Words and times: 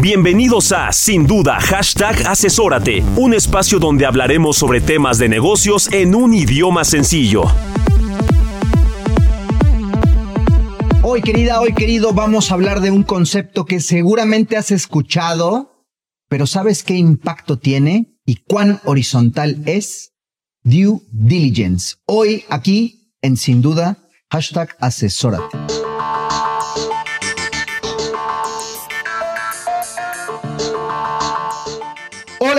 Bienvenidos 0.00 0.72
a 0.72 0.90
Sin 0.92 1.26
Duda 1.26 1.60
Hashtag 1.60 2.26
Asesórate, 2.26 3.02
un 3.16 3.34
espacio 3.34 3.78
donde 3.78 4.06
hablaremos 4.06 4.56
sobre 4.56 4.80
temas 4.80 5.18
de 5.18 5.28
negocios 5.28 5.92
en 5.92 6.14
un 6.14 6.32
idioma 6.32 6.84
sencillo. 6.86 7.42
Hoy, 11.02 11.20
querida, 11.20 11.60
hoy, 11.60 11.74
querido, 11.74 12.14
vamos 12.14 12.50
a 12.50 12.54
hablar 12.54 12.80
de 12.80 12.90
un 12.90 13.02
concepto 13.02 13.66
que 13.66 13.80
seguramente 13.80 14.56
has 14.56 14.70
escuchado, 14.70 15.84
pero 16.30 16.46
¿sabes 16.46 16.82
qué 16.82 16.94
impacto 16.94 17.58
tiene 17.58 18.16
y 18.24 18.36
cuán 18.36 18.80
horizontal 18.86 19.62
es? 19.66 20.14
Due 20.62 21.00
diligence. 21.12 21.96
Hoy, 22.06 22.44
aquí, 22.48 23.12
en 23.20 23.36
Sin 23.36 23.60
Duda, 23.60 23.98
hashtag 24.30 24.74
Asesórate. 24.80 25.79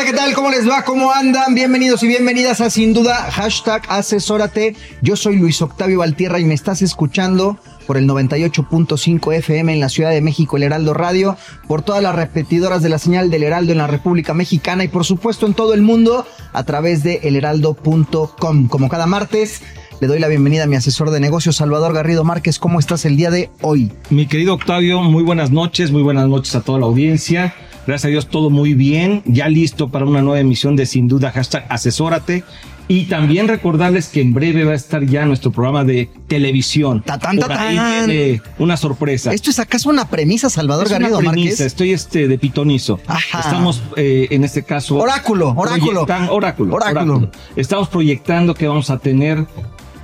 Hola, 0.01 0.09
¿qué 0.09 0.17
tal? 0.17 0.33
¿Cómo 0.33 0.49
les 0.49 0.67
va? 0.67 0.83
¿Cómo 0.83 1.11
andan? 1.11 1.53
Bienvenidos 1.53 2.01
y 2.01 2.07
bienvenidas 2.07 2.59
a 2.59 2.71
Sin 2.71 2.91
Duda, 2.91 3.29
hashtag 3.29 3.83
Asesórate. 3.87 4.75
Yo 5.03 5.15
soy 5.15 5.35
Luis 5.35 5.61
Octavio 5.61 5.99
Valtierra 5.99 6.39
y 6.39 6.43
me 6.43 6.55
estás 6.55 6.81
escuchando 6.81 7.59
por 7.85 7.97
el 7.97 8.09
98.5 8.09 9.35
FM 9.35 9.73
en 9.73 9.79
la 9.79 9.89
Ciudad 9.89 10.09
de 10.09 10.21
México, 10.21 10.57
el 10.57 10.63
Heraldo 10.63 10.95
Radio, 10.95 11.37
por 11.67 11.83
todas 11.83 12.01
las 12.01 12.15
repetidoras 12.15 12.81
de 12.81 12.89
la 12.89 12.97
señal 12.97 13.29
del 13.29 13.43
Heraldo 13.43 13.73
en 13.73 13.77
la 13.77 13.85
República 13.85 14.33
Mexicana 14.33 14.83
y 14.83 14.87
por 14.87 15.05
supuesto 15.05 15.45
en 15.45 15.53
todo 15.53 15.75
el 15.75 15.83
mundo 15.83 16.25
a 16.51 16.63
través 16.63 17.03
de 17.03 17.19
elheraldo.com. 17.21 18.69
Como 18.69 18.89
cada 18.89 19.05
martes, 19.05 19.61
le 19.99 20.07
doy 20.07 20.17
la 20.17 20.29
bienvenida 20.29 20.63
a 20.63 20.67
mi 20.67 20.77
asesor 20.77 21.11
de 21.11 21.19
negocios, 21.19 21.57
Salvador 21.57 21.93
Garrido 21.93 22.23
Márquez. 22.23 22.57
¿Cómo 22.57 22.79
estás 22.79 23.05
el 23.05 23.17
día 23.17 23.29
de 23.29 23.51
hoy? 23.61 23.91
Mi 24.09 24.25
querido 24.25 24.55
Octavio, 24.55 25.03
muy 25.03 25.21
buenas 25.21 25.51
noches, 25.51 25.91
muy 25.91 26.01
buenas 26.01 26.27
noches 26.27 26.55
a 26.55 26.61
toda 26.61 26.79
la 26.79 26.87
audiencia. 26.87 27.53
Gracias 27.87 28.05
a 28.05 28.09
Dios, 28.09 28.27
todo 28.27 28.49
muy 28.49 28.73
bien. 28.73 29.23
Ya 29.25 29.47
listo 29.49 29.89
para 29.89 30.05
una 30.05 30.21
nueva 30.21 30.39
emisión 30.39 30.75
de 30.75 30.85
Sin 30.85 31.07
Duda, 31.07 31.31
hashtag 31.31 31.65
Asesórate. 31.69 32.43
Y 32.87 33.05
también 33.05 33.47
recordarles 33.47 34.09
que 34.09 34.19
en 34.19 34.33
breve 34.33 34.65
va 34.65 34.73
a 34.73 34.75
estar 34.75 35.05
ya 35.05 35.25
nuestro 35.25 35.51
programa 35.51 35.85
de 35.85 36.09
televisión. 36.27 37.01
Tatán, 37.05 37.37
Por 37.37 37.49
ahí 37.53 37.75
tatán. 37.77 38.07
viene 38.09 38.41
una 38.59 38.75
sorpresa. 38.75 39.31
¿Esto 39.33 39.49
es 39.49 39.59
acaso 39.59 39.89
una 39.89 40.09
premisa, 40.09 40.49
Salvador 40.49 40.87
Es 40.87 40.91
una 40.91 40.99
Garrido 40.99 41.19
premisa, 41.19 41.39
Márquez? 41.39 41.59
Estoy 41.61 41.91
este 41.93 42.27
de 42.27 42.37
pitonizo. 42.37 42.99
Ajá. 43.07 43.39
Estamos 43.39 43.81
eh, 43.95 44.27
en 44.31 44.43
este 44.43 44.63
caso. 44.63 44.97
Oráculo, 44.97 45.53
oráculo. 45.55 46.05
proyectan- 46.05 46.27
oráculo, 46.31 46.75
Oráculo. 46.75 47.01
oráculo. 47.13 47.31
Estamos 47.55 47.87
proyectando 47.87 48.53
que 48.55 48.67
vamos 48.67 48.89
a 48.89 48.97
tener 48.97 49.45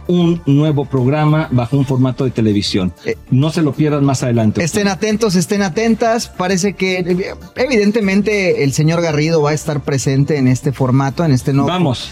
un 0.08 0.42
nuevo 0.46 0.86
programa 0.86 1.48
bajo 1.52 1.78
un 1.78 1.86
formato 1.86 2.26
de 2.26 2.32
televisión. 2.32 2.94
Eh, 3.06 3.18
no 3.30 3.50
se 3.50 3.62
lo 3.62 3.74
pierdan 3.74 4.06
más 4.06 4.23
adelante. 4.23 4.64
Estén 4.64 4.88
atentos, 4.88 5.36
estén 5.36 5.62
atentas. 5.62 6.30
Parece 6.30 6.73
que 6.73 7.00
eh, 7.00 7.36
evidentemente 7.56 8.64
el 8.64 8.73
señor 8.73 9.02
Garrido 9.02 9.42
va 9.42 9.52
a 9.52 9.54
estar 9.54 9.82
presente 9.82 10.38
en 10.38 10.48
este 10.48 10.72
formato, 10.72 11.23
en 11.26 11.32
este 11.32 11.54
nuevo. 11.54 11.67
Vamos. 11.67 12.10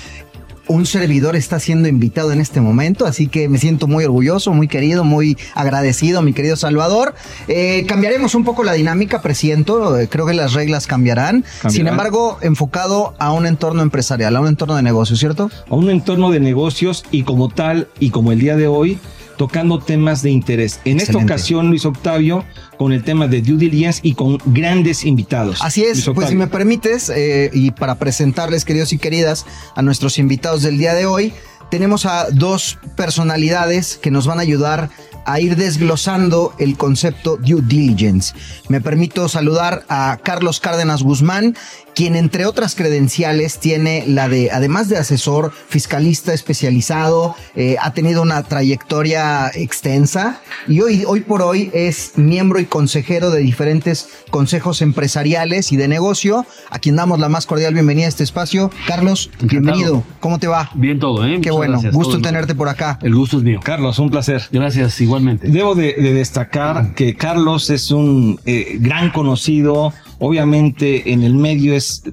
Un 0.67 0.85
servidor 0.85 1.35
está 1.35 1.59
siendo 1.59 1.87
invitado 1.87 2.31
en 2.31 2.41
este 2.41 2.61
momento, 2.61 3.05
así 3.05 3.27
que 3.27 3.47
me 3.49 3.57
siento 3.57 3.87
muy 3.87 4.03
orgulloso, 4.03 4.51
muy 4.53 4.67
querido, 4.67 5.03
muy 5.03 5.37
agradecido, 5.53 6.21
mi 6.21 6.33
querido 6.33 6.55
Salvador. 6.55 7.13
Eh, 7.47 7.85
cambiaremos 7.87 8.35
un 8.35 8.43
poco 8.43 8.63
la 8.63 8.73
dinámica, 8.73 9.21
presiento. 9.21 9.97
eh, 9.99 10.07
creo 10.09 10.25
que 10.25 10.33
las 10.33 10.53
reglas 10.53 10.87
cambiarán. 10.87 11.41
Cambiarán. 11.61 11.71
Sin 11.71 11.87
embargo, 11.87 12.37
enfocado 12.41 13.13
a 13.19 13.31
un 13.31 13.45
entorno 13.45 13.81
empresarial, 13.81 14.35
a 14.35 14.41
un 14.41 14.47
entorno 14.47 14.75
de 14.75 14.81
negocio, 14.81 15.15
¿cierto? 15.15 15.51
a 15.69 15.75
un 15.75 15.89
entorno 15.89 16.31
de 16.31 16.39
negocios 16.39 17.05
y 17.11 17.23
como 17.23 17.49
tal 17.49 17.87
y 17.99 18.09
como 18.09 18.31
el 18.31 18.39
día 18.39 18.55
de 18.55 18.67
hoy 18.67 18.99
tocando 19.38 19.79
temas 19.79 20.22
de 20.22 20.31
interés. 20.31 20.79
En 20.85 21.00
esta 21.00 21.18
ocasión, 21.18 21.69
Luis 21.69 21.85
Octavio, 21.85 22.46
con 22.78 22.91
el 22.91 23.03
tema 23.03 23.28
de 23.28 23.41
due 23.41 23.57
diligence 23.57 24.00
y 24.03 24.13
con 24.13 24.38
grandes 24.46 25.06
invitados. 25.06 25.59
Así 25.62 25.84
es, 25.84 26.09
pues 26.13 26.29
si 26.29 26.35
me 26.35 26.47
permites, 26.47 27.09
eh, 27.09 27.50
y 27.53 27.72
para 27.72 27.96
presentarles, 27.96 28.66
queridos 28.66 28.94
y 28.94 28.97
queridas, 28.97 29.46
a 29.75 29.81
nuestros 29.81 30.18
invitados 30.18 30.63
del 30.63 30.78
día 30.78 30.94
de 30.94 31.06
hoy, 31.06 31.34
tenemos 31.69 32.06
a 32.06 32.29
dos 32.29 32.78
personalidades 32.96 33.97
que 33.97 34.12
nos 34.12 34.28
van 34.28 34.40
a 34.40 34.44
ayudar 34.44 34.90
a 35.25 35.40
ir 35.40 35.56
desglosando 35.56 36.53
el 36.59 36.78
concepto 36.78 37.38
due 37.38 37.62
diligence. 37.62 38.34
Me 38.69 38.79
permito 38.79 39.28
saludar 39.28 39.84
a 39.90 40.19
Carlos 40.23 40.59
Cárdenas 40.59 41.02
Guzmán, 41.02 41.56
quien 41.95 42.16
entre 42.16 42.45
otras 42.45 42.75
credenciales 42.75 43.59
tiene 43.59 44.03
la 44.06 44.28
de, 44.28 44.51
además 44.51 44.89
de 44.89 44.97
asesor 44.97 45.51
fiscalista 45.69 46.33
especializado, 46.33 47.35
eh, 47.56 47.78
ha 47.81 47.94
tenido 47.94 48.22
una 48.22 48.44
trayectoria 48.44 49.50
extensa 49.53 50.41
y 50.67 50.81
hoy, 50.81 51.03
hoy 51.07 51.22
por 51.22 51.41
hoy 51.41 51.72
es 51.73 52.13
miembro 52.17 52.59
y 52.59 52.66
consejero 52.66 53.31
de 53.31 53.39
diferentes 53.39 54.09
consejos 54.29 54.81
empresariales 54.81 55.72
y 55.72 55.78
de 55.78 55.88
negocio, 55.88 56.45
a 56.69 56.79
quien 56.79 56.97
damos 56.97 57.19
la 57.19 57.29
más 57.29 57.45
cordial 57.45 57.73
bienvenida 57.73 58.05
a 58.07 58.09
este 58.09 58.23
espacio. 58.23 58.69
Carlos, 58.88 59.29
bienvenido. 59.41 60.03
¿Cómo 60.19 60.38
te 60.38 60.47
va? 60.47 60.69
Bien 60.75 61.00
todo, 61.00 61.25
¿eh? 61.25 61.39
Qué 61.41 61.50
Muchas 61.50 61.55
bueno, 61.55 61.72
gracias. 61.73 61.94
gusto 61.94 62.09
Todo 62.09 62.17
en 62.17 62.22
bien. 62.23 62.34
tenerte 62.34 62.55
por 62.55 62.67
acá. 62.67 63.00
El 63.01 63.16
gusto 63.16 63.38
es 63.38 63.44
mío. 63.44 63.59
Carlos, 63.63 63.97
un 64.00 64.09
placer. 64.09 64.44
Gracias, 64.51 65.00
igualmente. 65.00 65.47
Debo 65.47 65.75
de, 65.75 65.94
de 65.94 66.13
destacar 66.13 66.94
que 66.94 67.16
Carlos 67.16 67.69
es 67.69 67.91
un 67.91 68.39
eh, 68.45 68.78
gran 68.79 69.11
conocido, 69.11 69.94
obviamente 70.19 71.11
en 71.11 71.23
el 71.23 71.35
medio 71.35 71.73
es 71.73 72.03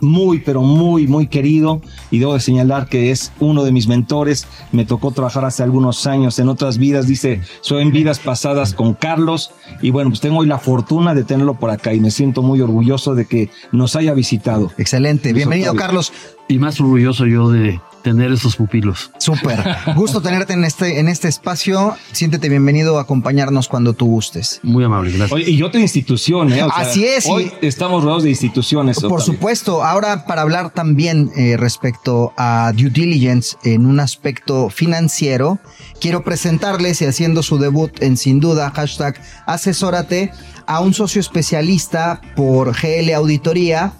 muy, 0.00 0.38
pero 0.40 0.62
muy, 0.62 1.06
muy 1.06 1.26
querido 1.26 1.82
y 2.10 2.18
debo 2.18 2.34
de 2.34 2.40
señalar 2.40 2.88
que 2.88 3.10
es 3.10 3.32
uno 3.40 3.64
de 3.64 3.72
mis 3.72 3.88
mentores. 3.88 4.46
Me 4.72 4.84
tocó 4.84 5.10
trabajar 5.10 5.44
hace 5.44 5.62
algunos 5.62 6.06
años 6.06 6.38
en 6.38 6.48
otras 6.48 6.78
vidas, 6.78 7.06
dice, 7.06 7.40
soy 7.60 7.82
en 7.82 7.92
vidas 7.92 8.18
pasadas 8.18 8.74
con 8.74 8.94
Carlos 8.94 9.50
y 9.82 9.90
bueno, 9.90 10.10
pues 10.10 10.20
tengo 10.20 10.38
hoy 10.38 10.46
la 10.46 10.58
fortuna 10.58 11.14
de 11.14 11.24
tenerlo 11.24 11.54
por 11.54 11.70
acá 11.70 11.94
y 11.94 12.00
me 12.00 12.10
siento 12.10 12.42
muy 12.42 12.60
orgulloso 12.60 13.14
de 13.14 13.26
que 13.26 13.50
nos 13.72 13.96
haya 13.96 14.14
visitado. 14.14 14.70
Excelente, 14.78 15.32
bienvenido 15.32 15.72
Octavio. 15.72 15.86
Carlos. 15.86 16.12
Y 16.48 16.58
más 16.58 16.80
orgulloso 16.80 17.26
yo 17.26 17.50
de 17.50 17.80
tener 18.10 18.32
esos 18.32 18.56
pupilos. 18.56 19.10
Súper. 19.18 19.58
Gusto 19.96 20.20
tenerte 20.20 20.52
en 20.54 20.64
este, 20.64 20.98
en 21.00 21.08
este 21.08 21.28
espacio. 21.28 21.94
Siéntete 22.12 22.48
bienvenido 22.48 22.98
a 22.98 23.02
acompañarnos 23.02 23.68
cuando 23.68 23.92
tú 23.92 24.06
gustes. 24.06 24.60
Muy 24.62 24.84
amable, 24.84 25.10
gracias. 25.10 25.32
Oye, 25.32 25.50
y 25.50 25.62
otra 25.62 25.80
institución, 25.80 26.52
¿eh? 26.52 26.62
O 26.62 26.68
sea, 26.70 26.76
Así 26.78 27.04
es, 27.04 27.26
y- 27.26 27.30
Hoy 27.30 27.52
estamos 27.62 28.02
rodeados 28.02 28.22
de 28.24 28.30
instituciones. 28.30 29.00
Por 29.00 29.12
Octavio. 29.12 29.24
supuesto, 29.34 29.84
ahora 29.84 30.24
para 30.26 30.42
hablar 30.42 30.70
también 30.70 31.30
eh, 31.36 31.56
respecto 31.58 32.32
a 32.36 32.72
due 32.74 32.90
diligence 32.90 33.56
en 33.64 33.86
un 33.86 34.00
aspecto 34.00 34.70
financiero, 34.70 35.58
quiero 36.00 36.22
presentarles 36.24 37.02
y 37.02 37.06
haciendo 37.06 37.42
su 37.42 37.58
debut 37.58 38.02
en 38.02 38.16
sin 38.16 38.40
duda, 38.40 38.70
hashtag 38.74 39.20
asesórate, 39.46 40.32
a 40.66 40.80
un 40.80 40.92
socio 40.94 41.20
especialista 41.20 42.20
por 42.36 42.72
GL 42.72 43.12
Auditoría 43.14 43.92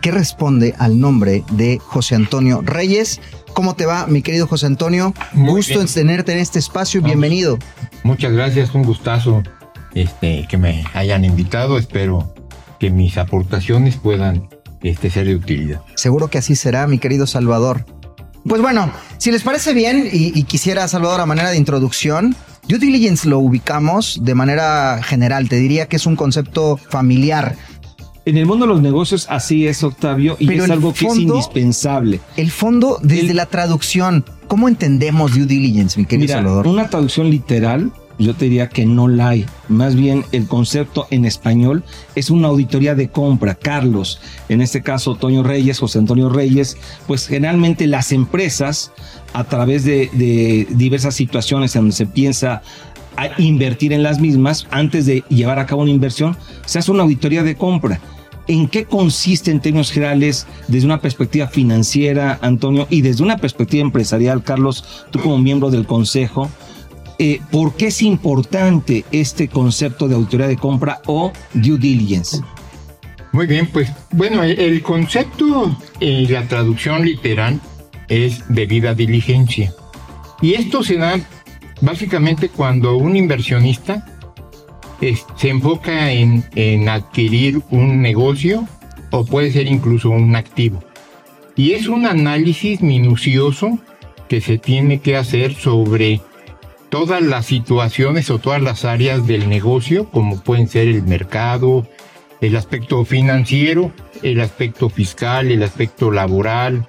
que 0.00 0.10
responde 0.10 0.74
al 0.78 0.98
nombre 0.98 1.44
de 1.52 1.78
José 1.78 2.14
Antonio 2.14 2.62
Reyes. 2.64 3.20
¿Cómo 3.54 3.74
te 3.74 3.86
va, 3.86 4.06
mi 4.06 4.22
querido 4.22 4.46
José 4.46 4.66
Antonio? 4.66 5.14
Muy 5.32 5.56
Gusto 5.56 5.74
bien. 5.74 5.86
en 5.86 5.94
tenerte 5.94 6.32
en 6.32 6.38
este 6.38 6.58
espacio. 6.58 7.00
Vamos. 7.00 7.12
Bienvenido. 7.12 7.58
Muchas 8.02 8.32
gracias, 8.32 8.74
un 8.74 8.84
gustazo 8.84 9.42
este, 9.94 10.46
que 10.48 10.56
me 10.56 10.84
hayan 10.94 11.24
invitado. 11.24 11.78
Espero 11.78 12.34
que 12.78 12.90
mis 12.90 13.18
aportaciones 13.18 13.96
puedan 13.96 14.48
este, 14.82 15.10
ser 15.10 15.26
de 15.26 15.34
utilidad. 15.34 15.82
Seguro 15.96 16.28
que 16.28 16.38
así 16.38 16.56
será, 16.56 16.86
mi 16.86 16.98
querido 16.98 17.26
Salvador. 17.26 17.84
Pues 18.46 18.62
bueno, 18.62 18.90
si 19.18 19.30
les 19.30 19.42
parece 19.42 19.74
bien 19.74 20.08
y, 20.10 20.38
y 20.38 20.44
quisiera, 20.44 20.88
Salvador, 20.88 21.20
a 21.20 21.26
manera 21.26 21.50
de 21.50 21.58
introducción, 21.58 22.34
due 22.68 22.78
diligence 22.78 23.28
lo 23.28 23.38
ubicamos 23.38 24.20
de 24.22 24.34
manera 24.34 25.00
general. 25.02 25.48
Te 25.48 25.56
diría 25.56 25.86
que 25.86 25.96
es 25.96 26.06
un 26.06 26.16
concepto 26.16 26.78
familiar. 26.78 27.56
En 28.26 28.36
el 28.36 28.46
mundo 28.46 28.66
de 28.66 28.72
los 28.72 28.82
negocios 28.82 29.26
así 29.30 29.66
es, 29.66 29.82
Octavio, 29.82 30.36
y 30.38 30.46
Pero 30.46 30.64
es 30.64 30.70
algo 30.70 30.92
que 30.92 31.06
es 31.06 31.16
indispensable. 31.16 32.20
El 32.36 32.50
fondo, 32.50 32.98
desde 33.02 33.30
El- 33.30 33.36
la 33.36 33.46
traducción, 33.46 34.24
¿cómo 34.46 34.68
entendemos 34.68 35.34
due 35.34 35.46
diligence, 35.46 35.98
mi 35.98 36.06
querido 36.06 36.26
Mira, 36.26 36.36
Salvador? 36.38 36.66
una 36.66 36.88
traducción 36.88 37.30
literal 37.30 37.90
yo 38.18 38.34
te 38.34 38.44
diría 38.44 38.68
que 38.68 38.84
no 38.84 39.08
la 39.08 39.30
hay. 39.30 39.46
Más 39.68 39.94
bien 39.94 40.26
el 40.32 40.46
concepto 40.46 41.06
en 41.10 41.24
español 41.24 41.84
es 42.14 42.28
una 42.28 42.48
auditoría 42.48 42.94
de 42.94 43.08
compra. 43.08 43.54
Carlos, 43.54 44.20
en 44.50 44.60
este 44.60 44.82
caso 44.82 45.14
Toño 45.14 45.42
Reyes, 45.42 45.78
José 45.78 46.00
Antonio 46.00 46.28
Reyes, 46.28 46.76
pues 47.06 47.26
generalmente 47.26 47.86
las 47.86 48.12
empresas 48.12 48.92
a 49.32 49.44
través 49.44 49.84
de, 49.84 50.10
de 50.12 50.66
diversas 50.68 51.14
situaciones 51.14 51.74
en 51.76 51.82
donde 51.84 51.96
se 51.96 52.04
piensa 52.04 52.60
a 53.16 53.40
invertir 53.40 53.92
en 53.92 54.02
las 54.02 54.20
mismas, 54.20 54.66
antes 54.70 55.06
de 55.06 55.24
llevar 55.28 55.58
a 55.58 55.66
cabo 55.66 55.82
una 55.82 55.90
inversión, 55.90 56.36
se 56.66 56.78
hace 56.78 56.90
una 56.90 57.02
auditoría 57.02 57.42
de 57.42 57.56
compra. 57.56 58.00
¿En 58.46 58.66
qué 58.66 58.84
consiste 58.84 59.50
en 59.50 59.60
términos 59.60 59.92
generales 59.92 60.46
desde 60.66 60.86
una 60.86 61.00
perspectiva 61.00 61.46
financiera, 61.46 62.38
Antonio, 62.42 62.86
y 62.90 63.02
desde 63.02 63.22
una 63.22 63.36
perspectiva 63.36 63.82
empresarial, 63.82 64.42
Carlos, 64.42 65.06
tú 65.10 65.20
como 65.20 65.38
miembro 65.38 65.70
del 65.70 65.86
Consejo? 65.86 66.50
Eh, 67.18 67.40
¿Por 67.50 67.74
qué 67.74 67.88
es 67.88 68.00
importante 68.02 69.04
este 69.12 69.46
concepto 69.48 70.08
de 70.08 70.14
auditoría 70.14 70.48
de 70.48 70.56
compra 70.56 71.02
o 71.06 71.32
due 71.52 71.78
diligence? 71.78 72.40
Muy 73.32 73.46
bien, 73.46 73.68
pues 73.72 73.90
bueno, 74.10 74.42
el, 74.42 74.82
concepto 74.82 75.76
y 76.00 76.26
la 76.26 76.48
traducción 76.48 77.04
literal 77.04 77.60
es 78.08 78.42
debida 78.48 78.94
diligencia. 78.94 79.72
Y 80.42 80.54
esto 80.54 80.82
se 80.82 80.96
da 80.96 81.20
básicamente 81.80 82.48
cuando 82.48 82.96
un 82.96 83.16
inversionista 83.16 84.06
se 85.36 85.48
enfoca 85.48 86.12
en, 86.12 86.88
adquirir 86.88 87.62
un 87.70 88.02
negocio 88.02 88.66
o 89.10 89.24
puede 89.24 89.50
ser 89.50 89.66
incluso 89.66 90.10
un 90.10 90.36
activo. 90.36 90.82
Y 91.56 91.72
es 91.72 91.88
un 91.88 92.06
análisis 92.06 92.80
minucioso 92.80 93.78
que 94.28 94.40
se 94.40 94.58
tiene 94.58 95.00
que 95.00 95.16
hacer 95.16 95.54
sobre 95.54 96.20
todas 96.90 97.22
las 97.22 97.46
situaciones 97.46 98.30
o 98.30 98.38
todas 98.38 98.62
las 98.62 98.84
áreas 98.84 99.26
del 99.26 99.48
negocio, 99.48 100.08
como 100.10 100.40
pueden 100.40 100.68
ser 100.68 100.88
el 100.88 101.02
mercado, 101.02 101.86
el 102.40 102.56
aspecto 102.56 103.04
financiero, 103.04 103.92
el 104.22 104.40
aspecto 104.40 104.88
fiscal, 104.88 105.50
el 105.50 105.62
aspecto 105.62 106.10
laboral, 106.10 106.86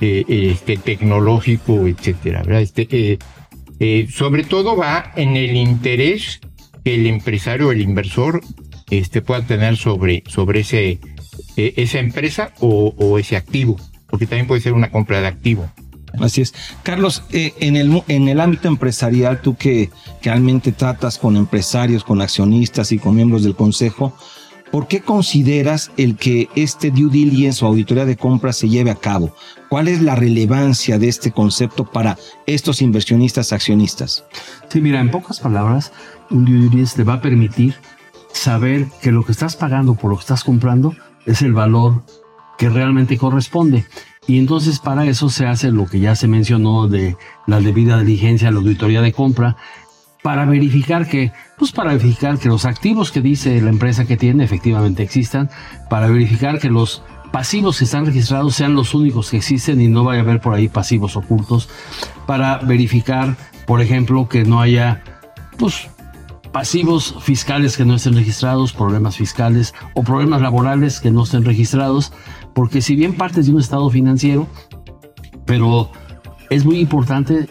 eh, 0.00 0.24
este, 0.28 0.76
tecnológico, 0.76 1.86
etcétera. 1.86 2.42
Este, 2.60 2.88
eh, 2.90 3.18
eh, 3.86 4.08
sobre 4.10 4.44
todo 4.44 4.78
va 4.78 5.12
en 5.14 5.36
el 5.36 5.54
interés 5.56 6.40
que 6.82 6.94
el 6.94 7.06
empresario 7.06 7.70
el 7.70 7.82
inversor 7.82 8.40
este, 8.88 9.20
pueda 9.20 9.42
tener 9.42 9.76
sobre, 9.76 10.24
sobre 10.26 10.60
ese, 10.60 11.00
eh, 11.58 11.74
esa 11.76 11.98
empresa 11.98 12.54
o, 12.60 13.18
ese 13.18 13.36
activo, 13.36 13.76
porque 14.06 14.26
también 14.26 14.46
puede 14.46 14.62
ser 14.62 14.72
una 14.72 14.90
compra 14.90 15.20
de 15.20 15.26
activo. 15.26 15.70
Así 16.18 16.40
es. 16.40 16.54
Carlos, 16.82 17.24
eh, 17.30 17.52
en, 17.60 17.76
el, 17.76 18.02
en 18.08 18.28
el 18.28 18.40
ámbito 18.40 18.68
empresarial, 18.68 19.42
tú 19.42 19.54
que 19.54 19.90
realmente 20.22 20.72
tratas 20.72 21.18
con 21.18 21.36
empresarios, 21.36 22.04
con 22.04 22.22
accionistas 22.22 22.90
y 22.90 22.98
con 22.98 23.14
miembros 23.14 23.44
del 23.44 23.54
consejo, 23.54 24.16
¿por 24.74 24.88
qué 24.88 25.02
consideras 25.02 25.92
el 25.96 26.16
que 26.16 26.48
este 26.56 26.90
due 26.90 27.08
diligence 27.08 27.64
o 27.64 27.68
auditoría 27.68 28.04
de 28.04 28.16
compra 28.16 28.52
se 28.52 28.68
lleve 28.68 28.90
a 28.90 28.96
cabo? 28.96 29.32
¿Cuál 29.68 29.86
es 29.86 30.02
la 30.02 30.16
relevancia 30.16 30.98
de 30.98 31.06
este 31.06 31.30
concepto 31.30 31.84
para 31.84 32.18
estos 32.44 32.82
inversionistas 32.82 33.52
accionistas? 33.52 34.24
Sí, 34.68 34.80
mira, 34.80 34.98
en 34.98 35.12
pocas 35.12 35.38
palabras, 35.38 35.92
un 36.28 36.44
due 36.44 36.56
diligence 36.56 36.96
te 36.96 37.04
va 37.04 37.14
a 37.14 37.20
permitir 37.20 37.76
saber 38.32 38.88
que 39.00 39.12
lo 39.12 39.24
que 39.24 39.30
estás 39.30 39.54
pagando 39.54 39.94
por 39.94 40.10
lo 40.10 40.16
que 40.16 40.22
estás 40.22 40.42
comprando 40.42 40.92
es 41.24 41.42
el 41.42 41.52
valor 41.52 42.02
que 42.58 42.68
realmente 42.68 43.16
corresponde. 43.16 43.86
Y 44.26 44.40
entonces 44.40 44.80
para 44.80 45.06
eso 45.06 45.30
se 45.30 45.46
hace 45.46 45.70
lo 45.70 45.86
que 45.86 46.00
ya 46.00 46.16
se 46.16 46.26
mencionó 46.26 46.88
de 46.88 47.16
la 47.46 47.60
debida 47.60 48.00
diligencia, 48.00 48.50
la 48.50 48.58
auditoría 48.58 49.02
de 49.02 49.12
compra, 49.12 49.56
para 50.24 50.46
verificar 50.46 51.06
que, 51.06 51.32
pues 51.58 51.70
para 51.70 51.92
verificar 51.92 52.38
que 52.38 52.48
los 52.48 52.64
activos 52.64 53.12
que 53.12 53.20
dice 53.20 53.60
la 53.60 53.68
empresa 53.68 54.06
que 54.06 54.16
tiene 54.16 54.42
efectivamente 54.42 55.02
existan, 55.02 55.50
para 55.90 56.06
verificar 56.06 56.58
que 56.58 56.70
los 56.70 57.02
pasivos 57.30 57.76
que 57.76 57.84
están 57.84 58.06
registrados 58.06 58.54
sean 58.54 58.74
los 58.74 58.94
únicos 58.94 59.30
que 59.30 59.36
existen 59.36 59.82
y 59.82 59.88
no 59.88 60.02
vaya 60.02 60.20
a 60.20 60.22
haber 60.22 60.40
por 60.40 60.54
ahí 60.54 60.68
pasivos 60.68 61.18
ocultos, 61.18 61.68
para 62.26 62.56
verificar, 62.56 63.36
por 63.66 63.82
ejemplo, 63.82 64.26
que 64.26 64.44
no 64.44 64.62
haya, 64.62 65.04
pues, 65.58 65.90
pasivos 66.52 67.16
fiscales 67.20 67.76
que 67.76 67.84
no 67.84 67.94
estén 67.94 68.14
registrados, 68.14 68.72
problemas 68.72 69.18
fiscales 69.18 69.74
o 69.92 70.04
problemas 70.04 70.40
laborales 70.40 71.00
que 71.00 71.10
no 71.10 71.24
estén 71.24 71.44
registrados, 71.44 72.14
porque 72.54 72.80
si 72.80 72.96
bien 72.96 73.12
partes 73.12 73.44
de 73.44 73.52
un 73.52 73.60
estado 73.60 73.90
financiero, 73.90 74.48
pero 75.44 75.90
es 76.48 76.64
muy 76.64 76.78
importante 76.78 77.46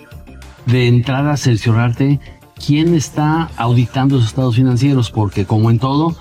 de 0.66 0.88
entrada 0.88 1.38
cerciorarte 1.38 2.20
quién 2.56 2.94
está 2.94 3.50
auditando 3.58 4.18
esos 4.18 4.30
estados 4.30 4.56
financieros, 4.56 5.12
porque 5.12 5.46
como 5.46 5.70
en 5.70 5.80
todo, 5.80 6.16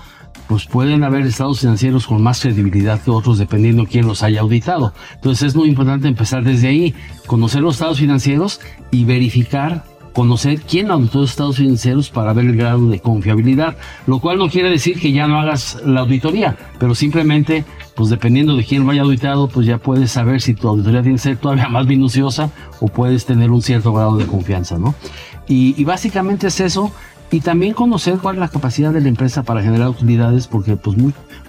pues 0.47 0.65
pueden 0.65 1.03
haber 1.03 1.25
estados 1.25 1.61
financieros 1.61 2.05
con 2.07 2.21
más 2.21 2.41
credibilidad 2.41 3.01
que 3.01 3.11
otros 3.11 3.37
dependiendo 3.37 3.85
quién 3.85 4.07
los 4.07 4.23
haya 4.23 4.41
auditado. 4.41 4.93
Entonces 5.15 5.49
es 5.49 5.55
muy 5.55 5.69
importante 5.69 6.07
empezar 6.07 6.43
desde 6.43 6.67
ahí, 6.67 6.93
conocer 7.27 7.61
los 7.61 7.75
estados 7.75 7.99
financieros 7.99 8.59
y 8.91 9.05
verificar 9.05 9.85
conocer 10.13 10.61
quién 10.61 10.91
auditó 10.91 11.23
estados 11.23 11.57
financieros 11.57 12.09
para 12.09 12.33
ver 12.33 12.45
el 12.45 12.55
grado 12.55 12.87
de 12.87 12.99
confiabilidad, 12.99 13.75
lo 14.07 14.19
cual 14.19 14.37
no 14.37 14.49
quiere 14.49 14.69
decir 14.69 14.99
que 14.99 15.11
ya 15.11 15.27
no 15.27 15.39
hagas 15.39 15.81
la 15.85 16.01
auditoría, 16.01 16.55
pero 16.79 16.95
simplemente, 16.95 17.65
pues 17.95 18.09
dependiendo 18.09 18.55
de 18.55 18.63
quién 18.63 18.85
lo 18.85 18.91
haya 18.91 19.01
auditado, 19.01 19.47
pues 19.47 19.65
ya 19.65 19.79
puedes 19.79 20.11
saber 20.11 20.41
si 20.41 20.53
tu 20.53 20.67
auditoría 20.67 21.01
tiene 21.01 21.15
que 21.15 21.23
ser 21.23 21.37
todavía 21.37 21.67
más 21.67 21.87
minuciosa 21.87 22.51
o 22.79 22.87
puedes 22.87 23.25
tener 23.25 23.51
un 23.51 23.61
cierto 23.61 23.91
grado 23.91 24.17
de 24.17 24.25
confianza, 24.25 24.77
¿no? 24.77 24.95
Y, 25.47 25.83
básicamente 25.83 26.47
es 26.47 26.59
eso, 26.59 26.91
y 27.29 27.41
también 27.41 27.73
conocer 27.73 28.17
cuál 28.19 28.35
es 28.35 28.39
la 28.39 28.47
capacidad 28.47 28.93
de 28.93 29.01
la 29.01 29.09
empresa 29.09 29.43
para 29.43 29.61
generar 29.61 29.89
utilidades, 29.89 30.47
porque 30.47 30.77
pues 30.77 30.95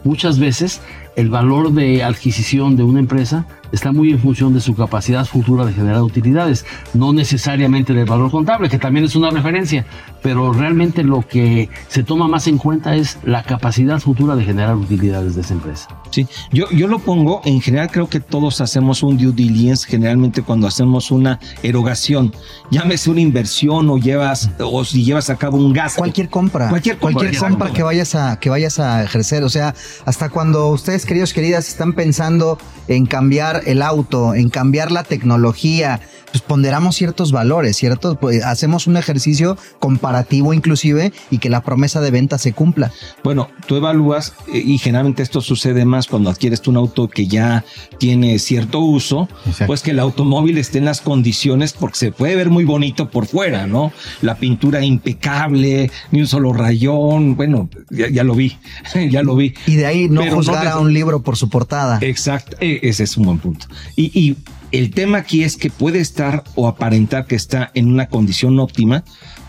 muchas 0.03 0.39
veces 0.39 0.81
el 1.17 1.31
valor 1.31 1.73
de 1.73 2.03
adquisición 2.03 2.77
de 2.77 2.83
una 2.83 3.01
empresa 3.01 3.47
está 3.73 3.93
muy 3.93 4.11
en 4.13 4.21
función 4.21 4.55
de 4.55 4.61
su 4.61 4.75
capacidad 4.75 5.25
futura 5.25 5.65
de 5.65 5.73
generar 5.73 6.03
utilidades, 6.03 6.65
no 6.95 7.13
necesariamente 7.13 7.93
del 7.93 8.05
valor 8.05 8.31
contable, 8.31 8.69
que 8.69 8.79
también 8.79 9.05
es 9.05 9.17
una 9.17 9.31
referencia, 9.31 9.85
pero 10.23 10.53
realmente 10.53 11.03
lo 11.03 11.27
que 11.27 11.69
se 11.89 12.05
toma 12.05 12.29
más 12.29 12.47
en 12.47 12.59
cuenta 12.59 12.95
es 12.95 13.19
la 13.25 13.43
capacidad 13.43 13.99
futura 13.99 14.37
de 14.37 14.45
generar 14.45 14.77
utilidades 14.77 15.35
de 15.35 15.41
esa 15.41 15.55
empresa. 15.55 15.89
Sí, 16.11 16.27
yo, 16.53 16.71
yo 16.71 16.87
lo 16.87 17.01
pongo, 17.01 17.41
en 17.45 17.61
general 17.61 17.91
creo 17.91 18.09
que 18.09 18.21
todos 18.21 18.61
hacemos 18.61 19.03
un 19.03 19.19
due 19.19 19.33
diligence 19.33 19.87
generalmente 19.89 20.43
cuando 20.43 20.69
hacemos 20.69 21.11
una 21.11 21.41
erogación, 21.63 22.33
llámese 22.71 23.11
una 23.11 23.21
inversión 23.21 23.91
o 23.91 23.99
llevas, 23.99 24.51
o 24.61 24.85
si 24.85 25.05
llevas 25.05 25.31
a 25.31 25.37
cabo 25.37 25.57
un 25.57 25.73
gasto. 25.73 25.99
Cualquier 25.99 26.29
compra. 26.29 26.69
Cualquier 26.69 26.99
compra. 26.99 27.15
Cualquier 27.15 27.33
Cualquier 27.33 27.41
compra 27.41 27.67
compra. 27.67 27.77
que 27.77 27.83
vayas 27.83 28.15
a 28.15 28.39
que 28.39 28.51
vayas 28.51 28.79
a 28.79 29.03
ejercer, 29.03 29.43
o 29.43 29.49
sea, 29.49 29.75
hasta 30.05 30.29
cuando 30.29 30.69
ustedes 30.69 31.04
queridos 31.05 31.33
queridas 31.33 31.69
están 31.69 31.93
pensando 31.93 32.59
en 32.89 33.07
cambiar 33.07 33.63
el 33.67 33.83
auto, 33.83 34.35
en 34.35 34.49
cambiar 34.49 34.91
la 34.93 35.05
tecnología, 35.05 36.01
pues 36.35 36.43
ponderamos 36.43 36.97
ciertos 36.97 37.31
valores, 37.31 37.77
¿cierto? 37.77 38.17
Pues 38.19 38.43
hacemos 38.43 38.89
un 38.89 38.97
ejercicio 38.97 39.57
comparativo 39.79 40.53
inclusive 40.53 41.13
y 41.31 41.39
que 41.39 41.49
la 41.49 41.61
promesa 41.63 42.01
de 42.01 42.11
venta 42.11 42.39
se 42.39 42.53
cumpla. 42.53 42.91
Bueno, 43.23 43.51
tú 43.69 43.77
evalúas 43.77 44.33
eh, 44.53 44.59
y 44.59 44.79
generalmente 44.79 45.23
esto 45.23 45.41
sucede 45.41 45.85
más 45.85 46.09
cuando 46.09 46.31
adquieres 46.31 46.61
tú 46.61 46.73
un 46.73 46.79
auto 46.79 47.07
que 47.09 47.29
ya 47.29 47.65
tiene 47.99 48.41
cierto 48.41 48.81
uso, 48.81 49.29
Exacto. 49.47 49.67
pues 49.69 49.83
que 49.83 49.93
el 49.93 50.01
automóvil 50.01 50.59
esté 50.59 50.79
en 50.79 50.87
las 50.87 51.01
condiciones 51.01 51.73
porque 51.73 51.99
se 51.99 52.11
puede 52.11 52.35
ver 52.35 52.51
muy 52.51 52.65
bonito 52.65 53.11
por 53.11 53.27
fuera, 53.27 53.69
¿no? 53.69 53.93
La 54.21 54.35
pintura 54.35 54.85
impecable, 54.85 55.89
ni 56.11 56.21
un 56.21 56.27
solo 56.27 56.53
rayón, 56.53 57.37
bueno, 57.37 57.69
ya, 57.91 58.09
ya 58.11 58.25
lo 58.25 58.35
vi, 58.35 58.59
ya 59.09 59.23
lo 59.23 59.37
vi. 59.37 59.55
Y 59.67 59.77
de 59.77 59.87
ahí 59.87 60.09
no 60.09 60.23
Pero 60.23 60.33
no 60.33 60.39
juzgar 60.39 60.63
te- 60.63 60.69
a 60.71 60.79
un 60.81 60.93
libro 60.93 61.23
por 61.23 61.37
su 61.37 61.49
portada. 61.49 62.01
Exacto, 62.01 62.57
e- 62.59 62.81
ese 62.83 63.05
es 63.05 63.17
un 63.17 63.27
buen 63.27 63.39
punto. 63.39 63.67
Y, 63.95 64.07
y 64.19 64.37
el 64.79 64.91
tema 64.91 65.19
aquí 65.19 65.45
es 65.45 65.57
que 65.57 65.71
puede 65.71 66.01
estar 66.01 66.43
o 66.57 66.67
aparentar 66.67 67.27
que 67.27 67.37
está 67.37 67.71
en 67.75 67.87
una 67.87 68.09
condición 68.09 68.59
óptima, 68.59 69.05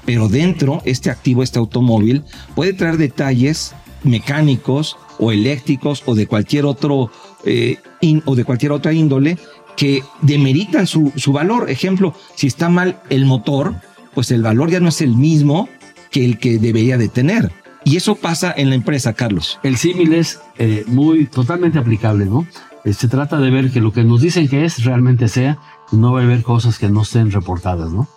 pero 0.06 0.30
dentro 0.30 0.84
este 0.86 1.10
activo, 1.10 1.42
este 1.42 1.58
automóvil, 1.58 2.24
puede 2.54 2.74
traer 2.74 2.98
detalles 2.98 3.74
mecánicos 4.04 4.98
o 5.18 5.32
eléctricos 5.32 6.04
o 6.06 6.14
de 6.14 6.28
cualquier 6.28 6.66
otro 6.66 7.10
eh, 7.44 7.78
in- 8.02 8.22
o 8.26 8.36
de 8.36 8.44
cualquier 8.44 8.72
otra 8.72 8.94
índole 8.94 9.40
que 9.76 10.04
demeritan 10.22 10.86
su, 10.86 11.12
valor. 11.28 11.72
Ejemplo, 11.72 12.14
si 12.36 12.46
está 12.46 12.70
mal 12.70 13.02
el 13.10 13.26
motor, 13.26 13.76
pues 14.14 14.30
el 14.30 14.44
valor 14.44 14.70
ya 14.70 14.80
no 14.80 14.90
es 14.90 15.02
el 15.02 15.16
mismo 15.16 15.68
que 16.12 16.24
el 16.24 16.38
que 16.38 16.60
debería 16.60 16.98
de 17.00 17.10
tener. 17.10 17.52
Y 17.84 17.98
eso 17.98 18.16
pasa 18.16 18.54
en 18.56 18.70
la 18.70 18.76
empresa, 18.76 19.14
Carlos. 19.14 19.60
El 19.64 19.78
símil 19.78 20.14
es 20.14 20.40
eh, 20.60 20.84
muy 20.88 21.26
totalmente 21.26 21.80
aplicable, 21.80 22.26
¿no? 22.26 22.48
Se 22.94 23.08
trata 23.08 23.40
de 23.40 23.50
ver 23.50 23.72
que 23.72 23.82
lo 23.82 23.92
que 23.92 24.04
nos 24.04 24.22
dicen 24.22 24.48
que 24.48 24.66
es 24.66 24.84
realmente 24.84 25.28
sea, 25.28 25.58
no 25.92 26.14
va 26.14 26.22
a 26.22 26.24
haber 26.24 26.44
cosas 26.44 26.78
que 26.78 26.90
no 26.90 27.02
estén 27.02 27.32
reportadas, 27.32 27.92
¿no? 27.92 28.08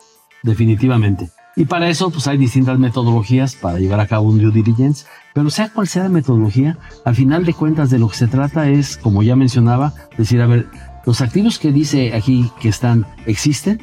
Definitivamente. 0.42 1.30
Y 1.56 1.64
para 1.64 1.88
eso, 1.88 2.10
pues 2.10 2.28
hay 2.28 2.38
distintas 2.38 2.78
metodologías 2.78 3.56
para 3.56 3.78
llevar 3.78 3.98
a 3.98 4.06
cabo 4.06 4.28
un 4.28 4.38
due 4.38 4.52
diligence, 4.52 5.06
pero 5.34 5.50
sea 5.50 5.72
cual 5.72 5.88
sea 5.88 6.04
la 6.04 6.08
metodología, 6.08 6.78
al 7.04 7.16
final 7.16 7.44
de 7.44 7.54
cuentas 7.54 7.90
de 7.90 7.98
lo 7.98 8.08
que 8.08 8.16
se 8.16 8.28
trata 8.28 8.68
es, 8.68 8.96
como 8.96 9.24
ya 9.24 9.34
mencionaba, 9.34 9.92
decir, 10.16 10.40
a 10.40 10.46
ver, 10.46 10.68
los 11.04 11.20
activos 11.20 11.58
que 11.58 11.72
dice 11.72 12.14
aquí 12.14 12.52
que 12.60 12.68
están, 12.68 13.06
¿existen? 13.26 13.80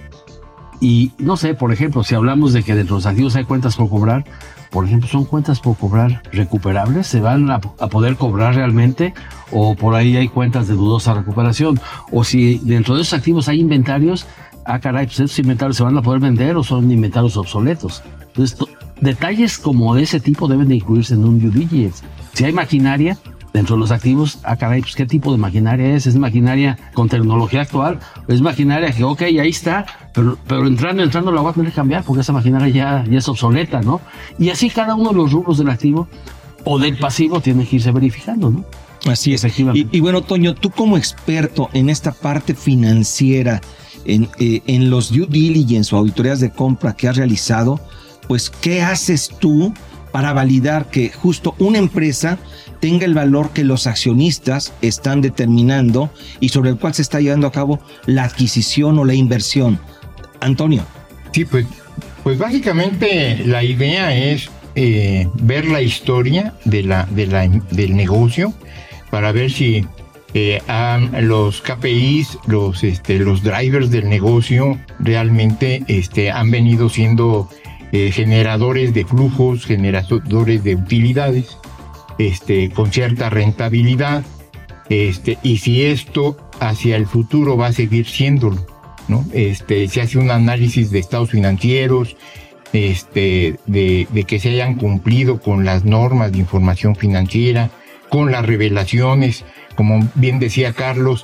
Y 0.79 1.11
no 1.17 1.37
sé, 1.37 1.53
por 1.53 1.71
ejemplo, 1.71 2.03
si 2.03 2.15
hablamos 2.15 2.53
de 2.53 2.63
que 2.63 2.75
dentro 2.75 2.95
de 2.95 2.99
los 2.99 3.05
activos 3.05 3.35
hay 3.35 3.45
cuentas 3.45 3.75
por 3.75 3.89
cobrar, 3.89 4.25
por 4.71 4.85
ejemplo, 4.85 5.07
¿son 5.07 5.25
cuentas 5.25 5.59
por 5.59 5.77
cobrar 5.77 6.21
recuperables? 6.31 7.07
¿Se 7.07 7.21
van 7.21 7.49
a, 7.49 7.59
poder 7.59 8.17
cobrar 8.17 8.55
realmente? 8.55 9.13
¿O 9.51 9.75
por 9.75 9.95
ahí 9.95 10.17
hay 10.17 10.27
cuentas 10.27 10.67
de 10.67 10.73
dudosa 10.73 11.13
recuperación? 11.13 11.79
¿O 12.11 12.23
si 12.23 12.59
dentro 12.59 12.95
de 12.95 13.01
esos 13.01 13.13
activos 13.17 13.47
hay 13.47 13.61
inventarios? 13.61 14.27
Ah, 14.65 14.79
caray, 14.79 15.05
pues 15.05 15.19
esos 15.19 15.39
inventarios 15.39 15.77
se 15.77 15.83
van 15.83 15.97
a 15.97 16.01
poder 16.01 16.19
vender 16.19 16.57
o 16.57 16.63
son 16.63 16.91
inventarios 16.91 17.37
obsoletos. 17.37 18.03
Entonces, 18.27 18.57
detalles 18.99 19.57
como 19.57 19.95
de 19.95 20.03
ese 20.03 20.19
tipo 20.19 20.47
deben 20.47 20.67
de 20.67 20.75
incluirse 20.75 21.13
en 21.13 21.23
un 21.23 21.39
due 21.39 21.51
diligence. 21.51 22.03
Si 22.33 22.43
hay 22.43 22.51
maquinaria, 22.51 23.17
dentro 23.55 23.77
de 23.77 23.79
los 23.79 23.91
activos, 23.91 24.39
ah, 24.43 24.57
caray, 24.57 24.81
pues 24.81 24.95
qué 24.95 25.05
tipo 25.05 25.31
de 25.31 25.37
maquinaria 25.37 25.95
es, 25.95 26.05
es 26.07 26.17
maquinaria 26.17 26.77
con 26.93 27.07
tecnología 27.07 27.61
actual, 27.61 27.99
es 28.27 28.41
maquinaria 28.41 28.91
que, 28.91 29.03
ok, 29.05 29.21
ahí 29.21 29.49
está, 29.49 29.85
pero, 30.13 30.37
pero 30.45 30.67
entrando, 30.67 31.01
entrando 31.01 31.31
la 31.31 31.39
voy 31.39 31.51
a 31.51 31.53
tener 31.53 31.69
que 31.69 31.75
cambiar 31.75 32.03
porque 32.03 32.21
esa 32.21 32.33
maquinaria 32.33 32.67
ya, 32.67 33.05
ya 33.09 33.17
es 33.17 33.27
obsoleta, 33.29 33.81
¿no? 33.81 34.01
Y 34.37 34.49
así 34.49 34.69
cada 34.69 34.93
uno 34.95 35.11
de 35.11 35.15
los 35.15 35.31
rubros 35.31 35.57
del 35.57 35.69
activo 35.69 36.09
o 36.65 36.77
del 36.77 36.97
pasivo 36.97 37.39
tiene 37.39 37.65
que 37.65 37.77
irse 37.77 37.91
verificando, 37.91 38.51
¿no? 38.51 38.65
Así 39.09 39.33
es. 39.33 39.45
Y, 39.45 39.87
y 39.89 39.99
bueno, 40.01 40.21
Toño, 40.21 40.53
tú 40.53 40.69
como 40.69 40.97
experto 40.97 41.69
en 41.71 41.89
esta 41.89 42.11
parte 42.11 42.55
financiera, 42.55 43.61
en, 44.03 44.27
eh, 44.37 44.61
en 44.67 44.89
los 44.89 45.11
due 45.11 45.27
diligence 45.27 45.95
o 45.95 45.99
auditorías 45.99 46.41
de 46.41 46.51
compra 46.51 46.93
que 46.93 47.07
has 47.07 47.15
realizado, 47.15 47.79
pues, 48.27 48.49
¿qué 48.49 48.81
haces 48.81 49.31
tú 49.39 49.73
para 50.15 50.31
validar 50.31 50.89
que 50.89 51.09
justo 51.09 51.55
una 51.59 51.77
empresa 51.77 52.37
tenga 52.79 53.03
el 53.03 53.13
valor 53.13 53.49
que 53.51 53.65
los 53.65 53.85
accionistas 53.85 54.71
están 54.81 55.19
determinando 55.19 56.09
y 56.39 56.47
sobre 56.47 56.69
el 56.69 56.77
cual 56.77 56.93
se 56.93 57.01
está 57.01 57.19
llevando 57.19 57.47
a 57.47 57.51
cabo 57.51 57.81
la 58.05 58.23
adquisición 58.23 58.97
o 58.97 59.03
la 59.03 59.13
inversión. 59.13 59.77
Antonio. 60.39 60.85
Sí, 61.33 61.43
pues, 61.43 61.65
pues 62.23 62.37
básicamente 62.37 63.43
la 63.45 63.61
idea 63.65 64.15
es 64.15 64.49
eh, 64.75 65.27
ver 65.33 65.65
la 65.65 65.81
historia 65.81 66.53
de 66.63 66.83
la, 66.83 67.05
de 67.11 67.27
la, 67.27 67.49
del 67.71 67.97
negocio 67.97 68.53
para 69.09 69.33
ver 69.33 69.51
si 69.51 69.85
eh, 70.33 70.61
los 71.19 71.59
KPIs, 71.59 72.37
los, 72.47 72.85
este, 72.85 73.19
los 73.19 73.43
drivers 73.43 73.91
del 73.91 74.07
negocio 74.07 74.79
realmente 74.97 75.83
este, 75.89 76.31
han 76.31 76.51
venido 76.51 76.87
siendo 76.87 77.49
eh, 77.95 78.11
generadores 78.11 78.93
de 78.93 79.05
flujos, 79.05 79.65
generadores 79.65 80.65
de 80.65 80.75
utilidades 80.75 81.57
este, 82.17 82.69
con 82.69 82.91
cierta 82.91 83.29
rentabilidad, 83.29 84.21
este, 84.89 85.37
y 85.43 85.59
si 85.59 85.85
esto 85.85 86.35
hacia 86.59 86.97
el 86.97 87.07
futuro 87.07 87.55
va 87.55 87.67
a 87.67 87.71
seguir 87.71 88.05
siéndolo, 88.05 88.65
¿no? 89.07 89.23
Este, 89.31 89.87
se 89.87 90.01
hace 90.01 90.17
un 90.17 90.29
análisis 90.29 90.91
de 90.91 90.99
estados 90.99 91.29
financieros, 91.29 92.17
este, 92.73 93.59
de, 93.65 94.25
que 94.27 94.39
se 94.41 94.49
hayan 94.49 94.75
cumplido 94.75 95.39
con 95.39 95.63
las 95.63 95.85
normas 95.85 96.33
de 96.33 96.39
información 96.39 96.97
financiera, 96.97 97.69
con 98.09 98.29
las 98.29 98.45
revelaciones, 98.45 99.45
como 99.75 100.05
bien 100.15 100.39
decía 100.39 100.73
Carlos, 100.73 101.23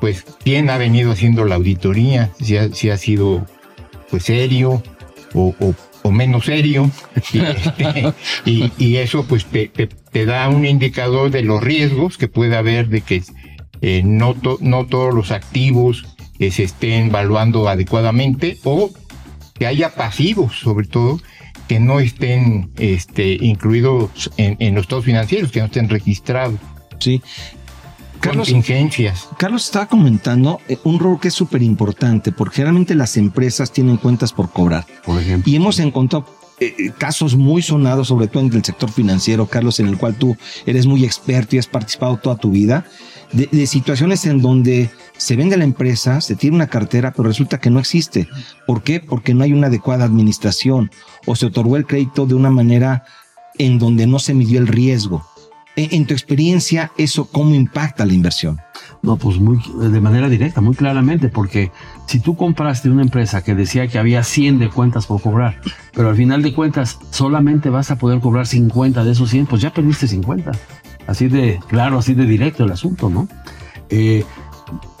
pues 0.00 0.26
quién 0.44 0.68
ha 0.68 0.76
venido 0.76 1.12
haciendo 1.12 1.46
la 1.46 1.54
auditoría, 1.54 2.30
si 2.38 2.58
ha, 2.58 2.68
si 2.74 2.90
ha 2.90 2.98
sido 2.98 3.46
pues 4.10 4.24
serio 4.24 4.82
o, 5.32 5.54
o 5.58 5.74
o 6.02 6.10
menos 6.10 6.46
serio 6.46 6.90
y, 7.32 7.40
este, 7.40 8.14
y, 8.78 8.96
eso 8.96 9.24
pues 9.26 9.44
te, 9.46 9.68
te, 9.68 10.26
da 10.26 10.48
un 10.48 10.64
indicador 10.64 11.30
de 11.30 11.42
los 11.42 11.62
riesgos 11.62 12.18
que 12.18 12.28
puede 12.28 12.56
haber 12.56 12.88
de 12.88 13.00
que 13.02 13.22
eh, 13.82 14.02
no, 14.04 14.36
no 14.60 14.86
todos 14.86 15.14
los 15.14 15.30
activos 15.30 16.04
eh, 16.38 16.50
se 16.50 16.64
estén 16.64 17.08
evaluando 17.08 17.68
adecuadamente 17.68 18.58
o 18.64 18.90
que 19.58 19.66
haya 19.66 19.94
pasivos 19.94 20.58
sobre 20.58 20.86
todo 20.86 21.20
que 21.68 21.78
no 21.78 22.00
estén 22.00 22.72
este, 22.78 23.38
incluidos 23.40 24.30
en, 24.36 24.56
en 24.58 24.74
los 24.74 24.82
estados 24.82 25.04
financieros, 25.04 25.52
que 25.52 25.60
no 25.60 25.66
estén 25.66 25.88
registrados. 25.88 26.58
Sí, 26.98 27.22
Carlos, 28.20 28.52
Carlos 29.38 29.64
estaba 29.64 29.86
comentando 29.86 30.60
eh, 30.68 30.78
un 30.84 30.98
rol 30.98 31.18
que 31.18 31.28
es 31.28 31.34
súper 31.34 31.62
importante, 31.62 32.32
porque 32.32 32.56
generalmente 32.56 32.94
las 32.94 33.16
empresas 33.16 33.72
tienen 33.72 33.96
cuentas 33.96 34.32
por 34.32 34.50
cobrar. 34.50 34.86
Por 35.04 35.20
ejemplo. 35.20 35.50
Y 35.50 35.56
hemos 35.56 35.78
encontrado 35.78 36.26
eh, 36.60 36.74
eh, 36.78 36.92
casos 36.96 37.36
muy 37.36 37.62
sonados, 37.62 38.08
sobre 38.08 38.28
todo 38.28 38.42
en 38.42 38.52
el 38.52 38.64
sector 38.64 38.90
financiero, 38.90 39.46
Carlos, 39.46 39.80
en 39.80 39.88
el 39.88 39.96
cual 39.96 40.16
tú 40.16 40.36
eres 40.66 40.86
muy 40.86 41.04
experto 41.04 41.56
y 41.56 41.58
has 41.58 41.66
participado 41.66 42.18
toda 42.18 42.36
tu 42.36 42.50
vida, 42.50 42.84
de, 43.32 43.48
de 43.50 43.66
situaciones 43.66 44.26
en 44.26 44.42
donde 44.42 44.90
se 45.16 45.36
vende 45.36 45.56
la 45.56 45.64
empresa, 45.64 46.20
se 46.20 46.36
tiene 46.36 46.56
una 46.56 46.66
cartera, 46.66 47.12
pero 47.12 47.28
resulta 47.28 47.58
que 47.58 47.70
no 47.70 47.80
existe. 47.80 48.28
¿Por 48.66 48.82
qué? 48.82 49.00
Porque 49.00 49.32
no 49.32 49.44
hay 49.44 49.54
una 49.54 49.68
adecuada 49.68 50.04
administración 50.04 50.90
o 51.26 51.36
se 51.36 51.46
otorgó 51.46 51.76
el 51.76 51.86
crédito 51.86 52.26
de 52.26 52.34
una 52.34 52.50
manera 52.50 53.04
en 53.58 53.78
donde 53.78 54.06
no 54.06 54.18
se 54.18 54.34
midió 54.34 54.60
el 54.60 54.66
riesgo. 54.66 55.24
En 55.76 56.04
tu 56.04 56.14
experiencia, 56.14 56.90
¿eso 56.98 57.26
cómo 57.26 57.54
impacta 57.54 58.04
la 58.04 58.12
inversión? 58.12 58.58
No, 59.02 59.16
pues 59.16 59.38
muy, 59.38 59.58
de 59.78 60.00
manera 60.00 60.28
directa, 60.28 60.60
muy 60.60 60.74
claramente, 60.74 61.28
porque 61.28 61.70
si 62.06 62.20
tú 62.20 62.36
compraste 62.36 62.90
una 62.90 63.02
empresa 63.02 63.42
que 63.42 63.54
decía 63.54 63.86
que 63.86 63.98
había 63.98 64.22
100 64.22 64.58
de 64.58 64.68
cuentas 64.68 65.06
por 65.06 65.22
cobrar, 65.22 65.60
pero 65.94 66.10
al 66.10 66.16
final 66.16 66.42
de 66.42 66.52
cuentas 66.52 66.98
solamente 67.10 67.70
vas 67.70 67.90
a 67.90 67.96
poder 67.96 68.20
cobrar 68.20 68.46
50 68.46 69.04
de 69.04 69.12
esos 69.12 69.30
100, 69.30 69.46
pues 69.46 69.62
ya 69.62 69.72
perdiste 69.72 70.06
50. 70.06 70.52
Así 71.06 71.28
de 71.28 71.60
claro, 71.68 71.98
así 71.98 72.14
de 72.14 72.26
directo 72.26 72.64
el 72.64 72.72
asunto, 72.72 73.08
¿no? 73.08 73.26
Eh, 73.88 74.24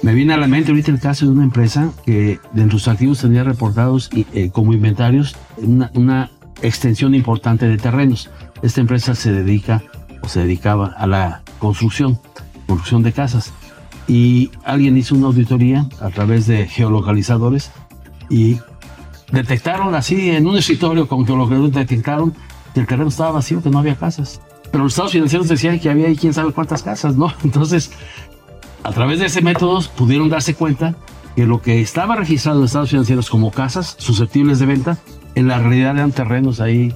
me 0.02 0.14
viene 0.14 0.32
a 0.32 0.36
la 0.36 0.48
mente 0.48 0.70
ahorita 0.70 0.90
el 0.90 1.00
caso 1.00 1.26
de 1.26 1.32
una 1.32 1.44
empresa 1.44 1.92
que 2.04 2.40
dentro 2.52 2.76
de 2.76 2.82
sus 2.82 2.88
activos 2.88 3.20
tenía 3.20 3.44
reportados 3.44 4.10
eh, 4.14 4.50
como 4.50 4.72
inventarios 4.72 5.36
una, 5.58 5.90
una 5.94 6.30
extensión 6.62 7.14
importante 7.14 7.68
de 7.68 7.76
terrenos. 7.76 8.30
Esta 8.62 8.80
empresa 8.80 9.14
se 9.14 9.32
dedica 9.32 9.82
se 10.26 10.40
dedicaba 10.40 10.94
a 10.96 11.06
la 11.06 11.42
construcción, 11.58 12.18
construcción 12.66 13.02
de 13.02 13.12
casas. 13.12 13.52
Y 14.08 14.50
alguien 14.64 14.96
hizo 14.96 15.14
una 15.14 15.28
auditoría 15.28 15.86
a 16.00 16.10
través 16.10 16.46
de 16.46 16.66
geolocalizadores 16.66 17.70
y 18.28 18.58
detectaron 19.30 19.94
así 19.94 20.30
en 20.30 20.46
un 20.46 20.56
escritorio 20.56 21.06
con 21.06 21.26
geolocalizadores, 21.26 21.74
detectaron 21.74 22.34
que 22.74 22.80
el 22.80 22.86
terreno 22.86 23.08
estaba 23.08 23.32
vacío, 23.32 23.62
que 23.62 23.70
no 23.70 23.78
había 23.78 23.96
casas. 23.96 24.40
Pero 24.70 24.84
los 24.84 24.92
estados 24.92 25.12
financieros 25.12 25.48
decían 25.48 25.78
que 25.78 25.90
había 25.90 26.08
ahí 26.08 26.16
quién 26.16 26.34
sabe 26.34 26.52
cuántas 26.52 26.82
casas, 26.82 27.16
¿no? 27.16 27.32
Entonces, 27.44 27.92
a 28.82 28.92
través 28.92 29.18
de 29.18 29.26
ese 29.26 29.42
método 29.42 29.80
pudieron 29.96 30.28
darse 30.28 30.54
cuenta 30.54 30.94
que 31.36 31.46
lo 31.46 31.60
que 31.60 31.80
estaba 31.80 32.16
registrado 32.16 32.58
en 32.58 32.66
estados 32.66 32.90
financieros 32.90 33.30
como 33.30 33.50
casas 33.50 33.96
susceptibles 33.98 34.58
de 34.58 34.66
venta, 34.66 34.98
en 35.34 35.48
la 35.48 35.58
realidad 35.58 35.96
eran 35.96 36.12
terrenos 36.12 36.60
ahí 36.60 36.94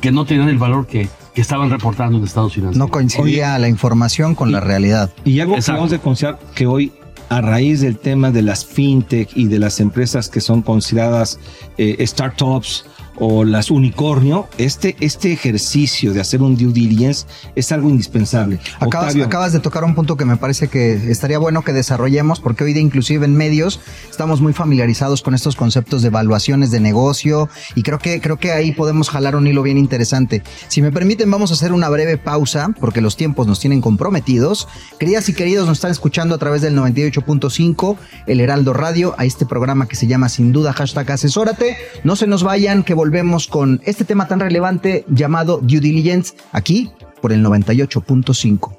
que 0.00 0.12
no 0.12 0.24
tenían 0.26 0.48
el 0.48 0.58
valor 0.58 0.86
que, 0.86 1.08
que 1.38 1.42
estaban 1.42 1.70
reportando 1.70 2.18
en 2.18 2.24
Estados 2.24 2.56
Unidos. 2.56 2.76
No 2.76 2.88
coincidía 2.88 3.56
la 3.60 3.68
información 3.68 4.34
con 4.34 4.50
la 4.50 4.58
realidad. 4.58 5.12
Y 5.24 5.38
algo 5.38 5.54
que 5.54 5.62
vamos 5.68 5.92
a 5.92 5.98
considerar 6.00 6.40
que 6.56 6.66
hoy 6.66 6.90
a 7.28 7.40
raíz 7.40 7.80
del 7.80 7.96
tema 7.96 8.32
de 8.32 8.42
las 8.42 8.64
fintech 8.64 9.30
y 9.36 9.46
de 9.46 9.60
las 9.60 9.78
empresas 9.78 10.28
que 10.28 10.40
son 10.40 10.62
consideradas 10.62 11.38
eh, 11.76 12.04
startups 12.04 12.86
o 13.20 13.44
las 13.44 13.70
unicornio, 13.70 14.48
este, 14.58 14.96
este 15.00 15.32
ejercicio 15.32 16.12
de 16.12 16.20
hacer 16.20 16.42
un 16.42 16.56
due 16.56 16.72
diligence 16.72 17.26
es 17.54 17.72
algo 17.72 17.88
indispensable. 17.88 18.58
Acabas, 18.80 19.16
acabas, 19.16 19.52
de 19.52 19.60
tocar 19.60 19.84
un 19.84 19.94
punto 19.94 20.16
que 20.16 20.24
me 20.24 20.36
parece 20.36 20.68
que 20.68 20.94
estaría 21.10 21.38
bueno 21.38 21.62
que 21.62 21.72
desarrollemos, 21.72 22.40
porque 22.40 22.64
hoy 22.64 22.72
día 22.72 22.82
inclusive 22.82 23.24
en 23.24 23.36
medios 23.36 23.80
estamos 24.10 24.40
muy 24.40 24.52
familiarizados 24.52 25.22
con 25.22 25.34
estos 25.34 25.56
conceptos 25.56 26.02
de 26.02 26.08
evaluaciones 26.08 26.70
de 26.70 26.80
negocio 26.80 27.48
y 27.74 27.82
creo 27.82 27.98
que, 27.98 28.20
creo 28.20 28.38
que 28.38 28.52
ahí 28.52 28.72
podemos 28.72 29.10
jalar 29.10 29.36
un 29.36 29.46
hilo 29.46 29.62
bien 29.62 29.78
interesante. 29.78 30.42
Si 30.68 30.82
me 30.82 30.92
permiten, 30.92 31.30
vamos 31.30 31.50
a 31.50 31.54
hacer 31.54 31.72
una 31.72 31.88
breve 31.88 32.18
pausa, 32.18 32.70
porque 32.80 33.00
los 33.00 33.16
tiempos 33.16 33.46
nos 33.46 33.60
tienen 33.60 33.80
comprometidos. 33.80 34.68
Queridas 34.98 35.28
y 35.28 35.34
queridos, 35.34 35.66
nos 35.66 35.78
están 35.78 35.90
escuchando 35.90 36.34
a 36.34 36.38
través 36.38 36.62
del 36.62 36.76
98.5, 36.76 37.96
el 38.26 38.40
Heraldo 38.40 38.72
Radio, 38.72 39.14
a 39.18 39.24
este 39.24 39.46
programa 39.46 39.88
que 39.88 39.96
se 39.96 40.06
llama 40.06 40.28
sin 40.28 40.52
duda 40.52 40.72
hashtag 40.72 41.10
asesórate. 41.10 41.76
No 42.04 42.16
se 42.16 42.26
nos 42.26 42.42
vayan, 42.42 42.82
que 42.82 42.94
volvemos 42.94 43.07
con 43.48 43.80
este 43.84 44.04
tema 44.04 44.26
tan 44.26 44.40
relevante 44.40 45.04
llamado 45.08 45.58
due 45.62 45.80
diligence 45.80 46.34
aquí 46.52 46.90
por 47.20 47.32
el 47.32 47.44
98.5. 47.44 48.76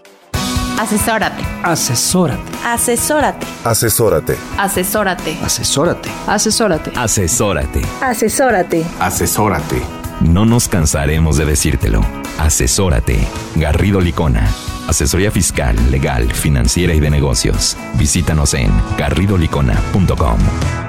Asesórate. 0.80 1.44
Asesórate. 1.64 2.52
Asesórate. 2.64 3.46
Asesórate. 3.66 4.38
Asesórate. 4.58 5.38
Asesórate. 5.44 6.10
Asesórate. 6.26 6.92
Asesórate. 6.96 7.82
Asesórate. 8.02 8.86
Asesórate. 9.00 9.82
No 10.22 10.46
nos 10.46 10.70
cansaremos 10.70 11.36
de 11.38 11.46
decírtelo. 11.46 12.02
Asesórate. 12.40 13.20
Garrido 13.56 14.00
Licona. 14.00 14.48
Asesoría 14.88 15.32
fiscal, 15.32 15.76
legal, 15.92 16.32
financiera 16.32 16.94
y 16.94 17.00
de 17.00 17.10
negocios. 17.10 17.78
Visítanos 17.96 18.54
en 18.54 18.72
garridolicona.com. 18.98 20.88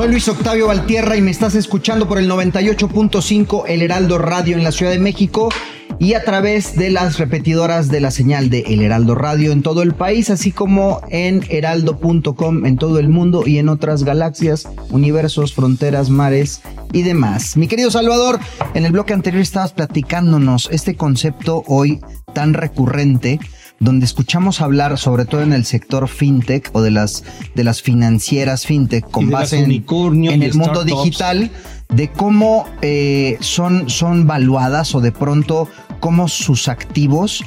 Soy 0.00 0.08
Luis 0.08 0.28
Octavio 0.28 0.68
Valtierra 0.68 1.18
y 1.18 1.20
me 1.20 1.30
estás 1.30 1.54
escuchando 1.54 2.08
por 2.08 2.16
el 2.16 2.26
98.5 2.26 3.64
El 3.68 3.82
Heraldo 3.82 4.16
Radio 4.16 4.56
en 4.56 4.64
la 4.64 4.72
Ciudad 4.72 4.92
de 4.92 4.98
México 4.98 5.50
y 5.98 6.14
a 6.14 6.24
través 6.24 6.74
de 6.74 6.88
las 6.88 7.18
repetidoras 7.18 7.90
de 7.90 8.00
la 8.00 8.10
señal 8.10 8.48
de 8.48 8.60
El 8.60 8.80
Heraldo 8.80 9.14
Radio 9.14 9.52
en 9.52 9.60
todo 9.62 9.82
el 9.82 9.92
país, 9.92 10.30
así 10.30 10.52
como 10.52 11.02
en 11.10 11.44
heraldo.com 11.50 12.64
en 12.64 12.78
todo 12.78 12.98
el 12.98 13.10
mundo 13.10 13.46
y 13.46 13.58
en 13.58 13.68
otras 13.68 14.02
galaxias, 14.02 14.66
universos, 14.88 15.52
fronteras, 15.52 16.08
mares 16.08 16.62
y 16.94 17.02
demás. 17.02 17.58
Mi 17.58 17.68
querido 17.68 17.90
Salvador, 17.90 18.40
en 18.72 18.86
el 18.86 18.92
bloque 18.92 19.12
anterior 19.12 19.42
estabas 19.42 19.74
platicándonos 19.74 20.70
este 20.72 20.96
concepto 20.96 21.62
hoy 21.66 22.00
tan 22.32 22.54
recurrente 22.54 23.38
donde 23.80 24.04
escuchamos 24.04 24.60
hablar, 24.60 24.98
sobre 24.98 25.24
todo 25.24 25.40
en 25.40 25.54
el 25.54 25.64
sector 25.64 26.06
fintech 26.06 26.70
o 26.74 26.82
de 26.82 26.90
las, 26.90 27.24
de 27.54 27.64
las 27.64 27.80
financieras 27.80 28.66
fintech, 28.66 29.10
con 29.10 29.30
base 29.30 29.58
en, 29.58 29.70
en 29.70 30.42
el 30.42 30.54
mundo 30.54 30.84
digital, 30.84 31.50
de 31.88 32.12
cómo 32.12 32.66
eh, 32.82 33.38
son, 33.40 33.88
son 33.88 34.26
valuadas 34.26 34.94
o 34.94 35.00
de 35.00 35.12
pronto 35.12 35.66
cómo 35.98 36.28
sus 36.28 36.68
activos 36.68 37.42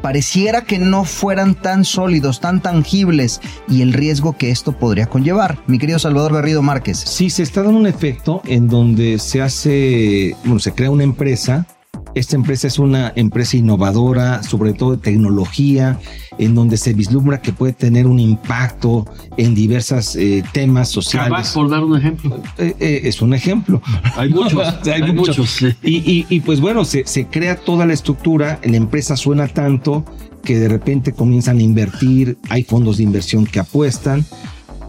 pareciera 0.00 0.64
que 0.64 0.78
no 0.78 1.04
fueran 1.04 1.54
tan 1.54 1.84
sólidos, 1.84 2.40
tan 2.40 2.62
tangibles 2.62 3.42
y 3.68 3.82
el 3.82 3.92
riesgo 3.92 4.38
que 4.38 4.50
esto 4.50 4.72
podría 4.72 5.06
conllevar. 5.06 5.58
Mi 5.66 5.78
querido 5.78 5.98
Salvador 5.98 6.32
Garrido 6.32 6.62
Márquez. 6.62 6.98
Sí, 6.98 7.28
se 7.28 7.42
está 7.42 7.62
dando 7.62 7.78
un 7.78 7.86
efecto 7.86 8.40
en 8.46 8.68
donde 8.68 9.18
se 9.18 9.42
hace, 9.42 10.34
bueno, 10.44 10.60
se 10.60 10.72
crea 10.72 10.90
una 10.90 11.04
empresa 11.04 11.66
esta 12.14 12.36
empresa 12.36 12.66
es 12.66 12.78
una 12.78 13.12
empresa 13.16 13.56
innovadora, 13.56 14.42
sobre 14.42 14.72
todo 14.72 14.92
de 14.92 14.98
tecnología, 14.98 15.98
en 16.38 16.54
donde 16.54 16.76
se 16.76 16.92
vislumbra 16.94 17.40
que 17.40 17.52
puede 17.52 17.72
tener 17.72 18.06
un 18.06 18.18
impacto 18.20 19.06
en 19.36 19.54
diversos 19.54 20.16
eh, 20.16 20.42
temas 20.52 20.88
sociales. 20.88 21.50
Por 21.50 21.68
dar 21.70 21.82
un 21.84 21.96
ejemplo. 21.96 22.40
Eh, 22.58 22.74
eh, 22.78 23.00
es 23.04 23.20
un 23.22 23.34
ejemplo. 23.34 23.82
Hay 24.16 24.30
muchos. 24.30 24.60
hay, 24.86 25.02
hay 25.02 25.12
muchos. 25.12 25.38
muchos, 25.38 25.50
sí. 25.50 25.68
y, 25.82 25.96
y- 26.10 26.26
y, 26.28 26.40
pues 26.40 26.60
bueno, 26.60 26.84
se, 26.84 27.04
se 27.06 27.26
crea 27.26 27.56
toda 27.56 27.86
la 27.86 27.92
estructura, 27.92 28.60
la 28.64 28.76
empresa 28.76 29.16
suena 29.16 29.48
tanto 29.48 30.04
que 30.42 30.58
de 30.58 30.68
repente 30.68 31.12
comienzan 31.12 31.58
a 31.58 31.62
invertir, 31.62 32.36
hay 32.50 32.64
fondos 32.64 32.98
de 32.98 33.02
inversión 33.04 33.46
que 33.46 33.60
apuestan, 33.60 34.24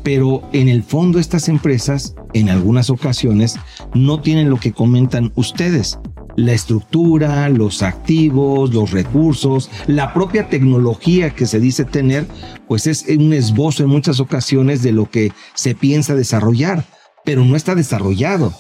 pero 0.04 0.48
en 0.54 0.68
el 0.70 0.84
fondo 0.84 1.18
estas 1.18 1.48
empresas, 1.50 2.14
en 2.34 2.50
algunas 2.50 2.90
ocasiones, 2.90 3.56
no 3.94 4.20
tienen 4.20 4.50
lo 4.50 4.58
que 4.58 4.72
comentan 4.74 5.32
ustedes. 5.36 5.98
La 6.36 6.54
estructura, 6.54 7.48
los 7.50 7.82
activos, 7.82 8.74
los 8.74 8.92
recursos, 8.92 9.70
la 9.88 10.14
propia 10.14 10.50
tecnología 10.50 11.30
que 11.30 11.46
se 11.46 11.60
dice 11.60 11.86
tener, 11.86 12.28
pues 12.68 12.88
es 12.88 13.06
un 13.08 13.34
esbozo 13.34 13.84
en 13.84 13.90
muchas 13.90 14.20
ocasiones 14.20 14.84
de 14.84 14.92
lo 14.92 15.10
que 15.10 15.32
se 15.54 15.76
piensa 15.76 16.16
desarrollar, 16.16 16.84
pero 17.24 17.46
no 17.46 17.56
está 17.56 17.76
desarrollado. 17.76 18.54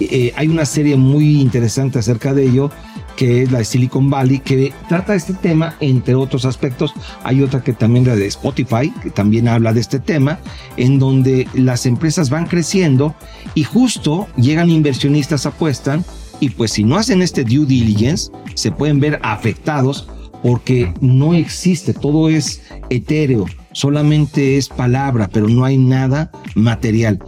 Eh, 0.00 0.32
hay 0.36 0.48
una 0.48 0.66
serie 0.66 0.96
muy 0.96 1.40
interesante 1.40 1.98
acerca 1.98 2.34
de 2.34 2.44
ello, 2.44 2.70
que 3.16 3.42
es 3.42 3.50
la 3.50 3.58
de 3.58 3.64
Silicon 3.64 4.10
Valley, 4.10 4.40
que 4.40 4.72
trata 4.88 5.14
este 5.14 5.32
tema, 5.32 5.76
entre 5.80 6.14
otros 6.14 6.44
aspectos. 6.44 6.92
Hay 7.24 7.42
otra 7.42 7.62
que 7.62 7.72
también 7.72 8.06
la 8.06 8.14
de 8.14 8.26
Spotify, 8.26 8.92
que 9.02 9.10
también 9.10 9.48
habla 9.48 9.72
de 9.72 9.80
este 9.80 9.98
tema, 9.98 10.38
en 10.76 10.98
donde 10.98 11.48
las 11.54 11.86
empresas 11.86 12.28
van 12.28 12.46
creciendo 12.46 13.14
y 13.54 13.64
justo 13.64 14.28
llegan 14.36 14.70
inversionistas, 14.70 15.46
apuestan, 15.46 16.04
y 16.40 16.50
pues 16.50 16.72
si 16.72 16.84
no 16.84 16.96
hacen 16.96 17.22
este 17.22 17.44
due 17.44 17.66
diligence, 17.66 18.30
se 18.54 18.70
pueden 18.70 19.00
ver 19.00 19.18
afectados 19.22 20.08
porque 20.42 20.92
no 21.00 21.34
existe, 21.34 21.92
todo 21.92 22.28
es 22.28 22.62
etéreo, 22.90 23.46
solamente 23.72 24.56
es 24.56 24.68
palabra, 24.68 25.28
pero 25.32 25.48
no 25.48 25.64
hay 25.64 25.76
nada 25.78 26.30
material. 26.54 27.18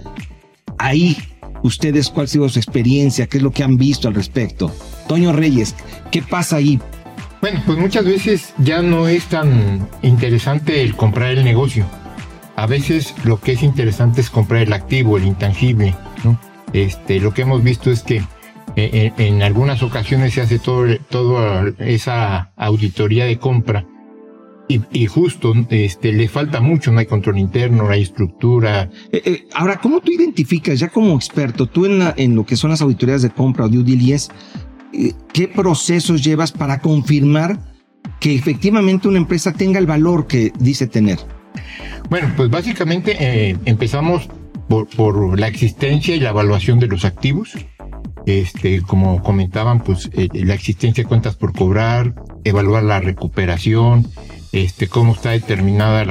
Ahí, 0.79 1.17
ustedes, 1.63 2.11
¿cuál 2.11 2.25
ha 2.25 2.29
sido 2.29 2.49
su 2.49 2.59
experiencia? 2.59 3.27
¿Qué 3.27 3.39
es 3.39 3.43
lo 3.43 3.51
que 3.51 3.65
han 3.65 3.77
visto 3.77 4.09
al 4.09 4.15
respecto? 4.15 4.73
Toño 5.09 5.33
Reyes, 5.33 5.75
¿qué 6.11 6.23
pasa 6.23 6.57
ahí? 6.57 6.79
Bueno, 7.41 7.63
pues 7.67 7.79
muchas 7.79 8.05
veces 8.05 8.53
ya 8.59 8.83
no 8.83 9.09
es 9.09 9.25
tan 9.25 9.89
interesante 10.03 10.83
el 10.83 10.95
comprar 10.95 11.33
el 11.33 11.45
negocio. 11.45 11.87
A 12.57 12.67
veces 12.67 13.15
lo 13.25 13.41
que 13.41 13.53
es 13.53 13.63
interesante 13.63 14.21
es 14.21 14.31
comprar 14.31 14.63
el 14.63 14.73
activo, 14.73 15.17
el 15.17 15.25
intangible. 15.25 15.95
¿no? 16.25 16.39
Este, 16.73 17.21
lo 17.21 17.33
que 17.33 17.43
hemos 17.43 17.63
visto 17.63 17.91
es 17.91 18.03
que 18.03 18.23
en, 18.79 19.13
en 19.17 19.43
algunas 19.43 19.83
ocasiones 19.83 20.35
se 20.35 20.41
hace 20.41 20.59
todo, 20.59 20.87
toda 21.11 21.73
esa 21.79 22.53
auditoría 22.57 23.25
de 23.25 23.39
compra 23.39 23.85
y, 24.69 24.83
y 24.93 25.07
justo 25.07 25.55
este, 25.71 26.13
le 26.13 26.29
falta 26.29 26.61
mucho, 26.61 26.93
no 26.93 27.01
hay 27.01 27.07
control 27.07 27.39
interno, 27.39 27.85
no 27.85 27.91
hay 27.91 28.03
estructura. 28.03 28.91
Eh, 29.11 29.23
eh, 29.25 29.45
ahora, 29.55 29.81
¿cómo 29.81 30.01
tú 30.01 30.13
identificas, 30.13 30.79
ya 30.79 30.89
como 30.89 31.17
experto, 31.17 31.67
tú 31.67 31.87
en, 31.87 31.99
la, 31.99 32.15
en 32.17 32.37
lo 32.37 32.45
que 32.45 32.57
son 32.57 32.71
las 32.71 32.83
auditorías 32.83 33.23
de 33.23 33.31
compra 33.31 33.65
o 33.65 33.69
due 33.69 33.83
diligence, 33.83 34.31
eh, 34.93 35.13
qué 35.33 35.49
procesos 35.49 36.23
llevas 36.23 36.53
para 36.53 36.81
confirmar 36.81 37.59
que 38.21 38.35
efectivamente 38.35 39.09
una 39.09 39.19
empresa 39.19 39.53
tenga 39.53 39.79
el 39.79 39.87
valor 39.87 40.27
que 40.27 40.53
dice 40.59 40.87
tener? 40.87 41.19
Bueno, 42.11 42.33
pues 42.37 42.51
básicamente 42.51 43.17
eh, 43.19 43.57
empezamos 43.65 44.29
por, 44.69 44.87
por, 44.89 45.39
la 45.39 45.49
existencia 45.49 46.15
y 46.15 46.21
la 46.21 46.31
evaluación 46.31 46.79
de 46.79 46.89
los 46.89 47.07
activos. 47.07 47.55
Este, 48.29 48.83
como 48.83 49.23
comentaban, 49.23 49.83
pues 49.83 50.11
eh, 50.13 50.29
la 50.35 50.53
existencia 50.53 51.03
de 51.03 51.09
cuentas 51.09 51.35
por 51.35 51.55
cobrar, 51.55 52.13
evaluar 52.45 52.83
la 52.83 53.01
recuperación, 53.01 54.07
este, 54.53 54.87
cómo 54.87 55.15
está 55.15 55.31
determinada 55.31 56.05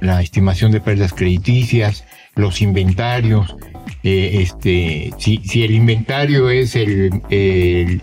la, 0.00 0.22
estimación 0.22 0.72
de 0.72 0.80
pérdidas 0.80 1.12
crediticias, 1.12 2.04
los 2.34 2.62
inventarios, 2.62 3.56
eh, 4.02 4.38
este, 4.40 5.12
si, 5.18 5.62
el 5.62 5.72
inventario 5.72 6.48
es 6.48 6.76
el 6.76 8.00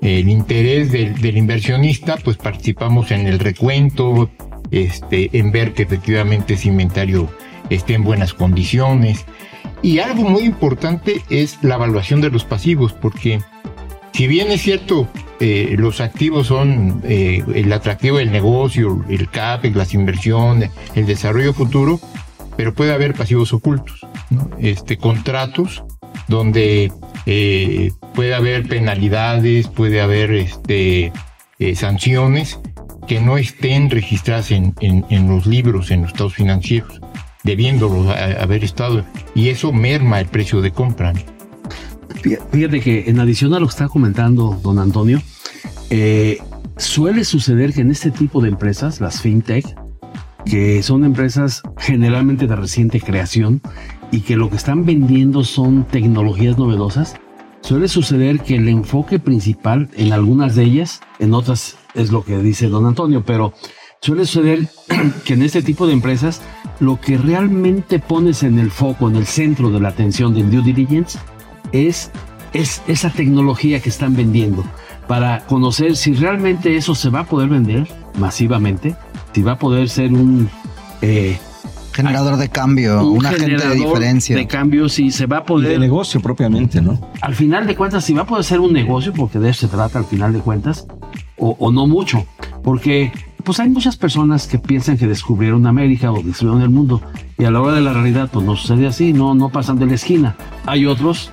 interés 0.00 0.90
del, 0.90 1.20
del, 1.20 1.36
inversionista, 1.36 2.16
pues 2.16 2.38
participamos 2.38 3.10
en 3.10 3.26
el 3.26 3.38
recuento, 3.38 4.30
este, 4.70 5.28
en 5.38 5.52
ver 5.52 5.74
que 5.74 5.82
efectivamente 5.82 6.54
ese 6.54 6.68
inventario 6.68 7.28
esté 7.68 7.92
en 7.92 8.04
buenas 8.04 8.32
condiciones. 8.32 9.26
Y 9.82 10.00
algo 10.00 10.22
muy 10.24 10.42
importante 10.42 11.22
es 11.30 11.58
la 11.62 11.76
evaluación 11.76 12.20
de 12.20 12.30
los 12.30 12.44
pasivos, 12.44 12.92
porque 12.92 13.40
si 14.12 14.26
bien 14.26 14.50
es 14.50 14.62
cierto, 14.62 15.08
eh, 15.40 15.76
los 15.78 16.00
activos 16.00 16.48
son 16.48 17.00
eh, 17.04 17.44
el 17.54 17.72
atractivo 17.72 18.18
del 18.18 18.32
negocio, 18.32 19.04
el 19.08 19.28
CAPEX, 19.28 19.76
las 19.76 19.94
inversiones, 19.94 20.70
el 20.94 21.06
desarrollo 21.06 21.52
futuro, 21.54 22.00
pero 22.56 22.74
puede 22.74 22.92
haber 22.92 23.14
pasivos 23.14 23.52
ocultos, 23.52 24.04
este, 24.58 24.96
contratos 24.96 25.84
donde 26.28 26.92
eh, 27.26 27.92
puede 28.14 28.34
haber 28.34 28.68
penalidades, 28.68 29.68
puede 29.68 30.00
haber 30.00 30.32
este, 30.32 31.12
eh, 31.58 31.74
sanciones 31.74 32.58
que 33.06 33.20
no 33.20 33.38
estén 33.38 33.90
registradas 33.90 34.50
en, 34.50 34.74
los 35.28 35.46
libros, 35.46 35.90
en 35.90 36.02
los 36.02 36.12
estados 36.12 36.34
financieros, 36.34 37.00
debiéndolos 37.44 38.06
a, 38.08 38.42
haber 38.42 38.64
estado, 38.64 39.04
y 39.34 39.48
eso 39.48 39.72
merma 39.72 40.20
el 40.20 40.26
precio 40.26 40.60
de 40.60 40.70
compra. 40.70 41.12
Fíjate 42.50 42.80
que 42.80 43.04
en 43.08 43.20
adición 43.20 43.54
a 43.54 43.60
lo 43.60 43.66
que 43.66 43.70
está 43.70 43.88
comentando 43.88 44.58
don 44.62 44.78
Antonio, 44.78 45.22
eh, 45.90 46.38
suele 46.76 47.24
suceder 47.24 47.72
que 47.72 47.82
en 47.82 47.90
este 47.90 48.10
tipo 48.10 48.40
de 48.40 48.48
empresas, 48.48 49.00
las 49.00 49.20
fintech, 49.20 49.64
que 50.44 50.82
son 50.82 51.04
empresas 51.04 51.62
generalmente 51.76 52.46
de 52.46 52.56
reciente 52.56 53.00
creación 53.00 53.60
y 54.10 54.20
que 54.20 54.36
lo 54.36 54.48
que 54.50 54.56
están 54.56 54.86
vendiendo 54.86 55.44
son 55.44 55.84
tecnologías 55.84 56.58
novedosas, 56.58 57.16
suele 57.60 57.88
suceder 57.88 58.40
que 58.40 58.56
el 58.56 58.68
enfoque 58.68 59.18
principal 59.18 59.90
en 59.96 60.12
algunas 60.12 60.54
de 60.54 60.64
ellas, 60.64 61.00
en 61.18 61.34
otras 61.34 61.76
es 61.94 62.10
lo 62.10 62.24
que 62.24 62.38
dice 62.38 62.68
don 62.68 62.86
Antonio, 62.86 63.24
pero 63.24 63.52
suele 64.00 64.24
suceder 64.24 64.68
que 65.24 65.34
en 65.34 65.42
este 65.42 65.62
tipo 65.62 65.86
de 65.86 65.92
empresas 65.92 66.40
lo 66.80 67.00
que 67.00 67.18
realmente 67.18 67.98
pones 67.98 68.42
en 68.42 68.58
el 68.58 68.70
foco, 68.70 69.08
en 69.08 69.16
el 69.16 69.26
centro 69.26 69.70
de 69.70 69.80
la 69.80 69.88
atención 69.88 70.34
del 70.34 70.50
due 70.50 70.62
diligence, 70.62 71.18
es, 71.72 72.10
es 72.52 72.82
esa 72.86 73.10
tecnología 73.10 73.80
que 73.80 73.88
están 73.88 74.14
vendiendo 74.14 74.64
para 75.06 75.40
conocer 75.46 75.96
si 75.96 76.12
realmente 76.12 76.76
eso 76.76 76.94
se 76.94 77.08
va 77.10 77.20
a 77.20 77.24
poder 77.24 77.48
vender 77.48 77.88
masivamente, 78.18 78.94
si 79.34 79.42
va 79.42 79.52
a 79.52 79.58
poder 79.58 79.88
ser 79.88 80.12
un 80.12 80.48
eh, 81.00 81.38
generador 81.92 82.36
de 82.36 82.48
cambio, 82.48 83.02
un, 83.04 83.24
agente 83.24 83.66
de 83.66 83.74
diferencia. 83.74 84.36
De 84.36 84.46
cambio, 84.46 84.88
si 84.88 85.10
se 85.10 85.26
va 85.26 85.38
a 85.38 85.44
poder. 85.44 85.72
de 85.72 85.78
negocio 85.78 86.20
propiamente, 86.20 86.80
¿no? 86.80 87.00
Al 87.22 87.34
final 87.34 87.66
de 87.66 87.74
cuentas, 87.74 88.04
si 88.04 88.12
va 88.12 88.22
a 88.22 88.26
poder 88.26 88.44
ser 88.44 88.60
un 88.60 88.72
negocio, 88.72 89.12
porque 89.12 89.38
de 89.38 89.50
eso 89.50 89.66
se 89.66 89.68
trata 89.68 89.98
al 89.98 90.04
final 90.04 90.32
de 90.32 90.40
cuentas, 90.40 90.86
o, 91.36 91.56
o 91.58 91.72
no 91.72 91.86
mucho. 91.86 92.26
Porque 92.62 93.10
pues 93.48 93.60
hay 93.60 93.70
muchas 93.70 93.96
personas 93.96 94.46
que 94.46 94.58
piensan 94.58 94.98
que 94.98 95.06
descubrieron 95.06 95.66
América 95.66 96.12
o 96.12 96.22
descubrieron 96.22 96.60
el 96.60 96.68
mundo 96.68 97.00
y 97.38 97.44
a 97.44 97.50
la 97.50 97.62
hora 97.62 97.76
de 97.76 97.80
la 97.80 97.94
realidad 97.94 98.28
pues 98.30 98.44
no 98.44 98.54
sucede 98.54 98.86
así, 98.86 99.14
no, 99.14 99.34
no 99.34 99.48
pasan 99.48 99.78
de 99.78 99.86
la 99.86 99.94
esquina. 99.94 100.36
Hay 100.66 100.84
otros 100.84 101.32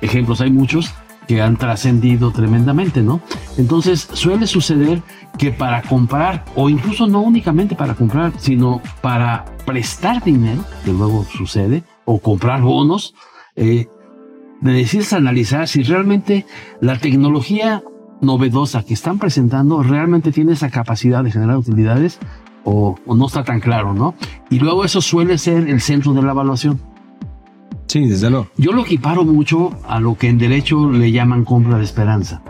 ejemplos, 0.00 0.40
hay 0.40 0.52
muchos 0.52 0.94
que 1.26 1.42
han 1.42 1.56
trascendido 1.56 2.30
tremendamente, 2.30 3.02
¿no? 3.02 3.20
Entonces 3.56 4.08
suele 4.12 4.46
suceder 4.46 5.02
que 5.36 5.50
para 5.50 5.82
comprar, 5.82 6.44
o 6.54 6.70
incluso 6.70 7.08
no 7.08 7.22
únicamente 7.22 7.74
para 7.74 7.96
comprar, 7.96 8.34
sino 8.38 8.80
para 9.00 9.44
prestar 9.66 10.22
dinero, 10.22 10.64
que 10.84 10.92
luego 10.92 11.26
sucede, 11.36 11.82
o 12.04 12.20
comprar 12.20 12.62
bonos, 12.62 13.16
eh, 13.56 13.88
necesitas 14.60 15.14
analizar 15.14 15.66
si 15.66 15.82
realmente 15.82 16.46
la 16.80 16.96
tecnología 16.96 17.82
novedosa 18.20 18.82
que 18.82 18.94
están 18.94 19.18
presentando 19.18 19.82
realmente 19.82 20.32
tiene 20.32 20.52
esa 20.52 20.70
capacidad 20.70 21.22
de 21.22 21.30
generar 21.30 21.56
utilidades 21.56 22.18
o, 22.64 22.96
o 23.06 23.14
no 23.14 23.26
está 23.26 23.44
tan 23.44 23.60
claro, 23.60 23.94
¿no? 23.94 24.14
Y 24.50 24.58
luego 24.58 24.84
eso 24.84 25.00
suele 25.00 25.38
ser 25.38 25.68
el 25.68 25.80
centro 25.80 26.12
de 26.12 26.22
la 26.22 26.32
evaluación. 26.32 26.80
Sí, 27.86 28.06
desde 28.06 28.28
luego. 28.28 28.48
Yo 28.58 28.72
lo 28.72 28.82
equiparo 28.82 29.24
mucho 29.24 29.70
a 29.88 29.98
lo 29.98 30.16
que 30.16 30.28
en 30.28 30.38
derecho 30.38 30.90
le 30.90 31.10
llaman 31.10 31.44
compra 31.44 31.78
de 31.78 31.84
esperanza. 31.84 32.42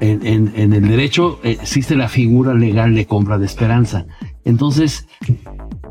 En, 0.00 0.24
en, 0.24 0.52
en, 0.54 0.72
el 0.72 0.88
derecho 0.88 1.40
existe 1.42 1.94
la 1.96 2.08
figura 2.08 2.54
legal 2.54 2.94
de 2.94 3.04
compra 3.06 3.36
de 3.36 3.44
esperanza. 3.44 4.06
Entonces, 4.44 5.06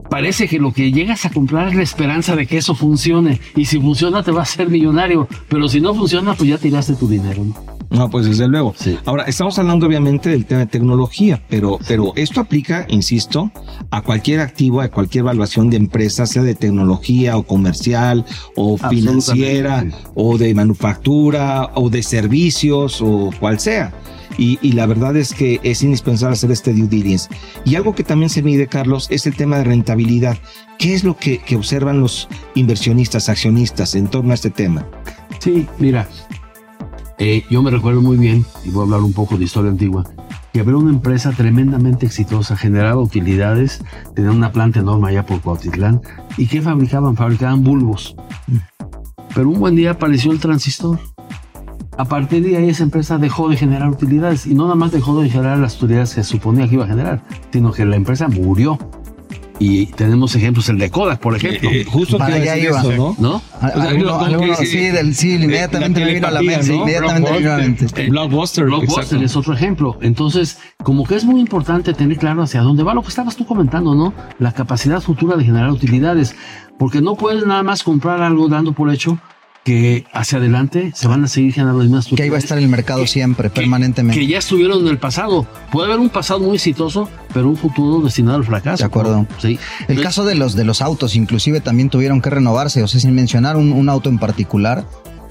parece 0.09 0.47
que 0.47 0.59
lo 0.59 0.71
que 0.73 0.91
llegas 0.91 1.25
a 1.25 1.29
comprar 1.29 1.67
es 1.67 1.75
la 1.75 1.83
esperanza 1.83 2.35
de 2.35 2.47
que 2.47 2.57
eso 2.57 2.73
funcione. 2.73 3.39
Y 3.55 3.65
si 3.65 3.79
funciona, 3.79 4.23
te 4.23 4.31
va 4.31 4.39
a 4.39 4.43
hacer 4.43 4.69
millonario. 4.69 5.27
Pero 5.47 5.67
si 5.67 5.79
no 5.79 5.93
funciona, 5.93 6.33
pues 6.33 6.49
ya 6.49 6.57
tiraste 6.57 6.95
tu 6.95 7.07
dinero. 7.07 7.43
¿no? 7.43 7.76
No, 7.89 8.09
pues 8.09 8.25
desde 8.25 8.47
luego. 8.47 8.73
Sí. 8.77 8.97
Ahora, 9.05 9.23
estamos 9.23 9.57
hablando 9.59 9.85
obviamente 9.85 10.29
del 10.29 10.45
tema 10.45 10.61
de 10.61 10.67
tecnología, 10.67 11.41
pero, 11.49 11.79
pero 11.87 12.13
esto 12.15 12.41
aplica, 12.41 12.85
insisto, 12.89 13.51
a 13.91 14.01
cualquier 14.01 14.41
activo, 14.41 14.81
a 14.81 14.89
cualquier 14.89 15.21
evaluación 15.21 15.69
de 15.69 15.77
empresa, 15.77 16.25
sea 16.25 16.43
de 16.43 16.55
tecnología 16.55 17.37
o 17.37 17.43
comercial 17.43 18.25
o 18.55 18.77
financiera 18.77 19.85
o 20.15 20.37
de 20.37 20.53
manufactura 20.53 21.71
o 21.75 21.89
de 21.89 22.03
servicios 22.03 23.01
o 23.01 23.31
cual 23.39 23.59
sea. 23.59 23.93
Y, 24.37 24.59
y, 24.61 24.73
la 24.73 24.85
verdad 24.85 25.15
es 25.15 25.33
que 25.33 25.59
es 25.63 25.81
indispensable 25.81 26.33
hacer 26.33 26.51
este 26.51 26.73
due 26.73 26.87
diligence. 26.87 27.29
Y 27.65 27.75
algo 27.75 27.95
que 27.95 28.03
también 28.03 28.29
se 28.29 28.43
mide, 28.43 28.67
Carlos, 28.67 29.07
es 29.09 29.25
el 29.25 29.35
tema 29.35 29.57
de 29.57 29.63
rentabilidad. 29.63 30.37
¿Qué 30.77 30.93
es 30.93 31.03
lo 31.03 31.17
que, 31.17 31.39
que 31.39 31.55
observan 31.55 32.01
los 32.01 32.27
inversionistas, 32.53 33.29
accionistas 33.29 33.95
en 33.95 34.07
torno 34.07 34.31
a 34.31 34.35
este 34.35 34.51
tema? 34.51 34.85
Sí, 35.39 35.65
mira, 35.79 36.07
eh, 37.19 37.43
yo 37.49 37.63
me 37.63 37.71
recuerdo 37.71 38.01
muy 38.01 38.17
bien, 38.17 38.45
y 38.63 38.69
voy 38.69 38.81
a 38.81 38.85
hablar 38.85 39.01
un 39.01 39.13
poco 39.13 39.37
de 39.37 39.45
historia 39.45 39.71
antigua, 39.71 40.03
que 40.53 40.59
había 40.59 40.77
una 40.77 40.91
empresa 40.91 41.31
tremendamente 41.31 42.05
exitosa, 42.05 42.55
generaba 42.55 43.01
utilidades, 43.01 43.83
tenía 44.15 44.31
una 44.31 44.51
planta 44.51 44.79
enorme 44.79 45.09
allá 45.09 45.25
por 45.25 45.41
Cuautitlán, 45.41 46.01
y 46.37 46.47
¿qué 46.47 46.61
fabricaban? 46.61 47.15
Fabricaban 47.15 47.63
bulbos. 47.63 48.15
Pero 49.33 49.49
un 49.49 49.59
buen 49.59 49.75
día 49.75 49.91
apareció 49.91 50.31
el 50.31 50.39
transistor. 50.39 50.99
A 51.97 52.05
partir 52.05 52.43
de 52.43 52.57
ahí 52.57 52.69
esa 52.69 52.83
empresa 52.83 53.17
dejó 53.17 53.49
de 53.49 53.57
generar 53.57 53.89
utilidades, 53.89 54.45
y 54.45 54.53
no 54.53 54.63
nada 54.63 54.75
más 54.75 54.91
dejó 54.91 55.19
de 55.19 55.29
generar 55.29 55.57
las 55.57 55.75
utilidades 55.77 56.13
que 56.13 56.23
suponía 56.23 56.67
que 56.67 56.75
iba 56.75 56.85
a 56.85 56.87
generar, 56.87 57.23
sino 57.51 57.71
que 57.71 57.85
la 57.85 57.95
empresa 57.95 58.27
murió. 58.27 58.77
Y 59.59 59.87
tenemos 59.87 60.35
ejemplos, 60.35 60.69
el 60.69 60.77
de 60.77 60.91
Kodak, 60.91 61.19
por 61.19 61.35
ejemplo. 61.35 61.69
Eh, 61.71 61.81
eh, 61.81 61.85
justo 61.85 62.17
Para 62.19 62.35
que 62.35 62.41
allá 62.49 62.57
iba. 62.57 62.79
Eso, 62.79 62.91
¿no? 62.91 63.15
¿No? 63.17 63.41
A- 63.59 63.67
alguno- 63.67 64.19
alguno- 64.19 64.55
sí, 64.55 64.77
del, 64.89 65.15
sí, 65.15 65.33
inmediatamente 65.35 65.99
me 66.05 66.13
vino 66.13 66.27
a 66.27 66.31
la 66.31 66.41
mente. 66.43 66.67
¿no? 66.67 66.75
Inmediatamente 66.75 67.31
me 67.31 67.37
vino 67.39 67.51
a 67.53 67.57
la 67.57 67.63
mente. 67.63 67.85
Eh, 67.95 68.09
Blockbuster. 68.09 68.65
Blockbuster 68.65 69.03
exacto. 69.03 69.25
es 69.25 69.35
otro 69.35 69.53
ejemplo. 69.53 69.97
Entonces, 70.01 70.59
como 70.83 71.05
que 71.05 71.15
es 71.15 71.25
muy 71.25 71.39
importante 71.41 71.93
tener 71.93 72.17
claro 72.17 72.43
hacia 72.43 72.61
dónde 72.61 72.83
va 72.83 72.93
lo 72.93 73.01
que 73.01 73.09
estabas 73.09 73.35
tú 73.35 73.45
comentando, 73.47 73.95
¿no? 73.95 74.13
La 74.37 74.51
capacidad 74.51 75.01
futura 75.01 75.35
de 75.35 75.43
generar 75.45 75.71
utilidades. 75.71 76.35
Porque 76.77 77.01
no 77.01 77.15
puedes 77.15 77.45
nada 77.47 77.63
más 77.63 77.81
comprar 77.81 78.21
algo 78.21 78.47
dando 78.49 78.73
por 78.73 78.93
hecho 78.93 79.17
que 79.67 80.05
hacia 80.13 80.37
adelante 80.37 80.93
se 80.95 81.09
van 81.09 81.25
a 81.25 81.27
seguir 81.27 81.51
generando 81.51 81.79
las 81.79 81.89
mismas 81.89 82.07
Que 82.07 82.23
ahí 82.23 82.29
va 82.29 82.37
a 82.37 82.39
estar 82.39 82.57
el 82.57 82.69
mercado 82.69 83.05
siempre, 83.05 83.49
que- 83.49 83.59
permanentemente. 83.59 84.17
Que 84.17 84.25
ya 84.25 84.37
estuvieron 84.37 84.79
en 84.79 84.87
el 84.87 84.97
pasado. 84.97 85.45
Puede 85.73 85.87
haber 85.89 85.99
un 85.99 86.07
pasado 86.07 86.39
muy 86.39 86.55
exitoso, 86.55 87.09
pero 87.33 87.49
un 87.49 87.57
futuro 87.57 88.01
destinado 88.01 88.37
al 88.37 88.45
fracaso. 88.45 88.81
De 88.81 88.85
acuerdo. 88.85 89.27
Sí. 89.39 89.59
El 89.89 90.01
caso 90.01 90.23
de 90.23 90.35
los 90.35 90.55
de 90.55 90.63
los 90.63 90.81
autos, 90.81 91.17
inclusive 91.17 91.59
también 91.59 91.89
tuvieron 91.89 92.21
que 92.21 92.29
renovarse, 92.29 92.81
o 92.81 92.87
sea, 92.87 93.01
sin 93.01 93.13
mencionar 93.13 93.57
un, 93.57 93.73
un 93.73 93.89
auto 93.89 94.07
en 94.09 94.19
particular, 94.19 94.85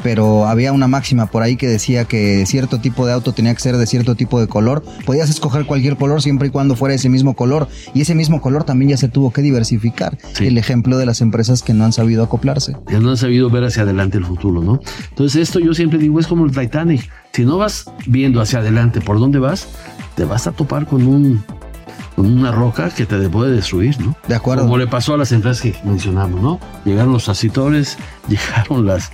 pero 0.06 0.46
había 0.46 0.70
una 0.70 0.86
máxima 0.86 1.26
por 1.26 1.42
ahí 1.42 1.56
que 1.56 1.66
decía 1.66 2.04
que 2.04 2.46
cierto 2.46 2.78
tipo 2.78 3.08
de 3.08 3.12
auto 3.12 3.32
tenía 3.32 3.52
que 3.52 3.58
ser 3.58 3.76
de 3.76 3.88
cierto 3.88 4.14
tipo 4.14 4.38
de 4.38 4.46
color. 4.46 4.84
Podías 5.04 5.28
escoger 5.28 5.66
cualquier 5.66 5.96
color 5.96 6.22
siempre 6.22 6.46
y 6.46 6.50
cuando 6.52 6.76
fuera 6.76 6.94
ese 6.94 7.08
mismo 7.08 7.34
color, 7.34 7.66
y 7.92 8.02
ese 8.02 8.14
mismo 8.14 8.40
color 8.40 8.62
también 8.62 8.90
ya 8.90 8.96
se 8.98 9.08
tuvo 9.08 9.32
que 9.32 9.42
diversificar. 9.42 10.16
Sí. 10.34 10.46
El 10.46 10.58
ejemplo 10.58 10.96
de 10.96 11.06
las 11.06 11.22
empresas 11.22 11.64
que 11.64 11.74
no 11.74 11.84
han 11.84 11.92
sabido 11.92 12.22
acoplarse. 12.22 12.76
que 12.86 13.00
no 13.00 13.10
han 13.10 13.16
sabido 13.16 13.50
ver 13.50 13.64
hacia 13.64 13.82
adelante 13.82 14.16
el 14.18 14.24
futuro, 14.24 14.62
¿no? 14.62 14.78
Entonces 15.08 15.42
esto 15.42 15.58
yo 15.58 15.74
siempre 15.74 15.98
digo 15.98 16.20
es 16.20 16.28
como 16.28 16.46
el 16.46 16.52
Titanic. 16.52 17.10
Si 17.32 17.44
no 17.44 17.58
vas 17.58 17.90
viendo 18.06 18.40
hacia 18.40 18.60
adelante 18.60 19.00
por 19.00 19.18
dónde 19.18 19.40
vas, 19.40 19.66
te 20.14 20.24
vas 20.24 20.46
a 20.46 20.52
topar 20.52 20.86
con 20.86 21.04
un 21.04 21.42
con 22.14 22.26
una 22.26 22.52
roca 22.52 22.90
que 22.90 23.06
te 23.06 23.28
puede 23.28 23.56
destruir, 23.56 24.00
¿no? 24.00 24.16
De 24.28 24.36
acuerdo. 24.36 24.62
Como 24.62 24.78
le 24.78 24.86
pasó 24.86 25.14
a 25.14 25.16
las 25.16 25.32
empresas 25.32 25.60
que 25.62 25.74
mencionamos, 25.82 26.40
¿no? 26.40 26.60
Llegaron 26.84 27.12
los 27.12 27.24
transitores, 27.24 27.98
llegaron 28.28 28.86
las 28.86 29.10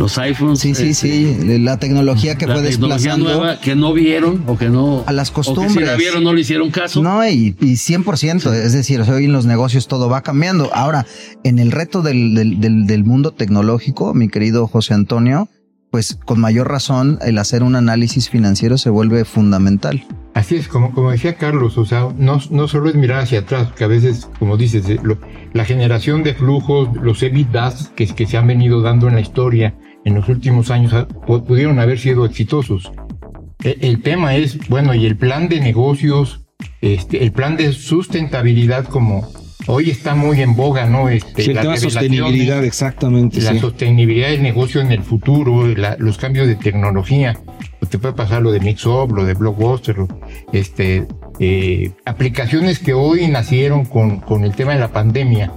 los 0.00 0.18
iPhones. 0.18 0.58
Sí, 0.58 0.74
sí, 0.74 0.88
este, 0.90 1.38
sí. 1.42 1.58
La 1.60 1.78
tecnología 1.78 2.36
que 2.36 2.46
la 2.46 2.54
fue 2.54 2.62
tecnología 2.64 3.14
desplazando. 3.14 3.40
nueva 3.40 3.60
que 3.60 3.76
no 3.76 3.92
vieron 3.92 4.42
o 4.48 4.58
que 4.58 4.68
no 4.68 5.04
A 5.06 5.12
las 5.12 5.30
o 5.30 5.34
que 5.34 5.42
si 5.44 5.54
costumbres. 5.54 5.86
la 5.86 5.96
vieron 5.96 6.24
no 6.24 6.32
le 6.32 6.40
hicieron 6.40 6.70
caso. 6.70 7.02
No, 7.02 7.24
y, 7.28 7.54
y 7.60 7.74
100%, 7.76 8.52
es 8.52 8.72
decir, 8.72 9.00
hoy 9.02 9.26
en 9.26 9.32
los 9.32 9.46
negocios 9.46 9.86
todo 9.86 10.08
va 10.08 10.22
cambiando. 10.22 10.70
Ahora, 10.74 11.06
en 11.44 11.58
el 11.58 11.70
reto 11.70 12.02
del, 12.02 12.34
del, 12.34 12.60
del, 12.60 12.86
del 12.86 13.04
mundo 13.04 13.30
tecnológico, 13.32 14.14
mi 14.14 14.28
querido 14.28 14.66
José 14.66 14.94
Antonio, 14.94 15.48
pues 15.90 16.16
con 16.24 16.38
mayor 16.40 16.68
razón 16.70 17.18
el 17.20 17.36
hacer 17.38 17.62
un 17.64 17.74
análisis 17.74 18.30
financiero 18.30 18.78
se 18.78 18.90
vuelve 18.90 19.24
fundamental. 19.24 20.04
Así 20.34 20.54
es, 20.54 20.68
como, 20.68 20.92
como 20.94 21.10
decía 21.10 21.34
Carlos, 21.34 21.76
o 21.78 21.84
sea, 21.84 22.06
no, 22.16 22.38
no 22.50 22.68
solo 22.68 22.88
es 22.88 22.94
mirar 22.94 23.18
hacia 23.24 23.40
atrás, 23.40 23.70
que 23.76 23.82
a 23.82 23.88
veces, 23.88 24.28
como 24.38 24.56
dices, 24.56 24.88
eh, 24.88 25.00
lo- 25.02 25.18
la 25.52 25.64
generación 25.64 26.22
de 26.22 26.34
flujos, 26.34 26.90
los 27.02 27.20
EBITDAs 27.24 27.90
que, 27.96 28.06
que 28.06 28.26
se 28.26 28.36
han 28.36 28.46
venido 28.46 28.80
dando 28.82 29.08
en 29.08 29.14
la 29.16 29.20
historia 29.20 29.74
en 30.04 30.14
los 30.14 30.28
últimos 30.28 30.70
años 30.70 30.92
pu- 30.92 31.44
pudieron 31.44 31.78
haber 31.78 31.98
sido 31.98 32.24
exitosos. 32.24 32.90
E- 33.62 33.76
El, 33.82 34.02
tema 34.02 34.34
es, 34.36 34.68
bueno, 34.68 34.94
y 34.94 35.06
el 35.06 35.16
plan 35.16 35.48
de 35.48 35.60
negocios, 35.60 36.40
este, 36.80 37.22
el 37.22 37.32
plan 37.32 37.56
de 37.56 37.72
sustentabilidad 37.72 38.84
como 38.86 39.28
hoy 39.66 39.90
está 39.90 40.14
muy 40.14 40.40
en 40.40 40.56
boga, 40.56 40.86
¿no? 40.86 41.08
Este, 41.10 41.42
Sí, 41.42 41.50
el 41.50 41.58
tema 41.60 41.76
sostenibilidad, 41.76 42.64
exactamente. 42.64 43.40
la 43.42 43.52
sí. 43.52 43.58
sostenibilidad 43.58 44.30
del 44.30 44.42
negocio 44.42 44.80
en 44.80 44.90
el 44.92 45.02
futuro, 45.02 45.66
la- 45.68 45.96
los 45.98 46.16
cambios 46.16 46.46
de 46.48 46.56
tecnología. 46.56 47.38
Pues 47.78 47.90
te 47.90 47.98
puede 47.98 48.14
pasar 48.14 48.42
lo 48.42 48.52
de 48.52 48.60
Mixup, 48.60 49.12
lo 49.12 49.24
de 49.24 49.34
Blockbuster, 49.34 49.98
lo- 49.98 50.08
este, 50.52 51.06
eh, 51.38 51.92
aplicaciones 52.06 52.78
que 52.78 52.92
hoy 52.94 53.26
nacieron 53.28 53.84
con, 53.84 54.20
con 54.20 54.44
el 54.44 54.54
tema 54.54 54.72
de 54.72 54.80
la 54.80 54.88
pandemia, 54.88 55.52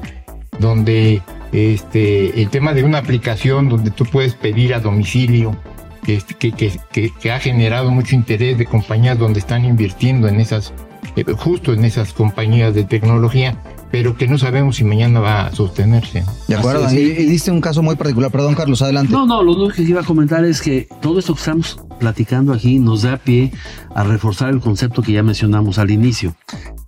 donde 0.60 1.22
este, 1.54 2.42
el 2.42 2.50
tema 2.50 2.74
de 2.74 2.84
una 2.84 2.98
aplicación 2.98 3.70
donde 3.70 3.92
tú 3.92 4.06
puedes 4.06 4.34
pedir 4.34 4.74
a 4.74 4.80
domicilio, 4.80 5.56
que, 6.04 6.22
que, 6.38 6.52
que, 6.52 7.12
que 7.12 7.32
ha 7.32 7.40
generado 7.40 7.92
mucho 7.92 8.16
interés 8.16 8.58
de 8.58 8.66
compañías 8.66 9.18
donde 9.18 9.40
están 9.40 9.64
invirtiendo 9.64 10.28
en 10.28 10.40
esas, 10.40 10.74
eh, 11.16 11.24
justo 11.38 11.72
en 11.74 11.86
esas 11.86 12.12
compañías 12.12 12.74
de 12.74 12.84
tecnología, 12.84 13.58
pero 13.92 14.18
que 14.18 14.28
no 14.28 14.40
sabemos 14.40 14.78
si 14.78 14.84
mañana 14.84 15.20
va 15.20 15.46
a 15.46 15.56
sostenerse. 15.56 16.24
¿De 16.48 16.56
acuerdo? 16.56 16.86
Así 16.86 16.98
Y, 16.98 17.22
y 17.22 17.26
diste 17.26 17.52
un 17.52 17.62
caso 17.62 17.84
muy 17.84 17.96
particular. 17.96 18.32
Perdón, 18.32 18.56
Carlos, 18.56 18.82
adelante. 18.82 19.14
No, 19.14 19.28
no, 19.28 19.44
lo 19.44 19.54
único 19.54 19.70
que 19.70 19.84
iba 19.84 20.02
a 20.02 20.04
comentar 20.04 20.44
es 20.44 20.62
que 20.62 20.88
todo 21.00 21.20
esto 21.20 21.36
que 21.36 21.40
estamos 21.40 21.80
platicando 22.00 22.54
aquí 22.54 22.80
nos 22.80 23.04
da 23.04 23.18
pie 23.18 23.52
a 23.94 24.04
reforzar 24.04 24.50
el 24.50 24.60
concepto 24.60 25.04
que 25.04 25.12
ya 25.12 25.22
mencionamos 25.22 25.78
al 25.78 25.92
inicio. 25.92 26.36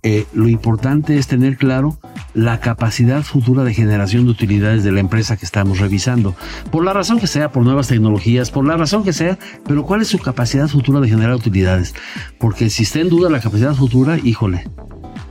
Eh, 0.02 0.26
lo 0.32 0.48
importante 0.48 1.18
es 1.18 1.26
tener 1.26 1.56
claro 1.56 1.98
la 2.34 2.60
capacidad 2.60 3.22
futura 3.22 3.64
de 3.64 3.74
generación 3.74 4.24
de 4.24 4.30
utilidades 4.30 4.84
de 4.84 4.92
la 4.92 5.00
empresa 5.00 5.36
que 5.36 5.44
estamos 5.44 5.78
revisando. 5.78 6.34
Por 6.70 6.84
la 6.84 6.92
razón 6.92 7.18
que 7.18 7.26
sea, 7.26 7.50
por 7.50 7.64
nuevas 7.64 7.88
tecnologías, 7.88 8.50
por 8.50 8.66
la 8.66 8.76
razón 8.76 9.04
que 9.04 9.12
sea, 9.12 9.38
pero 9.66 9.84
¿cuál 9.84 10.02
es 10.02 10.08
su 10.08 10.18
capacidad 10.18 10.68
futura 10.68 11.00
de 11.00 11.08
generar 11.08 11.34
utilidades? 11.34 11.94
Porque 12.38 12.70
si 12.70 12.82
está 12.82 13.00
en 13.00 13.08
duda 13.08 13.30
la 13.30 13.40
capacidad 13.40 13.74
futura, 13.74 14.18
híjole, 14.22 14.64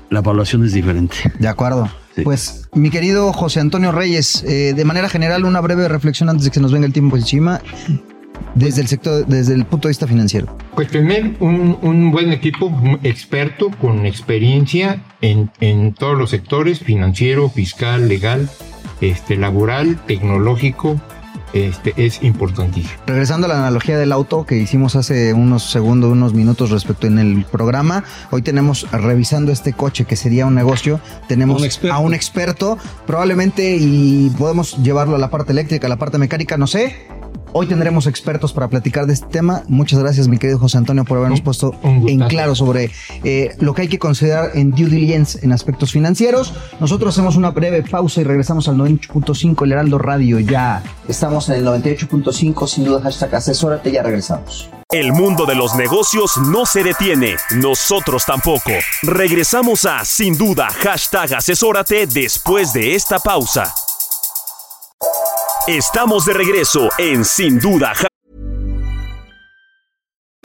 la 0.09 0.19
evaluación 0.19 0.65
es 0.65 0.73
diferente. 0.73 1.15
De 1.39 1.47
acuerdo. 1.47 1.89
Pues, 2.23 2.69
mi 2.73 2.89
querido 2.89 3.33
José 3.33 3.59
Antonio 3.59 3.91
Reyes, 3.91 4.43
eh, 4.43 4.73
de 4.73 4.85
manera 4.85 5.09
general, 5.09 5.43
una 5.43 5.59
breve 5.59 5.87
reflexión 5.89 6.29
antes 6.29 6.45
de 6.45 6.51
que 6.51 6.55
se 6.55 6.61
nos 6.61 6.71
venga 6.71 6.85
el 6.85 6.93
tiempo 6.93 7.17
encima, 7.17 7.61
desde 8.55 8.81
el 8.81 8.87
sector, 8.87 9.25
desde 9.25 9.53
el 9.53 9.65
punto 9.65 9.87
de 9.87 9.91
vista 9.91 10.07
financiero. 10.07 10.55
Pues 10.75 10.89
tener 10.89 11.35
un, 11.39 11.77
un 11.81 12.11
buen 12.11 12.31
equipo 12.31 12.67
un 12.67 12.99
experto 13.03 13.69
con 13.81 14.05
experiencia 14.05 15.03
en, 15.21 15.51
en 15.59 15.93
todos 15.93 16.17
los 16.17 16.29
sectores, 16.29 16.79
financiero, 16.79 17.49
fiscal, 17.49 18.07
legal, 18.07 18.49
este, 19.01 19.35
laboral, 19.35 19.97
tecnológico, 20.05 20.99
este, 21.53 21.93
es 21.95 22.21
importantísimo. 22.21 22.93
Regresando 23.07 23.45
a 23.45 23.47
la 23.47 23.57
analogía 23.57 23.97
del 23.97 24.11
auto 24.11 24.45
que 24.45 24.57
hicimos 24.57 24.97
hace 24.97 25.33
unos 25.33 25.71
segundos, 25.71 26.11
unos 26.11 26.33
minutos 26.33 26.69
respecto 26.69 27.07
en 27.07 27.17
el 27.17 27.45
programa, 27.45 28.03
hoy 28.31 28.41
tenemos 28.41 28.89
revisando 28.91 29.53
este 29.53 29.71
coche 29.71 30.03
que 30.03 30.17
sería 30.17 30.45
un 30.45 30.55
negocio, 30.55 30.99
tenemos 31.29 31.79
a 31.89 31.99
un 31.99 32.13
experto, 32.13 32.77
probablemente 33.07 33.77
y 33.79 34.31
podemos 34.37 34.77
llevarlo 34.83 35.15
a 35.15 35.19
la 35.19 35.29
parte 35.29 35.53
eléctrica, 35.53 35.87
a 35.87 35.89
la 35.89 35.97
parte 35.97 36.17
mecánica, 36.17 36.57
no 36.57 36.67
sé, 36.67 37.07
Hoy 37.57 37.67
tendremos 37.67 38.05
expertos 38.05 38.51
para 38.51 38.67
platicar 38.67 39.05
de 39.05 39.13
este 39.13 39.27
tema. 39.27 39.63
Muchas 39.69 39.97
gracias, 39.97 40.27
mi 40.27 40.37
querido 40.37 40.59
José 40.59 40.77
Antonio, 40.77 41.05
por 41.05 41.19
habernos 41.19 41.39
puesto 41.39 41.73
en 41.83 42.19
claro 42.27 42.53
sobre 42.53 42.91
eh, 43.23 43.55
lo 43.61 43.73
que 43.73 43.83
hay 43.83 43.87
que 43.87 43.97
considerar 43.97 44.51
en 44.55 44.71
due 44.71 44.87
diligence 44.87 45.39
en 45.41 45.53
aspectos 45.53 45.93
financieros. 45.93 46.53
Nosotros 46.81 47.13
hacemos 47.13 47.37
una 47.37 47.51
breve 47.51 47.81
pausa 47.81 48.19
y 48.19 48.25
regresamos 48.25 48.67
al 48.67 48.75
98.5 48.75 49.63
El 49.63 49.71
Heraldo 49.71 49.97
Radio. 49.99 50.41
Ya 50.41 50.83
estamos 51.07 51.47
en 51.47 51.55
el 51.55 51.65
98.5, 51.65 52.67
sin 52.67 52.83
duda, 52.83 52.99
hashtag 52.99 53.35
asesórate, 53.35 53.89
ya 53.89 54.03
regresamos. 54.03 54.69
El 54.91 55.13
mundo 55.13 55.45
de 55.45 55.55
los 55.55 55.75
negocios 55.75 56.33
no 56.35 56.65
se 56.65 56.83
detiene, 56.83 57.35
nosotros 57.55 58.25
tampoco. 58.25 58.71
Regresamos 59.01 59.85
a 59.85 60.03
Sin 60.03 60.37
Duda, 60.37 60.67
hashtag 60.69 61.35
asesórate 61.35 62.05
después 62.05 62.73
de 62.73 62.95
esta 62.95 63.17
pausa. 63.19 63.73
Estamos 65.67 66.25
de 66.25 66.33
regreso 66.33 66.89
en 66.99 67.25
Sin 67.25 67.59
Duda. 67.59 68.14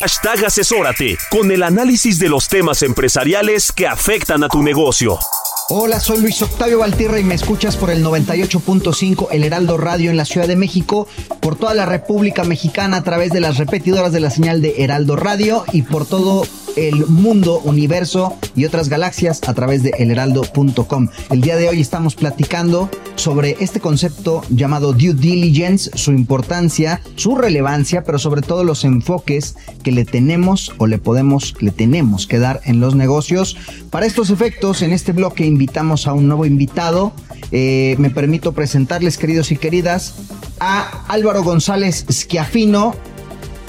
Hashtag 0.00 0.44
asesórate 0.44 1.18
con 1.28 1.50
el 1.50 1.64
análisis 1.64 2.20
de 2.20 2.28
los 2.28 2.46
temas 2.46 2.84
empresariales 2.84 3.72
que 3.72 3.88
afectan 3.88 4.44
a 4.44 4.48
tu 4.48 4.62
negocio. 4.62 5.18
Hola, 5.70 5.98
soy 5.98 6.20
Luis 6.20 6.40
Octavio 6.40 6.78
Valtierra 6.78 7.18
y 7.18 7.24
me 7.24 7.34
escuchas 7.34 7.76
por 7.76 7.90
el 7.90 8.04
98.5 8.04 9.26
El 9.32 9.42
Heraldo 9.42 9.76
Radio 9.76 10.12
en 10.12 10.16
la 10.16 10.24
Ciudad 10.24 10.46
de 10.46 10.54
México, 10.54 11.08
por 11.40 11.56
toda 11.56 11.74
la 11.74 11.84
República 11.84 12.44
Mexicana 12.44 12.98
a 12.98 13.02
través 13.02 13.32
de 13.32 13.40
las 13.40 13.58
repetidoras 13.58 14.12
de 14.12 14.20
la 14.20 14.30
señal 14.30 14.62
de 14.62 14.84
Heraldo 14.84 15.16
Radio 15.16 15.64
y 15.72 15.82
por 15.82 16.06
todo 16.06 16.46
el 16.76 17.06
mundo, 17.06 17.60
universo 17.64 18.36
y 18.54 18.64
otras 18.64 18.88
galaxias 18.88 19.40
a 19.46 19.54
través 19.54 19.82
de 19.82 19.90
elheraldo.com. 19.98 21.08
El 21.30 21.40
día 21.40 21.56
de 21.56 21.68
hoy 21.68 21.80
estamos 21.80 22.14
platicando 22.14 22.88
sobre 23.16 23.56
este 23.60 23.80
concepto 23.80 24.42
llamado 24.48 24.92
due 24.92 25.12
diligence, 25.12 25.90
su 25.94 26.12
importancia, 26.12 27.00
su 27.16 27.36
relevancia, 27.36 28.04
pero 28.04 28.18
sobre 28.18 28.42
todo 28.42 28.62
los 28.62 28.84
enfoques 28.84 29.56
que 29.82 29.87
le 29.90 30.04
tenemos 30.04 30.72
o 30.78 30.86
le 30.86 30.98
podemos, 30.98 31.54
le 31.60 31.70
tenemos 31.70 32.26
que 32.26 32.38
dar 32.38 32.60
en 32.64 32.80
los 32.80 32.94
negocios. 32.94 33.56
Para 33.90 34.06
estos 34.06 34.30
efectos, 34.30 34.82
en 34.82 34.92
este 34.92 35.12
bloque 35.12 35.46
invitamos 35.46 36.06
a 36.06 36.12
un 36.12 36.28
nuevo 36.28 36.46
invitado. 36.46 37.12
Eh, 37.52 37.96
me 37.98 38.10
permito 38.10 38.52
presentarles, 38.52 39.18
queridos 39.18 39.52
y 39.52 39.56
queridas, 39.56 40.14
a 40.60 41.04
Álvaro 41.08 41.42
González 41.42 42.04
Schiafino, 42.10 42.94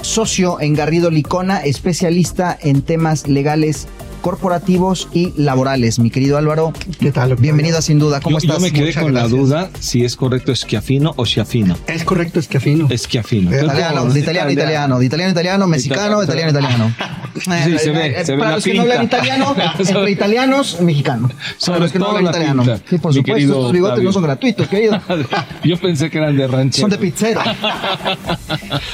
socio 0.02 0.60
en 0.60 0.74
Garrido 0.74 1.10
Licona, 1.10 1.58
especialista 1.58 2.58
en 2.60 2.82
temas 2.82 3.28
legales 3.28 3.88
corporativos 4.20 5.08
y 5.12 5.32
laborales. 5.36 5.98
Mi 5.98 6.10
querido 6.10 6.38
Álvaro, 6.38 6.72
¿qué 6.98 7.10
tal? 7.10 7.34
Bienvenido 7.36 7.78
a 7.78 7.82
Sin 7.82 7.98
Duda. 7.98 8.20
¿Cómo 8.20 8.38
yo, 8.38 8.46
estás? 8.46 8.56
Yo 8.56 8.62
me 8.62 8.72
quedé 8.72 8.86
Muchas 8.86 9.02
con 9.02 9.12
gracias. 9.12 9.32
la 9.32 9.38
duda 9.38 9.70
si 9.80 10.04
es 10.04 10.16
correcto 10.16 10.52
esquiafino 10.52 11.12
o 11.16 11.24
schiafino. 11.26 11.76
Es 11.86 12.04
correcto, 12.04 12.38
esquiafino. 12.40 12.88
Esquiafino. 12.90 13.50
De 13.50 13.64
italiano, 13.64 14.04
de 14.06 14.20
italiano, 14.20 14.50
italiano, 14.50 14.98
de 14.98 15.06
italiano, 15.06 15.30
italiano, 15.32 15.66
mexicano, 15.66 16.18
de 16.20 16.24
italiano, 16.26 16.50
italiano. 16.50 16.94
Sí, 17.32 17.78
se 17.78 17.90
ve, 17.92 18.24
se 18.24 18.32
ve 18.32 18.38
Para 18.38 18.50
la 18.50 18.56
los 18.56 18.64
que 18.64 18.74
no 18.74 18.82
hablan 18.82 19.04
italiano, 19.04 19.54
entre 19.78 20.10
italianos, 20.10 20.80
mexicano. 20.80 21.28
Para 21.28 21.40
Sobre 21.58 21.80
los 21.80 21.92
que 21.92 21.98
no 22.00 22.06
hablan 22.08 22.24
la 22.24 22.30
italiano. 22.32 22.62
pinta, 22.64 22.78
Sí, 22.90 22.98
por 22.98 23.12
mi 23.12 23.18
supuesto, 23.18 23.22
querido 23.34 23.54
estos 23.54 23.72
bigotes 23.72 24.04
no 24.04 24.12
son 24.12 24.22
gratuitos, 24.24 24.68
querido. 24.68 25.00
Yo 25.64 25.76
pensé 25.78 26.10
que 26.10 26.18
eran 26.18 26.36
de 26.36 26.46
rancho. 26.48 26.80
Son 26.80 26.90
de 26.90 26.98
pizzero. 26.98 27.40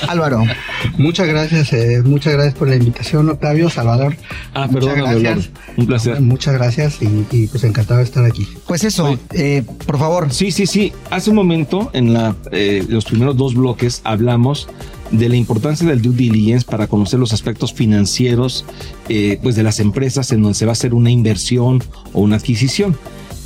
Álvaro. 0.06 0.44
Muchas 0.98 1.26
gracias, 1.26 1.72
eh, 1.72 2.02
muchas 2.04 2.34
gracias 2.34 2.54
por 2.54 2.68
la 2.68 2.76
invitación, 2.76 3.28
Octavio, 3.30 3.70
Salvador. 3.70 4.16
Ah, 4.54 4.68
muchas 4.70 4.94
Un 5.76 5.86
placer. 5.86 6.20
Muchas 6.20 6.54
gracias 6.54 6.98
y, 7.02 7.26
y, 7.30 7.46
pues 7.46 7.64
encantado 7.64 7.98
de 7.98 8.04
estar 8.04 8.24
aquí. 8.24 8.46
Pues 8.66 8.84
eso, 8.84 9.18
eh, 9.32 9.62
por 9.86 9.98
favor. 9.98 10.32
Sí, 10.32 10.50
sí, 10.50 10.66
sí. 10.66 10.92
Hace 11.10 11.30
un 11.30 11.36
momento, 11.36 11.90
en 11.92 12.12
la, 12.12 12.36
eh, 12.52 12.84
los 12.88 13.04
primeros 13.04 13.36
dos 13.36 13.54
bloques, 13.54 14.00
hablamos 14.04 14.68
de 15.10 15.28
la 15.28 15.36
importancia 15.36 15.86
del 15.86 16.02
due 16.02 16.14
diligence 16.14 16.66
para 16.66 16.88
conocer 16.88 17.20
los 17.20 17.32
aspectos 17.32 17.72
financieros 17.72 18.64
eh, 19.08 19.38
pues 19.42 19.54
de 19.54 19.62
las 19.62 19.78
empresas 19.78 20.32
en 20.32 20.42
donde 20.42 20.58
se 20.58 20.66
va 20.66 20.72
a 20.72 20.74
hacer 20.74 20.94
una 20.94 21.10
inversión 21.10 21.82
o 22.12 22.20
una 22.20 22.36
adquisición. 22.36 22.96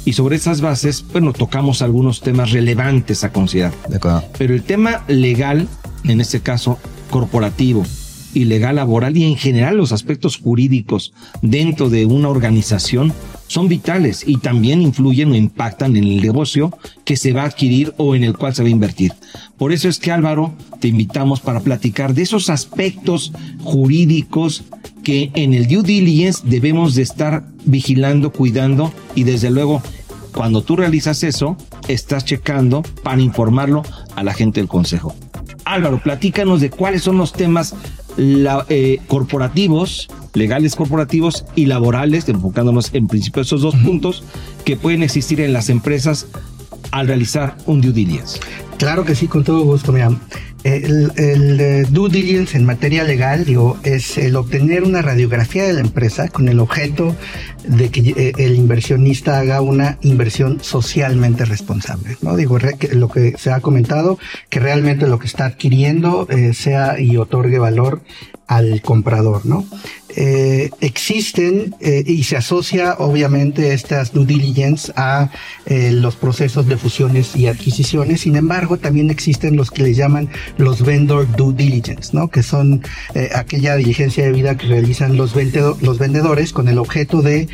Y 0.04 0.14
sobre 0.14 0.36
esas 0.36 0.62
bases, 0.62 1.04
bueno, 1.12 1.32
tocamos 1.34 1.82
algunos 1.82 2.20
temas 2.20 2.52
relevantes 2.52 3.22
a 3.22 3.32
considerar. 3.32 3.74
De 3.88 3.96
acuerdo. 3.96 4.24
Pero 4.38 4.54
el 4.54 4.62
tema 4.62 5.04
legal, 5.08 5.68
en 6.04 6.20
este 6.22 6.40
caso 6.40 6.78
corporativo, 7.10 7.84
y 8.34 8.44
legal 8.44 8.76
laboral 8.76 9.16
y 9.16 9.24
en 9.24 9.36
general 9.36 9.76
los 9.76 9.92
aspectos 9.92 10.36
jurídicos 10.36 11.12
dentro 11.42 11.90
de 11.90 12.06
una 12.06 12.28
organización 12.28 13.12
son 13.46 13.68
vitales 13.68 14.22
y 14.26 14.36
también 14.36 14.80
influyen 14.80 15.32
o 15.32 15.34
impactan 15.34 15.96
en 15.96 16.04
el 16.04 16.22
negocio 16.22 16.76
que 17.04 17.16
se 17.16 17.32
va 17.32 17.42
a 17.42 17.46
adquirir 17.46 17.92
o 17.96 18.14
en 18.14 18.22
el 18.22 18.36
cual 18.36 18.54
se 18.54 18.62
va 18.62 18.68
a 18.68 18.72
invertir. 18.72 19.12
Por 19.58 19.72
eso 19.72 19.88
es 19.88 19.98
que 19.98 20.12
Álvaro 20.12 20.54
te 20.78 20.88
invitamos 20.88 21.40
para 21.40 21.60
platicar 21.60 22.14
de 22.14 22.22
esos 22.22 22.48
aspectos 22.48 23.32
jurídicos 23.64 24.62
que 25.02 25.32
en 25.34 25.54
el 25.54 25.66
due 25.66 25.82
diligence 25.82 26.42
debemos 26.44 26.94
de 26.94 27.02
estar 27.02 27.44
vigilando, 27.64 28.32
cuidando 28.32 28.92
y 29.14 29.24
desde 29.24 29.50
luego 29.50 29.82
cuando 30.32 30.62
tú 30.62 30.76
realizas 30.76 31.22
eso, 31.24 31.56
estás 31.88 32.24
checando 32.24 32.82
para 33.02 33.20
informarlo 33.20 33.82
a 34.14 34.22
la 34.22 34.32
gente 34.32 34.60
del 34.60 34.68
consejo. 34.68 35.14
Álvaro, 35.64 36.00
platícanos 36.02 36.60
de 36.60 36.70
cuáles 36.70 37.02
son 37.02 37.18
los 37.18 37.32
temas 37.32 37.74
la- 38.20 38.66
eh, 38.68 39.00
corporativos, 39.06 40.08
legales 40.34 40.76
corporativos 40.76 41.46
y 41.56 41.66
laborales, 41.66 42.28
enfocándonos 42.28 42.92
en 42.92 43.06
principio 43.08 43.40
esos 43.40 43.62
dos 43.62 43.74
puntos 43.76 44.22
que 44.66 44.76
pueden 44.76 45.02
existir 45.02 45.40
en 45.40 45.54
las 45.54 45.70
empresas 45.70 46.26
al 46.90 47.06
realizar 47.06 47.56
un 47.66 47.80
due 47.80 47.92
diligence. 47.92 48.38
Claro 48.76 49.04
que 49.04 49.14
sí, 49.14 49.26
con 49.26 49.42
todo 49.42 49.62
gusto, 49.62 49.90
mira. 49.92 50.10
El, 50.62 51.12
eh, 51.16 51.86
due 51.88 52.10
diligence 52.10 52.56
en 52.56 52.66
materia 52.66 53.02
legal, 53.02 53.46
digo, 53.46 53.78
es 53.82 54.18
el 54.18 54.36
obtener 54.36 54.84
una 54.84 55.00
radiografía 55.00 55.64
de 55.64 55.72
la 55.72 55.80
empresa 55.80 56.28
con 56.28 56.48
el 56.48 56.60
objeto 56.60 57.16
de 57.66 57.88
que 57.88 58.10
eh, 58.10 58.32
el 58.36 58.56
inversionista 58.56 59.38
haga 59.38 59.62
una 59.62 59.98
inversión 60.02 60.58
socialmente 60.62 61.46
responsable, 61.46 62.16
¿no? 62.20 62.36
Digo, 62.36 62.58
lo 62.92 63.08
que 63.08 63.34
se 63.38 63.52
ha 63.52 63.60
comentado, 63.60 64.18
que 64.50 64.60
realmente 64.60 65.06
lo 65.06 65.18
que 65.18 65.28
está 65.28 65.46
adquiriendo 65.46 66.26
eh, 66.28 66.52
sea 66.52 67.00
y 67.00 67.16
otorgue 67.16 67.58
valor 67.58 68.02
al 68.46 68.82
comprador, 68.82 69.46
¿no? 69.46 69.64
existen 70.16 71.76
y 71.80 72.24
se 72.24 72.36
asocia 72.36 72.96
obviamente 72.98 73.72
estas 73.74 74.12
due 74.12 74.26
diligence 74.26 74.92
a 74.96 75.30
los 75.68 76.16
procesos 76.16 76.66
de 76.66 76.76
fusiones 76.76 77.36
y 77.36 77.46
adquisiciones. 77.46 78.22
Sin 78.22 78.34
embargo, 78.34 78.76
también 78.76 79.08
existen 79.10 79.54
los 79.54 79.70
que 79.70 79.84
le 79.84 79.94
llaman 79.94 80.28
los 80.58 80.82
vendor 80.84 81.26
due 81.36 81.54
diligence, 81.54 82.10
¿no? 82.12 82.28
Que 82.28 82.42
son 82.42 82.82
eh, 83.14 83.30
aquella 83.34 83.76
diligencia 83.76 84.24
de 84.24 84.32
vida 84.32 84.56
que 84.56 84.66
realizan 84.66 85.16
los, 85.16 85.34
los 85.80 85.98
vendedores 85.98 86.52
con 86.52 86.68
el 86.68 86.78
objeto 86.78 87.22
de 87.22 87.40
eh, 87.42 87.48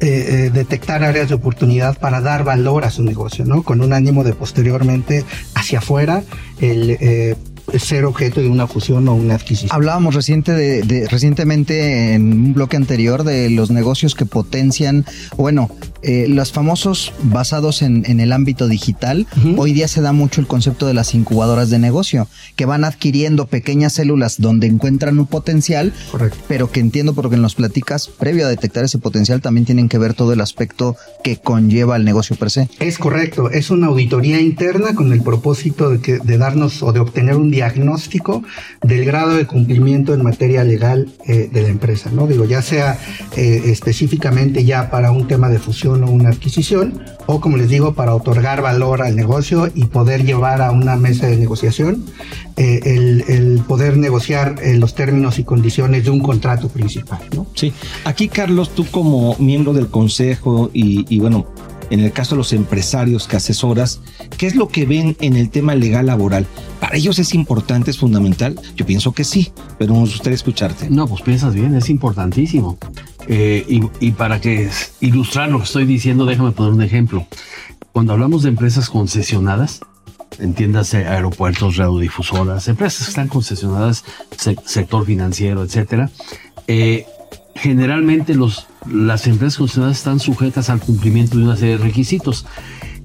eh, 0.00 0.50
detectar 0.52 1.04
áreas 1.04 1.28
de 1.28 1.34
oportunidad 1.34 1.98
para 1.98 2.20
dar 2.20 2.44
valor 2.44 2.84
a 2.84 2.90
su 2.90 3.02
negocio, 3.02 3.44
¿no? 3.44 3.62
Con 3.62 3.80
un 3.80 3.92
ánimo 3.92 4.24
de 4.24 4.32
posteriormente 4.32 5.24
hacia 5.54 5.78
afuera 5.78 6.22
el 6.60 7.36
ser 7.78 8.06
objeto 8.06 8.40
de 8.40 8.48
una 8.48 8.66
fusión 8.66 9.06
o 9.08 9.14
una 9.14 9.34
adquisición. 9.34 9.70
Hablábamos 9.72 10.14
reciente 10.14 10.52
de- 10.52 11.06
recientemente 11.08 12.14
en 12.14 12.32
un 12.32 12.54
bloque 12.54 12.76
anterior 12.76 13.24
de 13.24 13.50
los 13.50 13.70
negocios 13.70 14.14
que 14.14 14.24
potencian, 14.24 15.04
bueno, 15.36 15.70
eh, 16.02 16.26
los 16.28 16.52
famosos 16.52 17.12
basados 17.22 17.82
en, 17.82 18.04
en 18.06 18.20
el 18.20 18.32
ámbito 18.32 18.68
digital. 18.68 19.26
Hoy 19.56 19.72
día 19.72 19.88
se 19.88 20.00
da 20.00 20.12
mucho 20.12 20.40
el 20.40 20.46
concepto 20.46 20.86
de 20.86 20.94
las 20.94 21.14
incubadoras 21.14 21.70
de 21.70 21.78
negocio, 21.78 22.28
que 22.56 22.66
van 22.66 22.84
adquiriendo 22.84 23.46
pequeñas 23.46 23.94
células 23.94 24.36
donde 24.38 24.66
encuentran 24.66 25.18
un 25.18 25.26
potencial, 25.26 25.92
pero 26.46 26.70
que 26.70 26.80
entiendo 26.80 27.14
por 27.14 27.24
lo 27.24 27.30
que 27.30 27.36
nos 27.36 27.54
platicas, 27.54 28.08
previo 28.08 28.46
a 28.46 28.48
detectar 28.48 28.84
ese 28.84 28.98
potencial, 28.98 29.40
también 29.40 29.66
tienen 29.66 29.88
que 29.88 29.98
ver 29.98 30.14
todo 30.14 30.32
el 30.32 30.40
aspecto 30.40 30.96
que 31.24 31.36
conlleva 31.36 31.96
el 31.96 32.04
negocio 32.04 32.36
per 32.36 32.50
se. 32.50 32.68
Es 32.78 32.98
correcto, 32.98 33.50
es 33.50 33.70
una 33.70 33.88
auditoría 33.88 34.40
interna 34.40 34.94
con 34.94 35.12
el 35.12 35.22
propósito 35.22 35.90
de, 35.90 36.00
que, 36.00 36.18
de 36.18 36.38
darnos 36.38 36.82
o 36.82 36.92
de 36.92 37.00
obtener 37.00 37.36
un 37.36 37.50
diagnóstico 37.50 38.42
del 38.82 39.04
grado 39.04 39.34
de 39.34 39.46
cumplimiento 39.46 40.14
en 40.14 40.22
materia 40.22 40.64
legal 40.64 41.08
eh, 41.26 41.48
de 41.52 41.62
la 41.62 41.68
empresa, 41.68 42.10
¿no? 42.12 42.26
Digo, 42.26 42.44
ya 42.44 42.62
sea 42.62 42.98
eh, 43.36 43.62
específicamente 43.66 44.64
ya 44.64 44.90
para 44.90 45.10
un 45.10 45.26
tema 45.26 45.48
de 45.48 45.58
fusión 45.58 45.87
o 45.92 46.10
una 46.10 46.30
adquisición, 46.30 47.02
o 47.26 47.40
como 47.40 47.56
les 47.56 47.68
digo, 47.68 47.94
para 47.94 48.14
otorgar 48.14 48.62
valor 48.62 49.02
al 49.02 49.16
negocio 49.16 49.70
y 49.74 49.84
poder 49.84 50.24
llevar 50.24 50.62
a 50.62 50.70
una 50.70 50.96
mesa 50.96 51.26
de 51.26 51.36
negociación 51.36 52.04
eh, 52.56 52.80
el, 52.84 53.24
el 53.28 53.60
poder 53.66 53.96
negociar 53.96 54.56
eh, 54.62 54.76
los 54.76 54.94
términos 54.94 55.38
y 55.38 55.44
condiciones 55.44 56.04
de 56.04 56.10
un 56.10 56.20
contrato 56.20 56.68
principal, 56.68 57.20
¿no? 57.34 57.46
Sí, 57.54 57.72
aquí 58.04 58.28
Carlos, 58.28 58.70
tú 58.74 58.86
como 58.90 59.36
miembro 59.38 59.72
del 59.72 59.88
consejo 59.88 60.70
y, 60.72 61.06
y 61.08 61.20
bueno, 61.20 61.46
en 61.90 62.00
el 62.00 62.12
caso 62.12 62.34
de 62.34 62.38
los 62.38 62.52
empresarios 62.52 63.26
que 63.26 63.36
asesoras, 63.36 64.00
¿qué 64.36 64.46
es 64.46 64.54
lo 64.54 64.68
que 64.68 64.84
ven 64.84 65.16
en 65.20 65.36
el 65.36 65.50
tema 65.50 65.74
legal 65.74 66.06
laboral? 66.06 66.46
¿Para 66.80 66.96
ellos 66.96 67.18
es 67.18 67.34
importante, 67.34 67.90
es 67.90 67.98
fundamental? 67.98 68.60
Yo 68.76 68.84
pienso 68.86 69.12
que 69.12 69.24
sí, 69.24 69.52
pero 69.78 69.94
nos 69.94 70.10
gustaría 70.10 70.34
escucharte. 70.34 70.90
No, 70.90 71.06
pues 71.06 71.22
piensas 71.22 71.54
bien, 71.54 71.74
es 71.74 71.88
importantísimo. 71.88 72.78
Eh, 73.30 73.80
y, 74.00 74.12
para 74.12 74.40
que 74.40 74.70
ilustrar 75.00 75.50
lo 75.50 75.58
que 75.58 75.64
estoy 75.64 75.84
diciendo, 75.84 76.24
déjame 76.24 76.52
poner 76.52 76.72
un 76.72 76.82
ejemplo. 76.82 77.26
Cuando 77.92 78.14
hablamos 78.14 78.42
de 78.42 78.48
empresas 78.48 78.88
concesionadas, 78.88 79.80
entiéndase 80.38 81.06
aeropuertos, 81.06 81.76
radiodifusoras, 81.76 82.68
empresas 82.68 83.04
que 83.04 83.10
están 83.10 83.28
concesionadas, 83.28 84.04
se- 84.36 84.56
sector 84.64 85.04
financiero, 85.04 85.62
etcétera, 85.62 86.10
eh, 86.68 87.04
generalmente 87.54 88.34
los, 88.34 88.66
las 88.90 89.26
empresas 89.26 89.58
concesionadas 89.58 89.98
están 89.98 90.20
sujetas 90.20 90.70
al 90.70 90.80
cumplimiento 90.80 91.36
de 91.36 91.44
una 91.44 91.56
serie 91.56 91.76
de 91.76 91.84
requisitos 91.84 92.46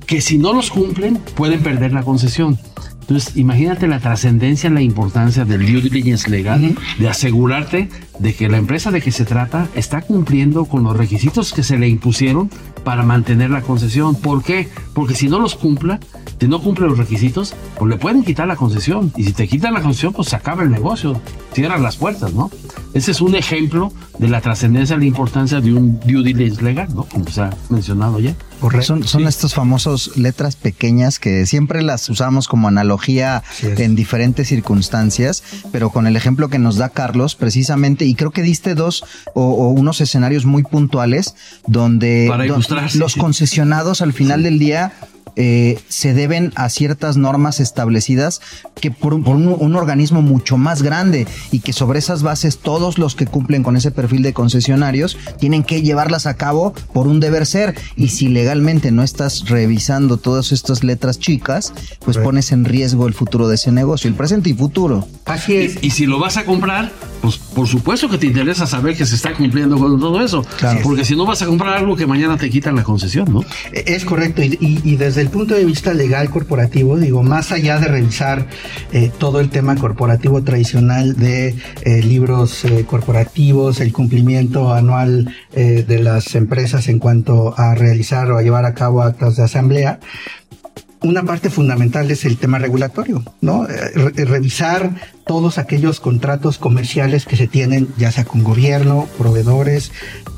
que 0.05 0.21
si 0.21 0.37
no 0.37 0.53
los 0.53 0.69
cumplen 0.69 1.17
pueden 1.35 1.61
perder 1.63 1.91
la 1.91 2.03
concesión. 2.03 2.57
Entonces, 3.03 3.35
imagínate 3.35 3.87
la 3.87 3.99
trascendencia, 3.99 4.69
la 4.69 4.81
importancia 4.81 5.43
del 5.43 5.65
due 5.65 5.81
diligence 5.81 6.29
legal, 6.29 6.73
de 6.97 7.09
asegurarte 7.09 7.89
de 8.19 8.33
que 8.33 8.47
la 8.47 8.57
empresa 8.57 8.91
de 8.91 9.01
que 9.01 9.11
se 9.11 9.25
trata 9.25 9.67
está 9.75 10.01
cumpliendo 10.01 10.63
con 10.65 10.83
los 10.83 10.95
requisitos 10.95 11.51
que 11.51 11.63
se 11.63 11.77
le 11.77 11.89
impusieron 11.89 12.49
para 12.85 13.03
mantener 13.03 13.49
la 13.49 13.61
concesión. 13.61 14.15
¿Por 14.15 14.41
qué? 14.41 14.69
Porque 14.93 15.15
si 15.15 15.27
no 15.27 15.39
los 15.39 15.55
cumpla, 15.55 15.99
si 16.39 16.47
no 16.47 16.61
cumple 16.61 16.87
los 16.87 16.97
requisitos, 16.97 17.53
pues 17.77 17.89
le 17.89 17.97
pueden 17.97 18.23
quitar 18.23 18.47
la 18.47 18.55
concesión. 18.55 19.11
Y 19.17 19.25
si 19.25 19.33
te 19.33 19.49
quitan 19.49 19.73
la 19.73 19.81
concesión, 19.81 20.13
pues 20.13 20.29
se 20.29 20.37
acaba 20.37 20.63
el 20.63 20.71
negocio, 20.71 21.19
cierran 21.53 21.83
las 21.83 21.97
puertas, 21.97 22.33
¿no? 22.33 22.51
Ese 22.93 23.11
es 23.11 23.19
un 23.19 23.35
ejemplo 23.35 23.91
de 24.17 24.29
la 24.29 24.39
trascendencia, 24.39 24.95
la 24.95 25.05
importancia 25.05 25.59
de 25.59 25.73
un 25.73 25.99
due 25.99 26.23
diligence 26.23 26.61
legal, 26.63 26.87
¿no? 26.95 27.03
Como 27.03 27.27
se 27.27 27.41
ha 27.41 27.49
mencionado 27.69 28.19
ya. 28.21 28.33
Son, 28.81 29.05
son 29.05 29.27
estos 29.27 29.53
famosos 29.53 30.15
letras 30.15 30.55
pequeñas 30.55 31.19
que 31.19 31.45
siempre 31.45 31.81
las 31.81 32.09
usamos 32.09 32.47
como 32.47 32.67
analogía 32.67 33.43
en 33.61 33.95
diferentes 33.95 34.47
circunstancias, 34.47 35.43
pero 35.71 35.89
con 35.89 36.07
el 36.07 36.15
ejemplo 36.15 36.49
que 36.49 36.59
nos 36.59 36.77
da 36.77 36.89
Carlos, 36.89 37.35
precisamente, 37.35 38.05
y 38.05 38.15
creo 38.15 38.31
que 38.31 38.41
diste 38.41 38.75
dos 38.75 39.03
o, 39.33 39.43
o 39.43 39.69
unos 39.69 40.01
escenarios 40.01 40.45
muy 40.45 40.63
puntuales 40.63 41.35
donde 41.67 42.31
sí, 42.87 42.97
los 42.97 43.13
sí. 43.13 43.19
concesionados 43.19 44.01
al 44.01 44.13
final 44.13 44.43
del 44.43 44.59
día 44.59 44.93
eh, 45.35 45.79
se 45.89 46.13
deben 46.13 46.51
a 46.55 46.69
ciertas 46.69 47.17
normas 47.17 47.59
establecidas 47.59 48.41
que 48.79 48.91
por, 48.91 49.13
un, 49.13 49.23
por 49.23 49.35
un- 49.35 49.55
un 49.59 49.75
organismo 49.75 50.21
mucho 50.21 50.57
más 50.57 50.81
grande 50.83 51.27
y 51.51 51.59
que 51.59 51.73
sobre 51.73 51.99
esas 51.99 52.21
bases 52.23 52.59
todos 52.59 52.97
los 52.97 53.15
que 53.15 53.25
cumplen 53.25 53.63
con 53.63 53.75
ese 53.75 53.91
perfil 53.91 54.21
de 54.23 54.33
concesionarios 54.33 55.17
tienen 55.39 55.63
que 55.63 55.81
llevarlas 55.81 56.25
a 56.27 56.35
cabo 56.35 56.73
por 56.93 57.07
un 57.07 57.19
deber 57.19 57.45
ser 57.45 57.75
y 57.95 58.09
si 58.09 58.27
legalmente 58.27 58.91
no 58.91 59.03
estás 59.03 59.49
revisando 59.49 60.17
todas 60.17 60.51
estas 60.51 60.83
letras 60.83 61.19
chicas 61.19 61.73
pues 62.05 62.17
pones 62.17 62.51
en 62.51 62.65
riesgo 62.65 63.07
el 63.07 63.13
futuro 63.13 63.47
de 63.47 63.55
ese 63.55 63.71
negocio 63.71 64.07
el 64.07 64.15
presente 64.15 64.49
y 64.49 64.53
futuro 64.53 65.07
Así 65.25 65.55
es. 65.55 65.77
Y, 65.81 65.87
y 65.87 65.89
si 65.91 66.05
lo 66.05 66.19
vas 66.19 66.35
a 66.35 66.43
comprar, 66.43 66.91
pues 67.21 67.37
por 67.37 67.65
supuesto 67.67 68.09
que 68.09 68.17
te 68.17 68.25
interesa 68.27 68.67
saber 68.67 68.97
que 68.97 69.05
se 69.05 69.15
está 69.15 69.33
cumpliendo 69.33 69.77
con 69.77 69.97
todo 69.97 70.21
eso. 70.21 70.43
Claro. 70.59 70.81
Porque 70.83 71.05
si 71.05 71.15
no 71.15 71.25
vas 71.25 71.41
a 71.41 71.45
comprar 71.45 71.75
algo 71.77 71.95
que 71.95 72.05
mañana 72.05 72.37
te 72.37 72.49
quitan 72.49 72.75
la 72.75 72.83
concesión, 72.83 73.31
¿no? 73.31 73.39
Es 73.71 74.03
correcto, 74.03 74.41
y, 74.43 74.57
y- 74.59 74.81
y 74.83 74.95
desde 74.97 75.12
el 75.17 75.29
punto 75.29 75.55
de 75.55 75.65
vista 75.65 75.93
legal 75.93 76.29
corporativo, 76.29 76.97
digo, 76.97 77.23
más 77.23 77.51
allá 77.51 77.79
de 77.79 77.87
revisar 77.87 78.47
eh, 78.91 79.11
todo 79.17 79.39
el 79.39 79.49
tema 79.49 79.75
corporativo 79.75 80.43
tradicional 80.43 81.15
de 81.15 81.55
eh, 81.83 82.01
libros 82.03 82.65
eh, 82.65 82.85
corporativos, 82.85 83.79
el 83.79 83.91
cumplimiento 83.93 84.73
anual 84.73 85.33
de 85.53 85.99
las 85.99 86.35
empresas 86.35 86.87
en 86.87 86.99
cuanto 86.99 87.53
a 87.57 87.75
realizar 87.75 88.31
o 88.31 88.37
a 88.37 88.41
llevar 88.41 88.65
a 88.65 88.73
cabo 88.73 89.01
actas 89.01 89.35
de 89.35 89.43
asamblea, 89.43 89.99
una 91.01 91.23
parte 91.23 91.49
fundamental 91.49 92.09
es 92.11 92.23
el 92.25 92.37
tema 92.37 92.59
regulatorio, 92.59 93.23
¿no? 93.41 93.65
Re- 93.67 94.25
revisar 94.25 94.89
todos 95.25 95.57
aquellos 95.57 95.99
contratos 95.99 96.57
comerciales 96.57 97.25
que 97.25 97.37
se 97.37 97.47
tienen, 97.47 97.87
ya 97.97 98.11
sea 98.11 98.25
con 98.25 98.43
gobierno, 98.43 99.07
proveedores, 99.17 99.91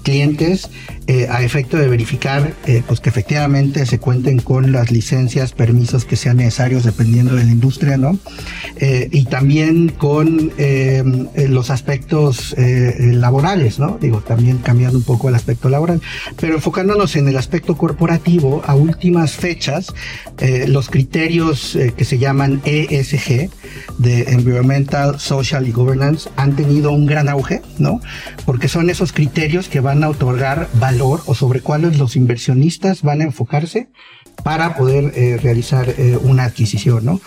clientes, 0.03 0.69
eh, 1.07 1.27
a 1.29 1.43
efecto 1.43 1.77
de 1.77 1.87
verificar 1.87 2.53
eh, 2.65 2.83
pues 2.87 2.99
que 2.99 3.09
efectivamente 3.09 3.85
se 3.85 3.99
cuenten 3.99 4.39
con 4.39 4.71
las 4.71 4.91
licencias, 4.91 5.51
permisos 5.51 6.05
que 6.05 6.15
sean 6.15 6.37
necesarios 6.37 6.83
dependiendo 6.83 7.35
de 7.35 7.43
la 7.43 7.51
industria, 7.51 7.97
¿no? 7.97 8.17
Eh, 8.77 9.09
y 9.11 9.25
también 9.25 9.89
con 9.89 10.51
eh, 10.57 11.03
los 11.49 11.69
aspectos 11.69 12.55
laborales, 12.57 13.79
¿no? 13.79 13.97
Digo, 13.99 14.21
también 14.21 14.57
cambiando 14.59 14.97
un 14.97 15.03
poco 15.03 15.29
el 15.29 15.35
aspecto 15.35 15.69
laboral, 15.69 16.01
pero 16.39 16.55
enfocándonos 16.55 17.15
en 17.15 17.27
el 17.27 17.37
aspecto 17.37 17.75
corporativo, 17.75 18.61
a 18.65 18.75
últimas 18.75 19.31
fechas, 19.33 19.93
los 20.67 20.89
criterios 20.89 21.77
que 21.97 22.05
se 22.05 22.17
llaman 22.17 22.61
ESG, 22.65 23.49
de 23.97 24.23
Environmental, 24.33 24.74
Social 25.19 25.67
y 25.67 25.71
Governance, 25.71 26.29
han 26.35 26.55
tenido 26.55 26.91
un 26.91 27.05
gran 27.05 27.29
auge, 27.29 27.61
¿no? 27.79 28.01
Porque 28.45 28.67
son 28.67 28.89
esos 28.89 29.13
criterios 29.13 29.67
que 29.69 29.79
van 29.79 30.03
a 30.03 30.09
otorgar 30.09 30.67
valor 30.73 31.21
o 31.25 31.35
sobre 31.35 31.61
cuáles 31.61 31.97
los 31.97 32.15
inversionistas 32.15 33.01
van 33.01 33.21
a 33.21 33.25
enfocarse 33.25 33.87
para 34.43 34.75
poder 34.75 35.13
eh, 35.15 35.37
realizar 35.41 35.89
eh, 35.89 36.17
una 36.21 36.43
adquisición, 36.43 37.05
¿no? 37.05 37.21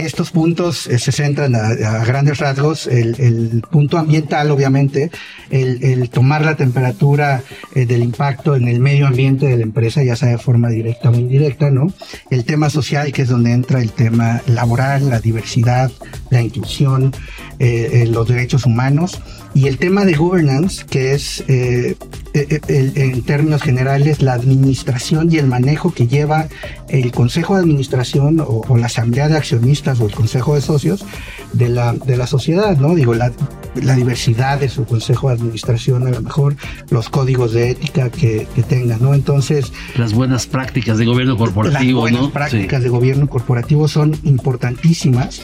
Estos 0.00 0.30
puntos 0.30 0.86
eh, 0.86 0.98
se 0.98 1.12
centran 1.12 1.54
a, 1.54 2.04
grandes 2.04 2.38
rasgos, 2.38 2.86
el, 2.86 3.62
punto 3.70 3.98
ambiental, 3.98 4.50
obviamente, 4.50 5.10
el, 5.50 6.08
tomar 6.08 6.42
la 6.42 6.56
temperatura 6.56 7.42
eh, 7.74 7.84
del 7.84 8.02
impacto 8.02 8.56
en 8.56 8.66
el 8.68 8.80
medio 8.80 9.06
ambiente 9.06 9.46
de 9.46 9.58
la 9.58 9.62
empresa, 9.62 10.02
ya 10.02 10.16
sea 10.16 10.30
de 10.30 10.38
forma 10.38 10.70
directa 10.70 11.10
o 11.10 11.14
indirecta, 11.14 11.70
¿no? 11.70 11.92
El 12.30 12.44
tema 12.44 12.70
social, 12.70 13.12
que 13.12 13.22
es 13.22 13.28
donde 13.28 13.52
entra 13.52 13.82
el 13.82 13.92
tema 13.92 14.40
laboral, 14.46 15.10
la 15.10 15.20
diversidad, 15.20 15.92
la 16.30 16.40
inclusión, 16.40 17.12
eh, 17.58 18.08
los 18.10 18.26
derechos 18.26 18.64
humanos, 18.64 19.20
y 19.54 19.66
el 19.66 19.78
tema 19.78 20.04
de 20.04 20.14
governance, 20.14 20.84
que 20.88 21.12
es 21.14 21.42
eh, 21.48 21.96
eh, 22.34 22.60
el- 22.68 22.92
en 22.96 23.22
términos 23.22 23.62
generales 23.62 24.22
la 24.22 24.34
administración 24.34 25.32
y 25.32 25.38
el 25.38 25.46
manejo 25.48 25.92
que 25.92 26.06
lleva 26.06 26.46
el 26.88 27.10
Consejo 27.12 27.54
de 27.56 27.62
Administración 27.62 28.40
o, 28.40 28.62
o 28.68 28.76
la 28.76 28.86
Asamblea 28.86 29.28
de 29.28 29.36
Accionistas 29.36 30.00
o 30.00 30.06
el 30.06 30.14
Consejo 30.14 30.54
de 30.54 30.60
Socios 30.60 31.04
de 31.52 31.68
la, 31.68 31.92
de 31.94 32.16
la 32.16 32.26
sociedad, 32.28 32.76
¿no? 32.76 32.94
Digo, 32.94 33.14
la, 33.14 33.32
la 33.74 33.94
diversidad 33.96 34.60
de 34.60 34.68
su 34.68 34.84
Consejo 34.84 35.28
de 35.28 35.34
Administración, 35.34 36.06
a 36.06 36.10
lo 36.10 36.22
mejor 36.22 36.54
los 36.90 37.08
códigos 37.08 37.52
de 37.52 37.70
ética 37.70 38.08
que, 38.10 38.46
que 38.54 38.62
tenga, 38.62 38.98
¿no? 38.98 39.14
Entonces, 39.14 39.72
Las 39.96 40.12
buenas 40.14 40.46
prácticas 40.46 40.98
de 40.98 41.06
gobierno 41.06 41.36
corporativo, 41.36 42.02
las 42.04 42.12
buenas 42.12 42.20
¿no? 42.22 42.30
prácticas 42.30 42.78
Sí. 42.78 42.84
de 42.84 42.88
gobierno 42.90 43.28
corporativo 43.28 43.88
son 43.88 44.16
importantísimas 44.22 45.42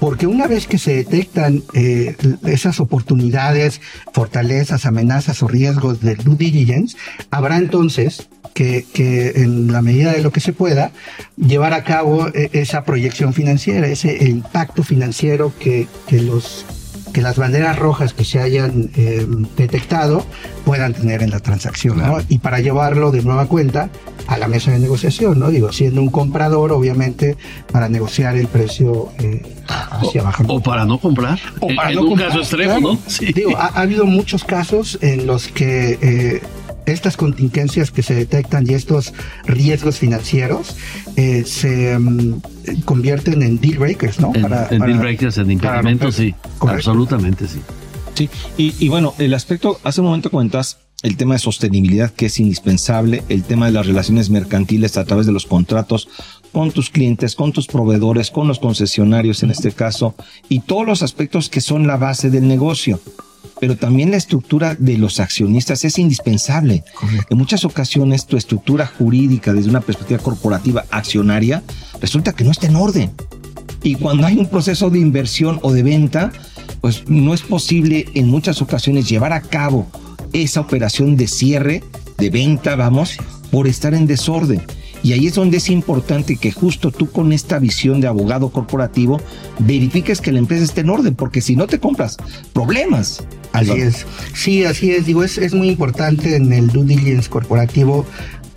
porque 0.00 0.26
una 0.26 0.46
vez 0.46 0.66
que 0.66 0.78
se 0.78 0.94
detectan 0.94 1.62
eh, 1.74 2.16
esas 2.44 2.80
oportunidades, 2.80 3.80
fortalezas, 4.12 4.86
amenazas 4.86 5.42
o 5.42 5.48
riesgos 5.48 6.00
del 6.00 6.18
due 6.18 6.36
diligence, 6.36 6.96
habrá 7.30 7.58
entonces 7.58 8.28
que, 8.54 8.86
que, 8.92 9.42
en 9.42 9.72
la 9.72 9.82
medida 9.82 10.12
de 10.12 10.22
lo 10.22 10.30
que 10.32 10.40
se 10.40 10.52
pueda, 10.52 10.92
llevar 11.36 11.74
a 11.74 11.84
cabo 11.84 12.28
eh, 12.28 12.50
esa 12.52 12.84
proyección 12.84 13.34
financiera, 13.34 13.86
ese 13.86 14.28
impacto 14.28 14.82
financiero 14.82 15.52
que, 15.58 15.86
que 16.06 16.22
los 16.22 16.64
que 17.16 17.22
las 17.22 17.38
banderas 17.38 17.78
rojas 17.78 18.12
que 18.12 18.26
se 18.26 18.42
hayan 18.42 18.90
eh, 18.94 19.26
detectado 19.56 20.22
puedan 20.66 20.92
tener 20.92 21.22
en 21.22 21.30
la 21.30 21.40
transacción, 21.40 21.96
¿no? 21.96 22.18
Y 22.28 22.40
para 22.40 22.60
llevarlo 22.60 23.10
de 23.10 23.22
nueva 23.22 23.46
cuenta 23.46 23.88
a 24.26 24.36
la 24.36 24.48
mesa 24.48 24.70
de 24.72 24.80
negociación, 24.80 25.38
¿no? 25.38 25.48
Digo, 25.48 25.72
siendo 25.72 26.02
un 26.02 26.10
comprador, 26.10 26.72
obviamente, 26.72 27.38
para 27.72 27.88
negociar 27.88 28.36
el 28.36 28.48
precio 28.48 29.08
eh, 29.18 29.40
hacia 29.66 30.20
abajo. 30.20 30.44
O 30.46 30.60
para 30.60 30.84
no 30.84 30.98
comprar. 30.98 31.38
O 31.60 31.68
para 31.74 31.88
en, 31.88 31.94
no 31.94 32.02
un 32.02 32.08
comprar, 32.08 32.28
caso 32.28 32.40
extremo, 32.40 32.80
claro. 32.80 32.92
¿no? 32.92 32.98
Sí. 33.06 33.32
Digo, 33.32 33.56
ha, 33.56 33.68
ha 33.68 33.80
habido 33.80 34.04
muchos 34.04 34.44
casos 34.44 34.98
en 35.00 35.26
los 35.26 35.48
que 35.48 35.98
eh, 36.02 36.42
estas 36.86 37.16
contingencias 37.16 37.90
que 37.90 38.02
se 38.02 38.14
detectan 38.14 38.68
y 38.70 38.74
estos 38.74 39.12
riesgos 39.44 39.98
financieros 39.98 40.76
eh, 41.16 41.44
se 41.44 41.98
mm, 41.98 42.40
convierten 42.84 43.42
en 43.42 43.60
deal 43.60 43.78
breakers, 43.78 44.20
¿no? 44.20 44.32
En, 44.34 44.42
Para- 44.42 44.68
en 44.70 44.78
para- 44.78 44.86
deal 44.86 44.98
breakers, 45.00 45.38
en 45.38 45.50
impedimentos, 45.50 46.14
sí. 46.14 46.34
Correcto. 46.58 46.90
Absolutamente, 46.90 47.46
sí. 47.48 47.60
Sí, 48.14 48.30
y, 48.56 48.74
y 48.78 48.88
bueno, 48.88 49.12
el 49.18 49.34
aspecto, 49.34 49.78
hace 49.84 50.00
un 50.00 50.06
momento 50.06 50.30
comentas 50.30 50.78
el 51.02 51.16
tema 51.18 51.34
de 51.34 51.40
sostenibilidad 51.40 52.10
que 52.10 52.26
es 52.26 52.40
indispensable, 52.40 53.22
el 53.28 53.42
tema 53.42 53.66
de 53.66 53.72
las 53.72 53.86
relaciones 53.86 54.30
mercantiles 54.30 54.96
a 54.96 55.04
través 55.04 55.26
de 55.26 55.32
los 55.32 55.44
contratos 55.44 56.08
con 56.52 56.70
tus 56.70 56.88
clientes, 56.88 57.34
con 57.34 57.52
tus 57.52 57.66
proveedores, 57.66 58.30
con 58.30 58.48
los 58.48 58.58
concesionarios 58.58 59.42
en 59.42 59.50
este 59.50 59.72
caso, 59.72 60.14
y 60.48 60.60
todos 60.60 60.86
los 60.86 61.02
aspectos 61.02 61.50
que 61.50 61.60
son 61.60 61.86
la 61.86 61.98
base 61.98 62.30
del 62.30 62.48
negocio. 62.48 62.98
Pero 63.60 63.76
también 63.76 64.10
la 64.10 64.16
estructura 64.16 64.74
de 64.74 64.98
los 64.98 65.20
accionistas 65.20 65.84
es 65.84 65.98
indispensable. 65.98 66.84
En 67.30 67.38
muchas 67.38 67.64
ocasiones 67.64 68.26
tu 68.26 68.36
estructura 68.36 68.86
jurídica 68.86 69.52
desde 69.52 69.70
una 69.70 69.80
perspectiva 69.80 70.20
corporativa 70.20 70.84
accionaria 70.90 71.62
resulta 72.00 72.32
que 72.32 72.44
no 72.44 72.50
está 72.50 72.66
en 72.66 72.76
orden. 72.76 73.12
Y 73.82 73.94
cuando 73.94 74.26
hay 74.26 74.38
un 74.38 74.48
proceso 74.48 74.90
de 74.90 74.98
inversión 74.98 75.60
o 75.62 75.72
de 75.72 75.82
venta, 75.82 76.32
pues 76.80 77.08
no 77.08 77.34
es 77.34 77.42
posible 77.42 78.06
en 78.14 78.28
muchas 78.28 78.62
ocasiones 78.62 79.08
llevar 79.08 79.32
a 79.32 79.40
cabo 79.40 79.86
esa 80.32 80.60
operación 80.60 81.16
de 81.16 81.28
cierre, 81.28 81.82
de 82.18 82.30
venta, 82.30 82.76
vamos, 82.76 83.16
por 83.50 83.66
estar 83.66 83.94
en 83.94 84.06
desorden. 84.06 84.62
Y 85.06 85.12
ahí 85.12 85.28
es 85.28 85.34
donde 85.34 85.58
es 85.58 85.70
importante 85.70 86.34
que 86.34 86.50
justo 86.50 86.90
tú 86.90 87.08
con 87.08 87.32
esta 87.32 87.60
visión 87.60 88.00
de 88.00 88.08
abogado 88.08 88.48
corporativo 88.48 89.20
verifiques 89.60 90.20
que 90.20 90.32
la 90.32 90.40
empresa 90.40 90.64
esté 90.64 90.80
en 90.80 90.90
orden, 90.90 91.14
porque 91.14 91.40
si 91.40 91.54
no 91.54 91.68
te 91.68 91.78
compras 91.78 92.16
problemas. 92.52 93.24
Así 93.52 93.70
es. 93.70 94.04
Sí, 94.34 94.64
así 94.64 94.90
es. 94.90 95.06
Digo, 95.06 95.22
es, 95.22 95.38
es 95.38 95.54
muy 95.54 95.68
importante 95.68 96.34
en 96.34 96.52
el 96.52 96.66
due 96.66 96.84
diligence 96.84 97.30
corporativo 97.30 98.04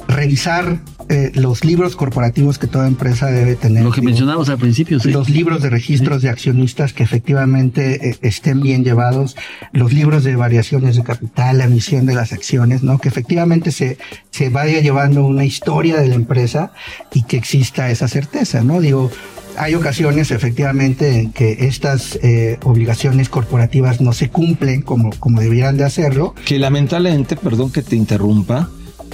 revisar 0.09 0.79
eh, 1.07 1.31
los 1.35 1.63
libros 1.63 1.95
corporativos 1.95 2.57
que 2.57 2.67
toda 2.67 2.87
empresa 2.87 3.27
debe 3.27 3.55
tener. 3.55 3.83
Lo 3.83 3.91
que 3.91 4.01
Digo, 4.01 4.09
mencionamos 4.09 4.49
al 4.49 4.57
principio, 4.57 4.99
sí. 4.99 5.11
Los 5.11 5.29
libros 5.29 5.61
de 5.61 5.69
registros 5.69 6.21
de 6.21 6.29
accionistas 6.29 6.93
que 6.93 7.03
efectivamente 7.03 8.09
eh, 8.09 8.17
estén 8.21 8.59
bien 8.61 8.83
llevados, 8.83 9.37
los 9.71 9.93
libros 9.93 10.23
de 10.23 10.35
variaciones 10.35 10.95
de 10.95 11.03
capital, 11.03 11.59
la 11.59 11.65
emisión 11.65 12.07
de 12.07 12.15
las 12.15 12.33
acciones, 12.33 12.83
¿no? 12.83 12.97
Que 12.97 13.07
efectivamente 13.07 13.71
se, 13.71 13.97
se 14.31 14.49
vaya 14.49 14.81
llevando 14.81 15.23
una 15.25 15.45
historia 15.45 15.97
de 16.01 16.07
la 16.07 16.15
empresa 16.15 16.73
y 17.13 17.23
que 17.23 17.37
exista 17.37 17.91
esa 17.91 18.07
certeza, 18.07 18.63
¿no? 18.63 18.81
Digo, 18.81 19.11
hay 19.57 19.75
ocasiones 19.75 20.31
efectivamente 20.31 21.19
en 21.19 21.31
que 21.31 21.67
estas 21.67 22.17
eh, 22.23 22.57
obligaciones 22.63 23.29
corporativas 23.29 24.01
no 24.01 24.13
se 24.13 24.29
cumplen 24.29 24.81
como, 24.81 25.11
como 25.19 25.39
debieran 25.41 25.77
de 25.77 25.83
hacerlo. 25.83 26.33
Que 26.45 26.57
lamentablemente, 26.57 27.35
perdón 27.35 27.71
que 27.71 27.81
te 27.81 27.95
interrumpa, 27.95 28.69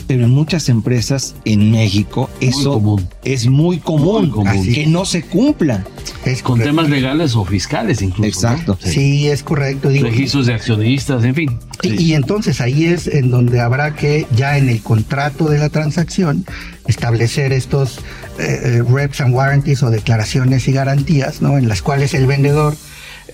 pero 0.07 0.25
en 0.25 0.31
muchas 0.31 0.69
empresas 0.69 1.35
en 1.45 1.71
México 1.71 2.29
eso 2.39 2.97
es 3.23 3.47
muy 3.47 3.79
común, 3.79 4.21
Muy 4.23 4.29
común. 4.29 4.47
así 4.47 4.73
que 4.73 4.87
no 4.87 5.05
se 5.05 5.23
cumplan. 5.23 5.83
Es 6.25 6.41
Con 6.41 6.53
correcto. 6.53 6.69
temas 6.69 6.89
legales 6.89 7.35
o 7.35 7.45
fiscales 7.45 8.01
incluso. 8.01 8.27
Exacto. 8.27 8.77
¿no? 8.83 8.91
Sí, 8.91 9.27
es 9.27 9.43
correcto. 9.43 9.89
Digo, 9.89 10.07
Registros 10.07 10.45
de 10.47 10.53
accionistas, 10.53 11.23
en 11.23 11.35
fin. 11.35 11.59
Y, 11.83 11.89
Sí. 11.89 11.95
y 11.99 12.13
entonces 12.13 12.61
ahí 12.61 12.85
es 12.85 13.07
en 13.07 13.29
donde 13.29 13.59
habrá 13.61 13.95
que 13.95 14.25
ya 14.35 14.57
en 14.57 14.69
el 14.69 14.81
contrato 14.81 15.49
de 15.49 15.57
la 15.59 15.69
transacción 15.69 16.45
establecer 16.87 17.51
estos 17.53 17.99
eh, 18.39 18.59
eh, 18.79 18.83
reps 18.89 19.21
and 19.21 19.33
warranties 19.33 19.81
o 19.83 19.89
declaraciones 19.89 20.67
y 20.67 20.71
garantías, 20.73 21.41
¿no? 21.41 21.57
En 21.57 21.67
las 21.67 21.81
cuales 21.81 22.13
el 22.13 22.25
vendedor 22.27 22.75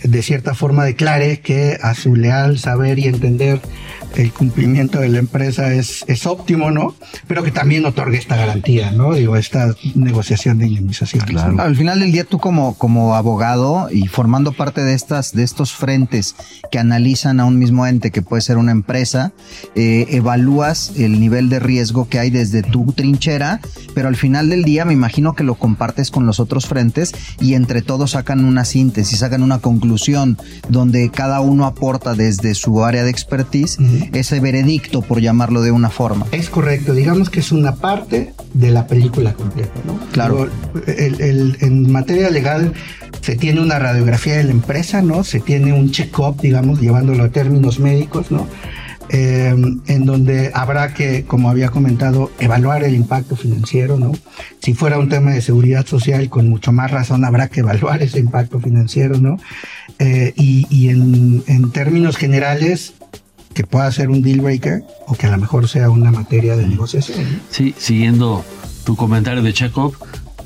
de 0.03 0.21
cierta 0.21 0.55
forma 0.55 0.83
declare 0.83 1.39
que 1.39 1.77
a 1.81 1.93
su 1.93 2.15
leal 2.15 2.57
saber 2.59 2.99
y 2.99 3.05
entender 3.05 3.61
el 4.15 4.33
cumplimiento 4.33 4.99
de 4.99 5.09
la 5.09 5.19
empresa 5.19 5.73
es, 5.73 6.03
es 6.07 6.25
óptimo, 6.25 6.69
¿no? 6.69 6.95
Pero 7.27 7.43
que 7.43 7.51
también 7.51 7.85
otorgue 7.85 8.17
esta 8.17 8.35
garantía, 8.35 8.91
¿no? 8.91 9.13
Digo, 9.13 9.37
esta 9.37 9.73
negociación 9.95 10.57
de 10.57 10.67
indemnización. 10.67 11.23
Claro, 11.25 11.61
Al 11.61 11.75
final 11.75 11.99
del 12.01 12.11
día, 12.11 12.25
tú 12.25 12.39
como, 12.39 12.75
como 12.77 13.15
abogado 13.15 13.87
y 13.89 14.07
formando 14.07 14.51
parte 14.51 14.81
de 14.81 14.93
estas, 14.93 15.33
de 15.33 15.43
estos 15.43 15.71
frentes 15.71 16.35
que 16.71 16.79
analizan 16.79 17.39
a 17.39 17.45
un 17.45 17.57
mismo 17.57 17.87
ente 17.87 18.11
que 18.11 18.21
puede 18.21 18.41
ser 18.41 18.57
una 18.57 18.71
empresa, 18.71 19.31
eh, 19.75 20.07
evalúas 20.09 20.93
el 20.97 21.19
nivel 21.19 21.49
de 21.49 21.59
riesgo 21.59 22.09
que 22.09 22.19
hay 22.19 22.31
desde 22.31 22.63
tu 22.63 22.91
trinchera, 22.91 23.61
pero 23.93 24.07
al 24.07 24.15
final 24.15 24.49
del 24.49 24.63
día 24.63 24.83
me 24.83 24.93
imagino 24.93 25.35
que 25.35 25.43
lo 25.43 25.55
compartes 25.55 26.11
con 26.11 26.25
los 26.25 26.39
otros 26.39 26.65
frentes 26.67 27.13
y 27.39 27.53
entre 27.53 27.81
todos 27.81 28.11
sacan 28.11 28.43
una 28.43 28.65
síntesis, 28.65 29.19
sacan 29.19 29.43
una 29.43 29.59
conclusión 29.59 29.80
donde 30.69 31.09
cada 31.09 31.41
uno 31.41 31.65
aporta 31.65 32.13
desde 32.13 32.53
su 32.55 32.83
área 32.83 33.03
de 33.03 33.09
expertise 33.09 33.77
ese 34.13 34.39
veredicto, 34.39 35.01
por 35.01 35.19
llamarlo 35.21 35.61
de 35.61 35.71
una 35.71 35.89
forma. 35.89 36.25
Es 36.31 36.49
correcto, 36.49 36.93
digamos 36.93 37.29
que 37.29 37.39
es 37.39 37.51
una 37.51 37.75
parte 37.75 38.33
de 38.53 38.71
la 38.71 38.87
película 38.87 39.33
completa, 39.33 39.71
¿no? 39.85 39.99
Claro. 40.11 40.49
El- 40.87 41.21
el- 41.21 41.57
en 41.61 41.91
materia 41.91 42.29
legal 42.29 42.73
se 43.21 43.35
tiene 43.35 43.61
una 43.61 43.77
radiografía 43.79 44.37
de 44.37 44.43
la 44.45 44.51
empresa, 44.51 45.01
¿no? 45.01 45.23
Se 45.23 45.39
tiene 45.39 45.73
un 45.73 45.91
check-up, 45.91 46.39
digamos, 46.41 46.79
llevándolo 46.79 47.23
a 47.23 47.29
términos 47.29 47.79
médicos, 47.79 48.31
¿no? 48.31 48.47
Eh, 49.13 49.53
en 49.87 50.05
donde 50.05 50.51
habrá 50.53 50.93
que, 50.93 51.25
como 51.25 51.49
había 51.49 51.67
comentado, 51.67 52.31
evaluar 52.39 52.85
el 52.85 52.95
impacto 52.95 53.35
financiero, 53.35 53.99
¿no? 53.99 54.13
Si 54.61 54.73
fuera 54.73 54.97
un 54.99 55.09
tema 55.09 55.31
de 55.31 55.41
seguridad 55.41 55.85
social, 55.85 56.29
con 56.29 56.47
mucho 56.47 56.71
más 56.71 56.91
razón 56.91 57.25
habrá 57.25 57.49
que 57.49 57.59
evaluar 57.59 58.01
ese 58.01 58.19
impacto 58.19 58.61
financiero, 58.61 59.17
¿no? 59.17 59.37
Eh, 59.99 60.33
y 60.37 60.65
y 60.69 60.89
en, 60.89 61.43
en 61.47 61.71
términos 61.71 62.15
generales, 62.15 62.93
que 63.53 63.65
pueda 63.65 63.91
ser 63.91 64.09
un 64.09 64.21
deal 64.21 64.39
breaker 64.39 64.83
o 65.07 65.13
que 65.13 65.27
a 65.27 65.31
lo 65.31 65.37
mejor 65.37 65.67
sea 65.67 65.89
una 65.89 66.11
materia 66.11 66.55
de 66.55 66.65
negociación. 66.67 67.41
Sí, 67.49 67.75
siguiendo 67.77 68.45
tu 68.85 68.95
comentario 68.95 69.43
de 69.43 69.51
Chekhov, 69.51 69.93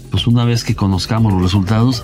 pues 0.09 0.25
una 0.25 0.43
vez 0.43 0.63
que 0.63 0.75
conozcamos 0.75 1.33
los 1.33 1.41
resultados, 1.43 2.03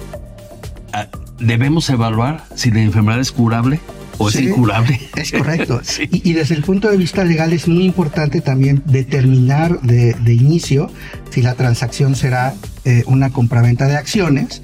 ah, 0.93 1.07
debemos 1.39 1.89
evaluar 1.89 2.45
si 2.55 2.70
la 2.70 2.82
enfermedad 2.82 3.20
es 3.20 3.32
curable 3.32 3.80
o 4.18 4.30
Sí, 4.30 4.38
es 4.39 4.43
incurable. 4.45 4.99
Es 5.16 5.32
correcto. 5.32 5.82
y, 6.12 6.30
y 6.30 6.34
desde 6.34 6.55
el 6.55 6.64
punto 6.64 6.89
de 6.89 6.97
vista 6.97 7.24
legal 7.24 7.53
es 7.53 7.68
muy 7.68 7.84
importante 7.86 8.41
también 8.41 8.82
determinar 8.86 9.82
de, 9.82 10.14
de 10.14 10.34
inicio 10.34 10.89
si 11.30 11.41
la 11.41 11.55
transacción 11.55 12.16
será 12.16 12.53
eh, 12.86 13.03
una 13.07 13.30
compraventa 13.32 13.88
de 13.88 13.95
acciones 13.97 14.62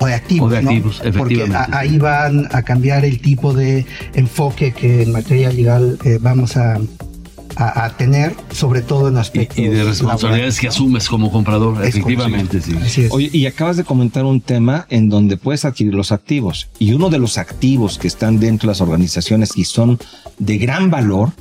o 0.00 0.06
de 0.06 0.14
activos. 0.14 0.50
O 0.50 0.54
de 0.54 0.62
¿no? 0.62 0.70
activos, 0.70 0.96
Porque 1.16 1.34
efectivamente. 1.34 1.56
a- 1.76 1.78
ahí 1.80 1.98
van 1.98 2.48
a 2.52 2.62
cambiar 2.62 3.04
el 3.04 3.20
tipo 3.20 3.52
de 3.52 3.84
enfoque 4.14 4.72
que 4.72 5.02
en 5.02 5.12
materia 5.12 5.50
legal 5.50 5.98
eh, 6.04 6.18
vamos 6.20 6.56
a, 6.56 6.78
a- 7.56 7.84
a 7.86 7.96
tener, 7.96 8.34
sobre 8.52 8.82
todo 8.82 9.08
en 9.08 9.16
aspectos 9.16 9.58
Y 9.58 9.68
de 9.68 9.84
responsabilidades 9.84 10.60
que 10.60 10.68
asumes 10.68 11.08
como 11.08 11.30
comprador, 11.30 11.82
Es 11.84 11.94
efectivamente, 11.94 12.60
sí. 12.60 12.74
Así 12.80 13.02
es. 13.02 13.12
Oye, 13.12 13.30
y 13.32 13.46
acabas 13.46 13.76
de 13.76 13.84
comentar 13.84 14.24
un 14.24 14.40
tema 14.40 14.86
en 14.90 15.08
donde 15.08 15.36
puedes 15.36 15.64
adquirir 15.64 15.94
los 15.94 16.12
activos. 16.12 16.68
Y 16.78 16.92
uno 16.92 17.10
de 17.10 17.18
los 17.18 17.38
activos 17.38 17.98
que 17.98 18.08
están 18.08 18.38
dentro 18.40 18.66
de 18.68 18.72
las 18.72 18.80
organizaciones 18.80 19.56
y 19.56 19.64
son 19.64 19.98
de 20.38 20.58
gran 20.58 20.90
valor 20.90 21.32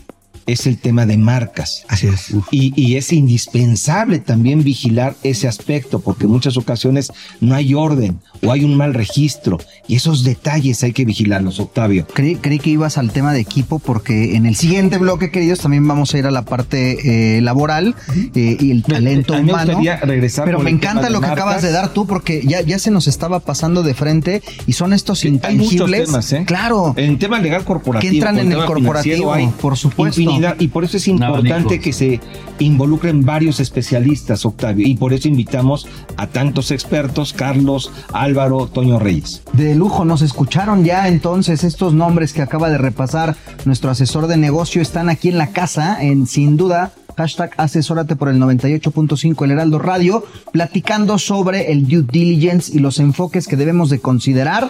es 0.47 0.65
el 0.65 0.77
tema 0.77 1.05
de 1.05 1.17
marcas. 1.17 1.83
Así 1.87 2.07
es. 2.07 2.33
Y, 2.51 2.73
y 2.75 2.95
es 2.95 3.11
indispensable 3.13 4.19
también 4.19 4.63
vigilar 4.63 5.15
ese 5.23 5.47
aspecto 5.47 5.99
porque 5.99 6.25
en 6.25 6.31
muchas 6.31 6.57
ocasiones 6.57 7.11
no 7.41 7.53
hay 7.55 7.73
orden 7.73 8.19
o 8.43 8.51
hay 8.51 8.63
un 8.63 8.75
mal 8.75 8.93
registro 8.93 9.57
y 9.87 9.95
esos 9.95 10.23
detalles 10.23 10.83
hay 10.83 10.93
que 10.93 11.05
vigilarlos, 11.05 11.59
Octavio. 11.59 12.07
Creí, 12.13 12.35
creí 12.35 12.59
que 12.59 12.69
ibas 12.69 12.97
al 12.97 13.11
tema 13.11 13.33
de 13.33 13.39
equipo 13.39 13.79
porque 13.79 14.35
en 14.35 14.45
el 14.45 14.55
siguiente 14.55 14.97
bloque, 14.97 15.31
queridos, 15.31 15.59
también 15.59 15.87
vamos 15.87 16.13
a 16.13 16.17
ir 16.17 16.25
a 16.25 16.31
la 16.31 16.43
parte 16.43 17.35
eh, 17.37 17.41
laboral 17.41 17.95
eh, 18.35 18.57
y 18.59 18.71
el 18.71 18.83
talento 18.83 19.33
a 19.33 19.37
mí 19.37 19.43
me 19.43 19.51
humano. 19.51 19.65
gustaría 19.73 19.97
regresar 19.97 20.45
Pero 20.45 20.59
me 20.59 20.69
encanta 20.69 21.09
lo 21.09 21.19
que 21.19 21.27
marcas. 21.27 21.43
acabas 21.45 21.61
de 21.61 21.71
dar 21.71 21.93
tú 21.93 22.05
porque 22.07 22.41
ya, 22.45 22.61
ya 22.61 22.79
se 22.79 22.91
nos 22.91 23.07
estaba 23.07 23.39
pasando 23.39 23.83
de 23.83 23.93
frente 23.93 24.41
y 24.65 24.73
son 24.73 24.93
estos 24.93 25.23
Hay 25.23 25.31
muchos 25.31 25.45
intangibles. 25.73 26.05
temas, 26.05 26.31
¿eh? 26.33 26.43
Claro. 26.45 26.93
En 26.97 27.19
tema 27.19 27.39
legal 27.39 27.63
corporativo. 27.63 28.09
Que 28.11 28.17
entran 28.17 28.39
en 28.39 28.51
el 28.51 28.65
corporativo, 28.65 29.33
hay 29.33 29.47
por 29.59 29.75
supuesto. 29.77 30.21
Y 30.59 30.67
por 30.69 30.83
eso 30.83 30.97
es 30.97 31.07
importante 31.07 31.79
que 31.79 31.93
se 31.93 32.19
involucren 32.59 33.25
varios 33.25 33.59
especialistas, 33.59 34.45
Octavio, 34.45 34.88
y 34.88 34.95
por 34.95 35.13
eso 35.13 35.27
invitamos 35.27 35.88
a 36.17 36.27
tantos 36.27 36.71
expertos, 36.71 37.33
Carlos, 37.33 37.91
Álvaro, 38.13 38.67
Toño 38.67 38.99
Reyes. 38.99 39.43
De 39.53 39.75
lujo, 39.75 40.05
nos 40.05 40.21
escucharon 40.21 40.83
ya 40.83 41.07
entonces 41.07 41.63
estos 41.63 41.93
nombres 41.93 42.33
que 42.33 42.41
acaba 42.41 42.69
de 42.69 42.77
repasar 42.77 43.35
nuestro 43.65 43.89
asesor 43.89 44.27
de 44.27 44.38
negocio, 44.38 44.81
están 44.81 45.09
aquí 45.09 45.29
en 45.29 45.38
la 45.38 45.47
casa, 45.47 46.01
en 46.01 46.27
sin 46.27 46.57
duda 46.57 46.93
hashtag 47.17 47.51
asesórate 47.57 48.15
por 48.15 48.29
el 48.29 48.39
98.5 48.39 49.43
El 49.43 49.51
Heraldo 49.51 49.79
Radio, 49.79 50.23
platicando 50.51 51.17
sobre 51.17 51.71
el 51.71 51.88
due 51.88 52.03
diligence 52.03 52.71
y 52.73 52.79
los 52.79 52.99
enfoques 52.99 53.47
que 53.47 53.55
debemos 53.55 53.89
de 53.89 53.99
considerar 53.99 54.69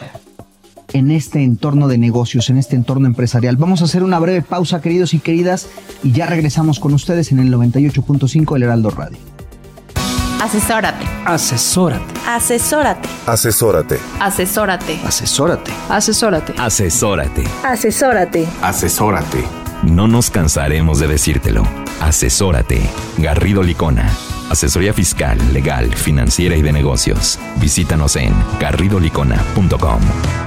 en 0.94 1.12
este 1.12 1.44
entorno 1.44 1.88
de 1.88 1.98
negocios, 1.98 2.50
en 2.50 2.58
este 2.58 2.76
entorno 2.76 3.08
empresarial. 3.08 3.58
Vamos 3.58 3.82
a 3.82 3.86
hacer 3.86 4.04
una 4.04 4.20
breve 4.20 4.42
pausa, 4.42 4.82
queridos 4.82 5.14
y 5.14 5.20
queridas, 5.20 5.68
y 6.04 6.12
ya 6.12 6.26
regresamos 6.26 6.80
con 6.80 6.94
ustedes 6.94 7.32
en 7.32 7.40
el 7.40 7.54
98.5 7.54 8.56
El 8.56 8.64
Heraldo 8.64 8.90
Radio. 8.92 9.18
Asesórate. 10.42 11.06
Asesórate. 11.26 12.14
Asesórate. 12.28 13.10
Asesórate. 13.26 14.00
Asesórate. 14.20 15.00
Asesórate. 15.04 15.74
Asesórate. 15.90 16.54
Asesórate. 16.58 17.44
Asesórate. 17.64 18.48
Asesórate. 18.62 19.44
No 19.84 20.08
nos 20.08 20.30
cansaremos 20.30 21.00
de 21.00 21.08
decírtelo. 21.08 21.64
Asesórate. 22.02 22.82
Garrido 23.18 23.64
Licona. 23.64 24.10
Asesoría 24.50 24.94
fiscal, 24.94 25.38
legal, 25.54 25.94
financiera 25.94 26.56
y 26.56 26.62
de 26.62 26.72
negocios. 26.72 27.38
Visítanos 27.60 28.16
en 28.16 28.34
garridolicona.com. 28.60 30.47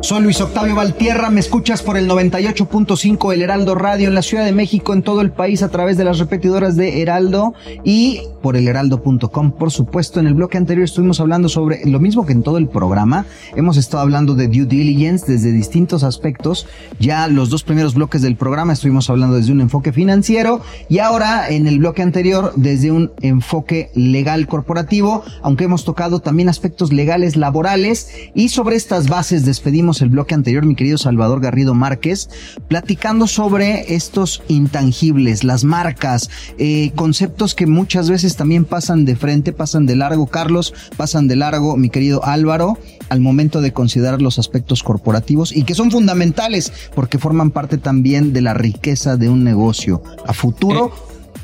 Soy 0.00 0.22
Luis 0.22 0.40
Octavio 0.40 0.76
Valtierra, 0.76 1.28
me 1.28 1.40
escuchas 1.40 1.82
por 1.82 1.96
el 1.96 2.08
98.5 2.08 3.32
El 3.32 3.42
Heraldo 3.42 3.74
Radio 3.74 4.06
en 4.06 4.14
la 4.14 4.22
Ciudad 4.22 4.44
de 4.44 4.52
México, 4.52 4.92
en 4.92 5.02
todo 5.02 5.20
el 5.20 5.32
país 5.32 5.62
a 5.64 5.70
través 5.70 5.96
de 5.96 6.04
las 6.04 6.20
repetidoras 6.20 6.76
de 6.76 7.02
Heraldo 7.02 7.54
y 7.82 8.20
por 8.40 8.56
el 8.56 8.68
heraldo.com. 8.68 9.52
Por 9.52 9.72
supuesto, 9.72 10.20
en 10.20 10.28
el 10.28 10.34
bloque 10.34 10.56
anterior 10.56 10.84
estuvimos 10.84 11.18
hablando 11.20 11.48
sobre 11.48 11.84
lo 11.84 11.98
mismo 11.98 12.24
que 12.24 12.32
en 12.32 12.44
todo 12.44 12.58
el 12.58 12.68
programa. 12.68 13.26
Hemos 13.56 13.76
estado 13.76 14.02
hablando 14.02 14.34
de 14.34 14.46
due 14.46 14.66
diligence 14.66 15.30
desde 15.30 15.50
distintos 15.50 16.04
aspectos. 16.04 16.68
Ya 17.00 17.26
los 17.26 17.50
dos 17.50 17.64
primeros 17.64 17.94
bloques 17.94 18.22
del 18.22 18.36
programa 18.36 18.74
estuvimos 18.74 19.10
hablando 19.10 19.36
desde 19.36 19.50
un 19.50 19.60
enfoque 19.60 19.92
financiero 19.92 20.60
y 20.88 21.00
ahora 21.00 21.50
en 21.50 21.66
el 21.66 21.80
bloque 21.80 22.02
anterior 22.02 22.52
desde 22.54 22.92
un 22.92 23.10
enfoque 23.20 23.90
legal 23.94 24.46
corporativo, 24.46 25.24
aunque 25.42 25.64
hemos 25.64 25.84
tocado 25.84 26.20
también 26.20 26.48
aspectos 26.48 26.92
legales 26.92 27.36
laborales 27.36 28.10
y 28.34 28.50
sobre 28.50 28.76
estas 28.76 29.08
bases 29.08 29.44
despedimos 29.44 29.87
el 30.02 30.10
bloque 30.10 30.34
anterior, 30.34 30.64
mi 30.64 30.74
querido 30.74 30.98
Salvador 30.98 31.40
Garrido 31.40 31.74
Márquez, 31.74 32.28
platicando 32.68 33.26
sobre 33.26 33.94
estos 33.94 34.42
intangibles, 34.48 35.44
las 35.44 35.64
marcas, 35.64 36.30
eh, 36.58 36.92
conceptos 36.94 37.54
que 37.54 37.66
muchas 37.66 38.10
veces 38.10 38.36
también 38.36 38.64
pasan 38.64 39.04
de 39.04 39.16
frente, 39.16 39.52
pasan 39.52 39.86
de 39.86 39.96
largo, 39.96 40.26
Carlos, 40.26 40.74
pasan 40.96 41.28
de 41.28 41.36
largo, 41.36 41.76
mi 41.76 41.90
querido 41.90 42.24
Álvaro, 42.24 42.78
al 43.08 43.20
momento 43.20 43.60
de 43.60 43.72
considerar 43.72 44.20
los 44.20 44.38
aspectos 44.38 44.82
corporativos 44.82 45.56
y 45.56 45.64
que 45.64 45.74
son 45.74 45.90
fundamentales 45.90 46.72
porque 46.94 47.18
forman 47.18 47.50
parte 47.50 47.78
también 47.78 48.32
de 48.32 48.42
la 48.42 48.54
riqueza 48.54 49.16
de 49.16 49.28
un 49.28 49.44
negocio 49.44 50.02
a 50.26 50.32
futuro. 50.32 50.92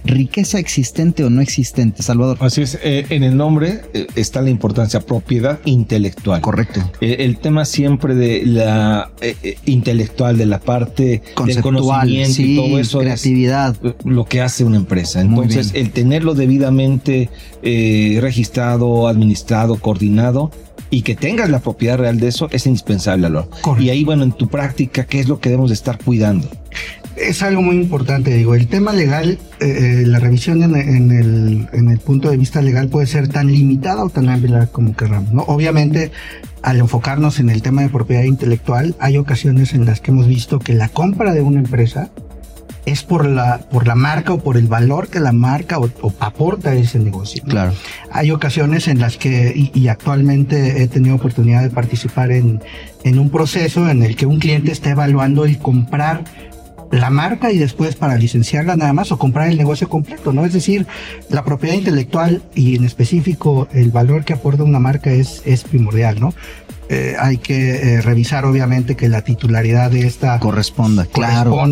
Riqueza 0.05 0.59
existente 0.59 1.25
o 1.25 1.31
no 1.31 1.41
existente, 1.41 2.03
Salvador. 2.03 2.37
Así 2.41 2.63
es, 2.63 2.79
eh, 2.83 3.07
en 3.09 3.23
el 3.23 3.37
nombre 3.37 3.83
eh, 3.95 4.07
está 4.15 4.43
la 4.43 4.51
importancia 4.51 5.01
propiedad 5.01 5.61
intelectual. 5.65 6.41
Correcto. 6.41 6.81
Eh, 7.01 7.17
el 7.21 7.39
tema 7.39 7.65
siempre 7.65 8.15
de 8.15 8.45
la 8.45 9.11
eh, 9.21 9.57
intelectual, 9.65 10.37
de 10.37 10.47
la 10.47 10.61
parte 10.61 11.05
del 11.05 11.35
Conceptual, 11.35 11.75
conocimiento 11.75 12.35
sí, 12.35 12.53
y 12.53 12.57
todo 12.57 12.79
eso 12.79 12.99
creatividad. 13.01 13.77
es 13.83 13.95
lo 14.05 14.25
que 14.27 14.41
hace 14.41 14.65
una 14.65 14.77
empresa. 14.77 15.21
Entonces, 15.21 15.73
el 15.75 15.91
tenerlo 15.91 16.35
debidamente 16.35 17.31
registrado, 18.21 19.09
administrado, 19.09 19.77
coordinado 19.77 20.51
y 20.91 21.03
que 21.03 21.15
tengas 21.17 21.49
la 21.49 21.61
propiedad 21.61 21.99
real 21.99 22.21
de 22.21 22.29
eso 22.29 22.49
es 22.53 22.67
indispensable, 22.67 23.27
Alor. 23.27 23.49
Y 23.81 23.89
ahí, 23.89 24.05
bueno, 24.05 24.23
en 24.23 24.33
tu 24.33 24.49
práctica, 24.49 25.07
¿qué 25.07 25.21
es 25.21 25.29
lo 25.29 25.41
que 25.41 25.49
debemos 25.49 25.71
de 25.71 25.75
estar 25.75 25.99
cuidando? 25.99 26.49
Es 27.17 27.43
algo 27.43 27.62
muy 27.62 27.77
importante, 27.77 28.35
digo, 28.35 28.55
el 28.55 28.67
tema 28.67 28.93
legal, 28.93 29.39
eh, 29.61 29.67
eh, 29.67 30.07
la 30.07 30.19
revisión 30.19 30.62
en, 30.62 30.75
en 30.75 31.12
el, 31.12 31.69
en 31.73 31.89
el 31.89 31.99
punto 31.99 32.29
de 32.29 32.37
vista 32.37 32.61
legal 32.61 32.89
puede 32.89 33.07
ser 33.07 33.29
tan 33.29 33.47
limitada 33.47 34.05
o 34.05 34.11
tan 34.11 34.29
amplia 34.29 34.67
como 34.67 34.97
queramos, 34.97 35.33
¿no? 35.33 35.43
Obviamente, 35.43 36.11
al 36.62 36.79
enfocarnos 36.79 37.39
en 37.39 37.51
el 37.51 37.62
tema 37.62 37.83
de 37.83 37.89
propiedad 37.89 38.25
intelectual, 38.25 38.97
hay 38.99 39.17
ocasiones 39.17 39.75
en 39.75 39.85
las 39.85 40.01
que 40.01 40.11
hemos 40.11 40.27
visto 40.27 40.59
que 40.59 40.75
la 40.75 40.89
compra 40.89 41.33
de 41.33 41.43
una 41.43 41.61
empresa 41.61 42.11
es 42.87 43.03
por 43.03 43.27
la, 43.27 43.59
por 43.71 43.87
la 43.87 43.95
marca 43.95 44.33
o 44.35 44.39
por 44.39 44.57
el 44.57 44.67
valor 44.67 45.09
que 45.09 45.21
la 45.21 45.33
marca 45.33 45.79
o, 45.79 45.89
o 46.03 46.12
aporta 46.21 46.71
a 46.71 46.75
ese 46.75 46.99
negocio. 46.99 47.43
¿no? 47.45 47.51
Claro. 47.51 47.73
Hay 48.11 48.31
ocasiones 48.31 48.89
en 48.89 49.01
las 49.01 49.17
que, 49.17 49.53
y, 49.55 49.71
y 49.79 49.89
actualmente 49.89 50.83
he 50.83 50.89
tenido 50.89 51.15
oportunidad 51.15 51.62
de 51.62 51.71
participar 51.71 52.31
en, 52.31 52.61
en 53.05 53.19
un 53.19 53.31
proceso 53.31 53.89
en 53.89 54.03
el 54.03 54.17
que 54.17 54.27
un 54.27 54.39
cliente 54.39 54.73
está 54.73 54.91
evaluando 54.91 55.45
el 55.45 55.59
comprar 55.59 56.25
la 56.91 57.11
marca 57.11 57.51
y 57.51 57.59
después 57.59 57.97
para 57.97 58.16
licenciarla 58.16 58.76
nada 58.76 58.93
más 58.93 59.12
o 59.12 59.18
comprar 59.18 59.49
el 59.49 59.57
negocio 59.57 59.89
completo, 59.89 60.32
¿no? 60.32 60.45
Es 60.45 60.53
decir, 60.53 60.87
la 61.28 61.45
propiedad 61.45 61.74
intelectual 61.74 62.43
y 62.55 62.76
en 62.76 62.85
específico 62.85 63.68
el 63.72 63.91
valor 63.91 64.24
que 64.24 64.32
aporta 64.32 64.64
una 64.64 64.78
marca 64.78 65.11
es, 65.11 65.43
es 65.45 65.64
primordial, 65.64 66.20
¿no? 66.20 66.35
Eh, 66.91 67.16
hay 67.18 67.39
que 67.39 67.95
eh, 67.95 68.03
revisar 68.03 68.45
obviamente 68.45 68.95
que 68.95 69.09
la 69.09 69.22
titularidad 69.22 69.91
de 69.91 70.07
esta 70.07 70.39
corresponda, 70.39 71.07
claro. 71.07 71.64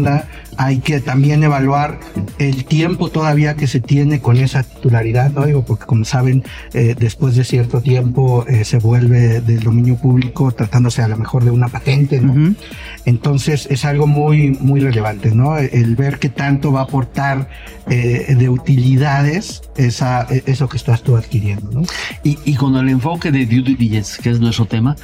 Hay 0.57 0.79
que 0.79 1.01
también 1.01 1.43
evaluar 1.43 2.01
el 2.39 2.65
tiempo 2.65 3.11
todavía 3.11 3.55
que 3.55 3.67
se 3.67 3.81
tiene 3.81 4.21
con 4.21 4.37
esa 4.37 4.63
titularidad, 4.63 5.31
¿no? 5.31 5.47
Digo, 5.47 5.65
porque 5.65 5.87
como 5.87 6.05
saben, 6.05 6.45
eh, 6.75 6.95
después 6.99 7.37
de 7.37 7.45
cierto 7.45 7.81
tiempo 7.81 8.47
eh, 8.47 8.65
se 8.65 8.79
vuelve 8.79 9.41
del 9.41 9.61
dominio 9.61 9.97
público 9.97 10.53
tratándose 10.53 11.03
a 11.03 11.09
lo 11.09 11.17
mejor 11.17 11.45
de 11.45 11.51
una 11.51 11.69
patente, 11.69 12.21
¿no? 12.21 12.55
Entonces 13.05 13.67
es 13.71 13.85
algo 13.85 14.07
muy, 14.07 14.51
muy 14.61 14.81
relevante, 14.81 15.35
¿no? 15.35 15.57
El 15.57 15.97
ver 15.97 16.19
qué 16.19 16.29
tanto 16.29 16.73
va 16.73 16.81
a 16.81 16.85
aportar 16.85 17.49
eh, 17.89 18.35
de 18.39 18.49
utilidades 18.49 19.63
esa, 19.77 20.27
eso 20.47 20.69
que 20.69 20.77
estás 20.77 21.03
tú 21.03 21.17
adquiriendo, 21.17 21.71
¿no? 21.71 21.83
Y, 22.23 22.39
y 22.45 22.55
con 22.55 22.77
el 22.77 22.89
enfoque 22.89 23.31
de 23.31 23.47
due 23.47 23.63
diligence, 23.63 24.21
que 24.23 24.31
es 24.31 24.41
nuestro 24.41 24.67
tema, 24.67 24.97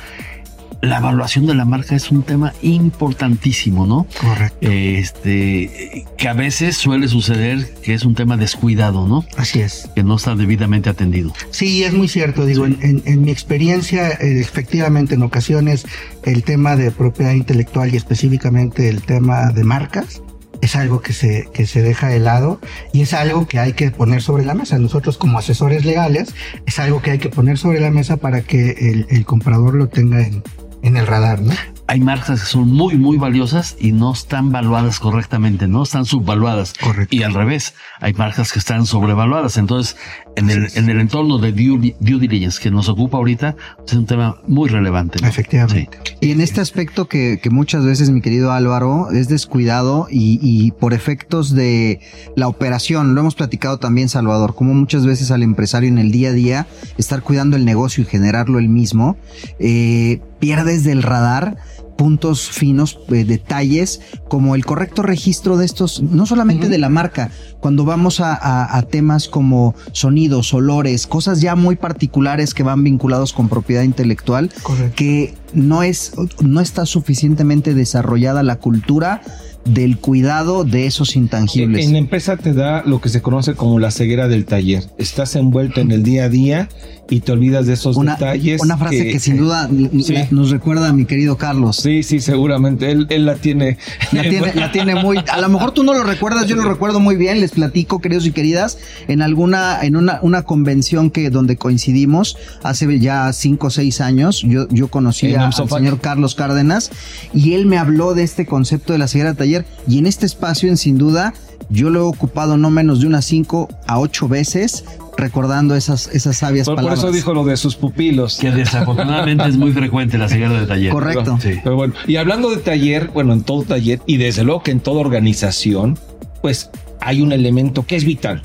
la 0.80 0.98
evaluación 0.98 1.46
de 1.46 1.54
la 1.54 1.64
marca 1.64 1.96
es 1.96 2.10
un 2.10 2.22
tema 2.22 2.52
importantísimo, 2.62 3.86
¿no? 3.86 4.06
Correcto. 4.20 4.58
Este, 4.60 6.06
que 6.16 6.28
a 6.28 6.34
veces 6.34 6.76
suele 6.76 7.08
suceder 7.08 7.74
que 7.82 7.94
es 7.94 8.04
un 8.04 8.14
tema 8.14 8.36
descuidado, 8.36 9.08
¿no? 9.08 9.24
Así 9.36 9.60
es. 9.60 9.90
Que 9.94 10.04
no 10.04 10.16
está 10.16 10.36
debidamente 10.36 10.88
atendido. 10.88 11.32
Sí, 11.50 11.82
es 11.82 11.92
muy 11.92 12.08
cierto. 12.08 12.46
Digo, 12.46 12.66
en, 12.66 12.78
en, 12.82 13.02
en, 13.06 13.22
mi 13.22 13.30
experiencia, 13.30 14.10
eh, 14.10 14.40
efectivamente, 14.40 15.14
en 15.16 15.22
ocasiones, 15.22 15.86
el 16.22 16.44
tema 16.44 16.76
de 16.76 16.90
propiedad 16.90 17.32
intelectual 17.32 17.92
y 17.92 17.96
específicamente 17.96 18.88
el 18.88 19.02
tema 19.02 19.50
de 19.50 19.64
marcas 19.64 20.22
es 20.60 20.76
algo 20.76 21.00
que 21.00 21.12
se, 21.12 21.48
que 21.52 21.66
se 21.66 21.82
deja 21.82 22.08
de 22.08 22.18
lado 22.18 22.60
y 22.92 23.02
es 23.02 23.14
algo 23.14 23.46
que 23.46 23.58
hay 23.58 23.72
que 23.72 23.90
poner 23.90 24.22
sobre 24.22 24.44
la 24.44 24.54
mesa. 24.54 24.78
Nosotros 24.78 25.18
como 25.18 25.38
asesores 25.38 25.84
legales 25.84 26.34
es 26.66 26.78
algo 26.78 27.00
que 27.00 27.12
hay 27.12 27.18
que 27.18 27.28
poner 27.28 27.58
sobre 27.58 27.80
la 27.80 27.90
mesa 27.90 28.16
para 28.16 28.42
que 28.42 28.70
el, 28.70 29.06
el 29.10 29.24
comprador 29.24 29.74
lo 29.74 29.88
tenga 29.88 30.20
en, 30.26 30.42
en 30.82 30.96
el 30.96 31.06
radar, 31.06 31.40
¿no? 31.40 31.52
Hay 31.86 32.00
marcas 32.00 32.40
que 32.40 32.46
son 32.46 32.70
muy, 32.70 32.96
muy 32.96 33.16
valiosas 33.16 33.76
y 33.78 33.92
no 33.92 34.12
están 34.12 34.52
valuadas 34.52 35.00
correctamente, 35.00 35.68
no 35.68 35.82
están 35.82 36.04
subvaluadas. 36.04 36.74
Correcto. 36.74 37.16
Y 37.16 37.22
al 37.22 37.32
revés, 37.34 37.74
hay 38.00 38.12
marcas 38.12 38.52
que 38.52 38.58
están 38.58 38.84
sobrevaluadas. 38.84 39.56
Entonces, 39.56 39.96
en 40.38 40.50
el, 40.50 40.68
en 40.74 40.88
el 40.88 41.00
entorno 41.00 41.38
de 41.38 41.52
due, 41.52 41.94
due 42.00 42.18
diligence 42.18 42.60
que 42.60 42.70
nos 42.70 42.88
ocupa 42.88 43.18
ahorita, 43.18 43.56
es 43.86 43.92
un 43.92 44.06
tema 44.06 44.36
muy 44.46 44.68
relevante. 44.68 45.18
¿no? 45.20 45.28
Efectivamente. 45.28 45.98
Sí. 46.04 46.14
Y 46.20 46.30
en 46.32 46.40
este 46.40 46.60
aspecto 46.60 47.08
que, 47.08 47.40
que, 47.42 47.50
muchas 47.50 47.84
veces, 47.84 48.10
mi 48.10 48.20
querido 48.20 48.52
Álvaro, 48.52 49.10
es 49.10 49.28
descuidado 49.28 50.06
y, 50.10 50.38
y 50.42 50.70
por 50.72 50.94
efectos 50.94 51.54
de 51.54 52.00
la 52.36 52.48
operación, 52.48 53.14
lo 53.14 53.20
hemos 53.20 53.34
platicado 53.34 53.78
también, 53.78 54.08
Salvador, 54.08 54.54
como 54.54 54.74
muchas 54.74 55.06
veces 55.06 55.30
al 55.30 55.42
empresario 55.42 55.88
en 55.88 55.98
el 55.98 56.10
día 56.10 56.30
a 56.30 56.32
día, 56.32 56.66
estar 56.96 57.22
cuidando 57.22 57.56
el 57.56 57.64
negocio 57.64 58.02
y 58.02 58.06
generarlo 58.06 58.58
él 58.58 58.68
mismo, 58.68 59.16
eh, 59.58 60.20
pierdes 60.38 60.84
del 60.84 61.02
radar 61.02 61.56
puntos 61.98 62.48
finos, 62.48 63.00
eh, 63.08 63.24
detalles, 63.24 64.00
como 64.28 64.54
el 64.54 64.64
correcto 64.64 65.02
registro 65.02 65.56
de 65.56 65.66
estos, 65.66 66.00
no 66.00 66.26
solamente 66.26 66.68
de 66.68 66.78
la 66.78 66.88
marca, 66.88 67.32
cuando 67.58 67.84
vamos 67.84 68.20
a, 68.20 68.34
a, 68.34 68.78
a, 68.78 68.82
temas 68.82 69.26
como 69.26 69.74
sonidos, 69.90 70.54
olores, 70.54 71.08
cosas 71.08 71.40
ya 71.40 71.56
muy 71.56 71.74
particulares 71.74 72.54
que 72.54 72.62
van 72.62 72.84
vinculados 72.84 73.32
con 73.32 73.48
propiedad 73.48 73.82
intelectual, 73.82 74.50
Correcto. 74.62 74.94
que 74.94 75.34
no 75.52 75.82
es, 75.82 76.12
no 76.40 76.60
está 76.60 76.86
suficientemente 76.86 77.74
desarrollada 77.74 78.44
la 78.44 78.60
cultura 78.60 79.20
del 79.68 79.98
cuidado 79.98 80.64
de 80.64 80.86
esos 80.86 81.16
intangibles. 81.16 81.86
En 81.86 81.92
la 81.92 81.98
empresa 81.98 82.36
te 82.36 82.52
da 82.52 82.82
lo 82.84 83.00
que 83.00 83.08
se 83.08 83.22
conoce 83.22 83.54
como 83.54 83.78
la 83.78 83.90
ceguera 83.90 84.28
del 84.28 84.44
taller. 84.44 84.84
Estás 84.98 85.36
envuelto 85.36 85.80
en 85.80 85.90
el 85.90 86.02
día 86.02 86.24
a 86.24 86.28
día 86.28 86.68
y 87.10 87.20
te 87.20 87.32
olvidas 87.32 87.66
de 87.66 87.72
esos 87.72 87.96
una, 87.96 88.14
detalles. 88.14 88.60
Una 88.60 88.76
frase 88.76 89.04
que, 89.04 89.12
que 89.12 89.20
sin 89.20 89.38
duda 89.38 89.68
sí. 89.68 90.14
nos 90.30 90.50
recuerda 90.50 90.88
a 90.88 90.92
mi 90.92 91.06
querido 91.06 91.36
Carlos. 91.36 91.76
Sí, 91.76 92.02
sí, 92.02 92.20
seguramente. 92.20 92.90
Él, 92.90 93.06
él 93.10 93.24
la 93.24 93.36
tiene. 93.36 93.78
La 94.12 94.22
tiene, 94.22 94.54
la 94.54 94.72
tiene 94.72 94.94
muy. 94.94 95.18
A 95.30 95.40
lo 95.40 95.48
mejor 95.48 95.72
tú 95.72 95.84
no 95.84 95.92
lo 95.92 96.02
recuerdas, 96.02 96.46
yo 96.46 96.56
lo 96.56 96.62
recuerdo 96.62 96.98
muy 96.98 97.16
bien. 97.16 97.40
Les 97.40 97.50
platico, 97.50 98.00
queridos 98.00 98.26
y 98.26 98.32
queridas, 98.32 98.78
en 99.06 99.20
alguna, 99.22 99.80
en 99.82 99.96
una, 99.96 100.18
una 100.22 100.42
convención 100.42 101.10
que 101.10 101.30
donde 101.30 101.56
coincidimos 101.56 102.36
hace 102.62 102.98
ya 102.98 103.32
cinco 103.32 103.66
o 103.66 103.70
seis 103.70 104.00
años. 104.00 104.42
Yo, 104.46 104.66
yo 104.70 104.88
conocí 104.88 105.34
a, 105.34 105.46
al 105.46 105.52
señor 105.52 106.00
Carlos 106.00 106.34
Cárdenas 106.34 106.90
y 107.34 107.52
él 107.52 107.66
me 107.66 107.76
habló 107.76 108.14
de 108.14 108.22
este 108.22 108.46
concepto 108.46 108.92
de 108.92 108.98
la 108.98 109.08
ceguera 109.08 109.30
del 109.30 109.36
taller. 109.36 109.57
Y 109.86 109.98
en 109.98 110.06
este 110.06 110.26
espacio, 110.26 110.68
en 110.68 110.76
sin 110.76 110.98
duda, 110.98 111.34
yo 111.70 111.90
lo 111.90 112.00
he 112.00 112.02
ocupado 112.02 112.56
no 112.56 112.70
menos 112.70 113.00
de 113.00 113.06
unas 113.06 113.24
cinco 113.24 113.68
a 113.86 113.98
ocho 113.98 114.28
veces 114.28 114.84
recordando 115.16 115.74
esas, 115.74 116.08
esas 116.08 116.36
sabias 116.36 116.66
por, 116.66 116.76
palabras. 116.76 117.00
Por 117.00 117.08
eso 117.08 117.14
dijo 117.14 117.34
lo 117.34 117.44
de 117.44 117.56
sus 117.56 117.74
pupilos. 117.76 118.38
Que 118.38 118.50
desafortunadamente 118.50 119.44
es 119.46 119.56
muy 119.56 119.72
frecuente 119.72 120.16
la 120.16 120.28
ceguera 120.28 120.58
de 120.58 120.66
taller. 120.66 120.92
Correcto. 120.92 121.36
Pero, 121.40 121.54
sí. 121.54 121.60
pero 121.62 121.76
bueno, 121.76 121.94
y 122.06 122.16
hablando 122.16 122.50
de 122.50 122.58
taller, 122.58 123.10
bueno, 123.12 123.32
en 123.32 123.42
todo 123.42 123.64
taller 123.64 124.00
y 124.06 124.16
desde 124.16 124.44
luego 124.44 124.62
que 124.62 124.70
en 124.70 124.80
toda 124.80 125.00
organización, 125.00 125.98
pues 126.40 126.70
hay 127.00 127.20
un 127.20 127.32
elemento 127.32 127.84
que 127.84 127.96
es 127.96 128.04
vital. 128.04 128.42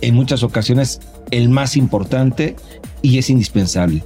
En 0.00 0.14
muchas 0.14 0.42
ocasiones 0.42 1.00
el 1.30 1.48
más 1.48 1.76
importante 1.76 2.56
y 3.02 3.18
es 3.18 3.30
indispensable, 3.30 4.04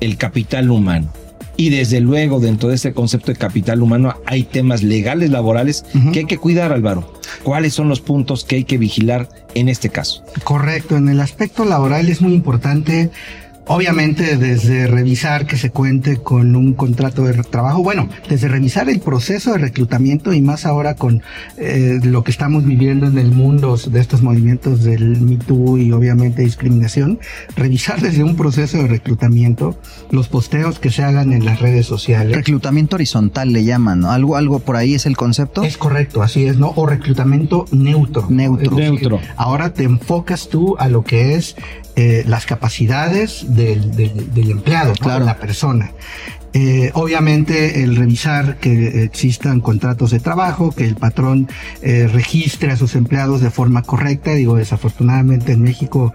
el 0.00 0.16
capital 0.16 0.70
humano. 0.70 1.12
Y 1.56 1.70
desde 1.70 2.00
luego, 2.00 2.40
dentro 2.40 2.68
de 2.68 2.76
ese 2.76 2.92
concepto 2.92 3.32
de 3.32 3.38
capital 3.38 3.82
humano, 3.82 4.14
hay 4.26 4.44
temas 4.44 4.82
legales, 4.82 5.30
laborales, 5.30 5.84
uh 5.94 5.98
-huh. 5.98 6.12
que 6.12 6.20
hay 6.20 6.24
que 6.26 6.38
cuidar, 6.38 6.72
Álvaro. 6.72 7.12
¿Cuáles 7.42 7.74
son 7.74 7.88
los 7.88 8.00
puntos 8.00 8.44
que 8.44 8.56
hay 8.56 8.64
que 8.64 8.78
vigilar 8.78 9.28
en 9.54 9.68
este 9.68 9.90
caso? 9.90 10.24
Correcto, 10.44 10.96
en 10.96 11.08
el 11.08 11.20
aspecto 11.20 11.64
laboral 11.64 12.08
es 12.08 12.20
muy 12.20 12.32
importante 12.32 13.10
Obviamente 13.66 14.36
desde 14.36 14.86
revisar 14.86 15.46
que 15.46 15.56
se 15.56 15.70
cuente 15.70 16.16
con 16.16 16.56
un 16.56 16.72
contrato 16.74 17.24
de 17.24 17.34
trabajo, 17.44 17.82
bueno, 17.82 18.08
desde 18.28 18.48
revisar 18.48 18.88
el 18.88 19.00
proceso 19.00 19.52
de 19.52 19.58
reclutamiento 19.58 20.32
y 20.32 20.40
más 20.40 20.66
ahora 20.66 20.94
con 20.94 21.22
eh, 21.56 22.00
lo 22.02 22.24
que 22.24 22.30
estamos 22.30 22.64
viviendo 22.64 23.06
en 23.06 23.18
el 23.18 23.30
mundo 23.30 23.76
de 23.76 24.00
estos 24.00 24.22
movimientos 24.22 24.82
del 24.82 25.20
Me 25.20 25.36
Too 25.36 25.78
y 25.78 25.92
obviamente 25.92 26.42
discriminación, 26.42 27.20
revisar 27.54 28.00
desde 28.00 28.24
un 28.24 28.36
proceso 28.36 28.78
de 28.78 28.88
reclutamiento 28.88 29.78
los 30.10 30.28
posteos 30.28 30.78
que 30.78 30.90
se 30.90 31.04
hagan 31.04 31.32
en 31.32 31.44
las 31.44 31.60
redes 31.60 31.86
sociales. 31.86 32.36
Reclutamiento 32.36 32.96
horizontal 32.96 33.52
le 33.52 33.64
llaman, 33.64 34.00
¿no? 34.00 34.10
Algo, 34.10 34.36
algo 34.36 34.58
por 34.58 34.76
ahí 34.76 34.94
es 34.94 35.06
el 35.06 35.16
concepto. 35.16 35.62
Es 35.62 35.76
correcto, 35.76 36.22
así 36.22 36.44
es, 36.44 36.58
¿no? 36.58 36.72
O 36.76 36.86
reclutamiento 36.86 37.66
neutro. 37.70 38.26
Neutro. 38.30 38.76
Neutro. 38.76 39.20
Ahora 39.36 39.72
te 39.74 39.84
enfocas 39.84 40.48
tú 40.48 40.76
a 40.78 40.88
lo 40.88 41.04
que 41.04 41.34
es 41.34 41.56
eh, 41.96 42.24
las 42.26 42.46
capacidades 42.46 43.49
del, 43.54 43.94
del, 43.94 44.32
del 44.32 44.50
empleado, 44.50 44.92
claro. 44.94 45.24
la 45.24 45.36
persona. 45.36 45.92
Eh, 46.52 46.90
obviamente 46.94 47.84
el 47.84 47.94
revisar 47.94 48.56
que 48.56 49.04
existan 49.04 49.60
contratos 49.60 50.10
de 50.10 50.18
trabajo, 50.18 50.72
que 50.72 50.84
el 50.84 50.96
patrón 50.96 51.48
eh, 51.80 52.08
registre 52.12 52.72
a 52.72 52.76
sus 52.76 52.96
empleados 52.96 53.40
de 53.40 53.50
forma 53.50 53.82
correcta. 53.82 54.34
Digo, 54.34 54.56
desafortunadamente 54.56 55.52
en 55.52 55.62
México 55.62 56.12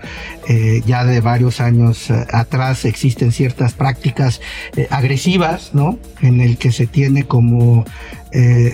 eh, 0.50 0.82
ya 0.86 1.06
de 1.06 1.22
varios 1.22 1.62
años 1.62 2.12
atrás 2.12 2.84
existen 2.84 3.32
ciertas 3.32 3.74
prácticas 3.74 4.42
agresivas, 4.90 5.72
¿no? 5.74 5.98
En 6.22 6.42
el 6.42 6.58
que 6.58 6.72
se 6.72 6.88
tiene 6.88 7.24
como 7.24 7.86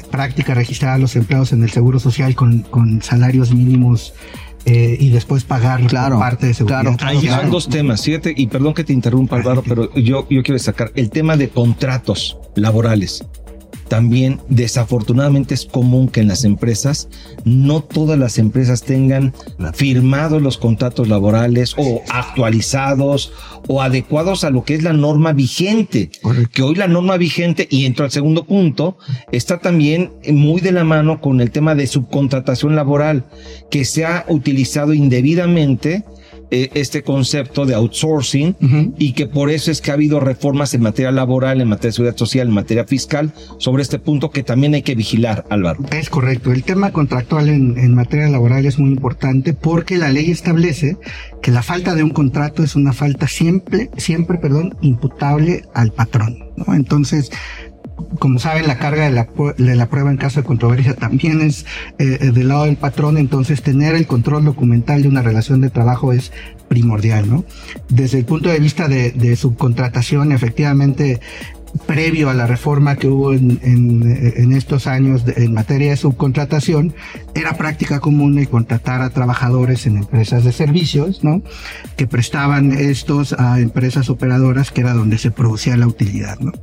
práctica 0.09 0.55
registrar 0.55 0.93
a 0.93 0.97
los 0.97 1.16
empleados 1.16 1.53
en 1.53 1.62
el 1.62 1.70
Seguro 1.70 1.99
Social 1.99 2.34
con, 2.34 2.62
con 2.64 3.03
salarios 3.03 3.53
mínimos 3.53 4.16
eh, 4.66 4.97
y 4.99 5.09
después 5.09 5.43
pagar 5.43 5.86
claro, 5.88 6.20
parte 6.20 6.47
de 6.47 6.53
seguridad. 6.53 6.82
Claro, 6.82 6.97
Ahí 7.01 7.20
claro. 7.20 7.41
son 7.43 7.51
dos 7.51 7.70
temas, 7.70 8.03
fíjate, 8.03 8.34
y 8.36 8.47
perdón 8.47 8.74
que 8.74 8.84
te 8.84 8.93
interrumpa, 8.93 9.38
Álvaro, 9.38 9.64
pero 9.68 9.93
yo, 9.95 10.28
yo 10.30 10.43
quiero 10.43 10.53
destacar 10.53 10.91
el 10.95 11.09
tema 11.09 11.38
de 11.38 11.49
contratos 11.49 12.38
laborales. 12.55 13.24
También, 13.92 14.39
desafortunadamente, 14.48 15.54
es 15.54 15.66
común 15.66 16.08
que 16.08 16.22
en 16.22 16.30
las 16.30 16.46
empresas 16.46 17.10
no 17.44 17.82
todas 17.82 18.18
las 18.18 18.38
empresas 18.38 18.84
tengan 18.84 19.34
firmados 19.74 20.42
los 20.42 20.58
contratos 20.58 21.10
laborales 21.10 21.76
o 21.78 22.02
actualizados 22.08 23.34
o 23.68 23.82
adecuados 23.82 24.46
a 24.46 24.50
lo 24.50 24.64
que 24.64 24.76
es 24.76 24.84
la 24.84 24.94
norma 24.94 25.34
vigente. 25.34 26.10
Correcto. 26.22 26.52
Que 26.54 26.62
hoy 26.62 26.76
la 26.76 26.88
norma 26.88 27.18
vigente, 27.18 27.68
y 27.70 27.86
entro 27.86 28.06
al 28.06 28.12
segundo 28.12 28.46
punto, 28.46 28.98
está 29.34 29.60
también 29.60 30.12
muy 30.32 30.62
de 30.62 30.72
la 30.72 30.86
mano 30.86 31.20
con 31.20 31.42
el 31.42 31.52
tema 31.52 31.76
de 31.76 31.86
subcontratación 31.86 32.78
laboral, 32.78 33.26
que 33.70 33.84
se 33.84 34.06
ha 34.06 34.24
utilizado 34.30 34.94
indebidamente 34.94 36.06
este 36.52 37.04
concepto 37.04 37.66
de 37.66 37.76
outsourcing 37.76 38.56
uh 38.60 38.66
-huh. 38.66 38.93
y 38.97 39.14
que 39.14 39.28
por 39.28 39.49
eso 39.49 39.72
es 39.72 39.82
que 39.82 39.91
ha 39.91 39.93
habido 39.93 40.20
reformas 40.20 40.74
en 40.74 40.82
materia 40.82 41.12
laboral, 41.12 41.62
en 41.62 41.70
materia 41.70 41.89
de 41.89 41.93
seguridad 41.93 42.18
social, 42.18 42.47
en 42.49 42.54
materia 42.54 42.86
fiscal, 42.86 43.34
sobre 43.58 43.84
este 43.84 43.99
punto 43.99 44.30
que 44.32 44.43
también 44.43 44.74
hay 44.74 44.82
que 44.82 44.95
vigilar, 44.95 45.45
Álvaro. 45.49 45.80
Es 45.91 46.10
correcto. 46.10 46.52
El 46.52 46.64
tema 46.64 46.91
contractual 46.91 47.49
en, 47.49 47.78
en 47.78 47.95
materia 47.95 48.28
laboral 48.28 48.66
es 48.66 48.78
muy 48.80 48.89
importante 48.91 49.54
porque 49.54 49.97
la 49.97 50.10
ley 50.10 50.30
establece 50.30 50.97
que 51.41 51.52
la 51.52 51.64
falta 51.64 51.95
de 51.95 52.04
un 52.04 52.12
contrato 52.12 52.64
es 52.64 52.76
una 52.76 52.93
falta 52.93 53.28
siempre, 53.28 53.89
siempre, 53.97 54.38
perdón, 54.38 54.76
imputable 54.82 55.64
al 55.74 55.91
patrón. 55.91 56.52
¿no? 56.58 56.74
Entonces, 56.74 57.32
como 58.20 58.39
saben, 58.39 58.68
la 58.68 58.78
carga 58.78 59.10
de 59.10 59.76
la, 59.76 59.86
prueba 59.88 60.12
en 60.12 60.18
caso 60.18 60.41
de 60.41 60.45
controversia 60.45 60.95
también 60.95 61.41
es 61.41 61.66
eh, 61.97 62.32
del 62.34 62.47
lado 62.47 62.66
del 62.66 62.78
patrón, 62.78 63.18
entonces 63.18 63.62
tener 63.62 63.95
el 63.95 64.08
control 64.08 64.45
documental 64.45 65.02
de 65.02 65.08
una 65.08 65.22
relación 65.22 65.62
de 65.62 65.70
trabajo 65.70 66.14
es 66.14 66.32
primordial, 66.68 67.30
¿no? 67.30 67.43
Desde 67.89 68.20
el 68.20 68.26
punto 68.26 68.49
de 68.49 68.60
vista 68.60 68.88
de, 68.88 69.36
subcontratación, 69.36 70.32
efectivamente, 70.32 71.20
previo 71.86 72.30
a 72.30 72.34
la 72.34 72.47
reforma 72.47 72.95
que 72.95 73.08
hubo 73.08 73.34
en, 73.34 73.60
en, 73.64 74.34
en 74.38 74.52
estos 74.54 74.88
años 74.88 75.26
de, 75.26 75.43
en 75.43 75.54
materia 75.54 75.91
de 75.91 75.97
subcontratación, 75.97 76.93
era 77.34 77.58
práctica 77.58 77.99
común 77.99 78.38
el 78.38 78.47
contratar 78.47 79.02
a 79.02 79.10
trabajadores 79.10 79.86
en 79.86 79.97
empresas 79.97 80.43
de 80.43 80.52
servicios, 80.52 81.24
¿no? 81.24 81.41
Que 81.97 82.08
prestaban 82.08 82.72
estos 82.72 83.34
a 83.34 83.60
empresas 83.60 84.10
operadoras, 84.10 84.72
que 84.72 84.82
era 84.82 84.93
donde 84.93 85.18
se 85.18 85.32
producía 85.32 85.76
la 85.78 85.88
utilidad, 85.88 86.39
¿no? 86.39 86.54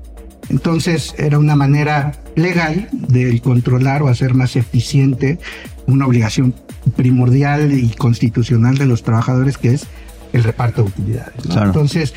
Entonces 0.50 1.14
era 1.18 1.38
una 1.38 1.56
manera 1.56 2.12
legal 2.34 2.88
de 2.92 3.40
controlar 3.40 4.02
o 4.02 4.08
hacer 4.08 4.34
más 4.34 4.56
eficiente 4.56 5.38
una 5.86 6.06
obligación 6.06 6.54
primordial 6.96 7.72
y 7.72 7.88
constitucional 7.90 8.78
de 8.78 8.86
los 8.86 9.02
trabajadores 9.02 9.58
que 9.58 9.74
es 9.74 9.86
el 10.32 10.44
reparto 10.44 10.82
de 10.82 10.88
utilidades. 10.88 11.46
¿no? 11.46 11.52
Claro. 11.52 11.66
Entonces 11.68 12.14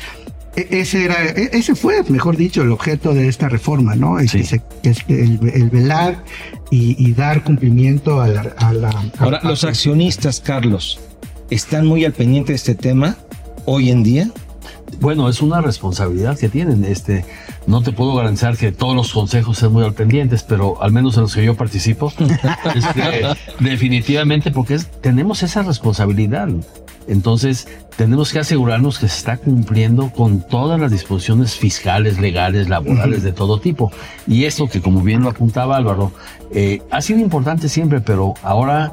ese 0.54 1.04
era 1.04 1.22
ese 1.24 1.74
fue 1.74 2.02
mejor 2.10 2.36
dicho 2.36 2.60
el 2.60 2.72
objeto 2.72 3.14
de 3.14 3.26
esta 3.26 3.48
reforma 3.48 3.96
no 3.96 4.18
el, 4.18 4.28
sí. 4.28 4.40
que 4.40 4.44
se, 4.44 4.62
que 4.82 4.90
es 4.90 4.98
el, 5.08 5.40
el, 5.54 5.70
velar 5.70 6.22
y, 6.70 6.94
y, 7.02 7.14
dar 7.14 7.42
cumplimiento 7.42 8.20
a 8.20 8.28
la, 8.28 8.42
a 8.58 8.72
la 8.74 8.90
a 8.90 9.02
ahora 9.18 9.40
la 9.42 9.48
los 9.48 9.64
accionistas 9.64 10.40
Carlos 10.40 11.00
están 11.48 11.86
muy 11.86 12.04
al 12.04 12.12
pendiente 12.12 12.52
de 12.52 12.56
este 12.56 12.74
tema 12.74 13.16
hoy 13.64 13.90
en 13.90 14.02
día 14.02 14.30
bueno, 15.00 15.28
es 15.28 15.42
una 15.42 15.60
responsabilidad 15.60 16.38
que 16.38 16.48
tienen. 16.48 16.84
Este, 16.84 17.24
no 17.66 17.82
te 17.82 17.92
puedo 17.92 18.14
garantizar 18.14 18.56
que 18.56 18.72
todos 18.72 18.94
los 18.94 19.12
consejos 19.12 19.58
sean 19.58 19.72
muy 19.72 19.84
al 19.84 19.94
pendientes, 19.94 20.42
pero 20.42 20.82
al 20.82 20.92
menos 20.92 21.16
en 21.16 21.22
los 21.22 21.34
que 21.34 21.44
yo 21.44 21.54
participo, 21.56 22.12
este, 22.74 23.26
definitivamente, 23.60 24.50
porque 24.50 24.74
es, 24.74 24.90
tenemos 25.00 25.42
esa 25.42 25.62
responsabilidad. 25.62 26.48
Entonces, 27.08 27.66
tenemos 27.96 28.32
que 28.32 28.38
asegurarnos 28.38 28.98
que 28.98 29.08
se 29.08 29.16
está 29.16 29.36
cumpliendo 29.36 30.10
con 30.10 30.46
todas 30.46 30.80
las 30.80 30.90
disposiciones 30.90 31.56
fiscales, 31.56 32.20
legales, 32.20 32.68
laborales, 32.68 33.18
uh 33.18 33.22
-huh. 33.22 33.24
de 33.24 33.32
todo 33.32 33.58
tipo. 33.58 33.90
Y 34.26 34.44
esto 34.44 34.68
que, 34.68 34.80
como 34.80 35.02
bien 35.02 35.22
lo 35.22 35.30
apuntaba 35.30 35.76
Álvaro, 35.76 36.12
eh, 36.52 36.80
ha 36.90 37.00
sido 37.00 37.18
importante 37.20 37.68
siempre, 37.68 38.00
pero 38.00 38.34
ahora, 38.42 38.92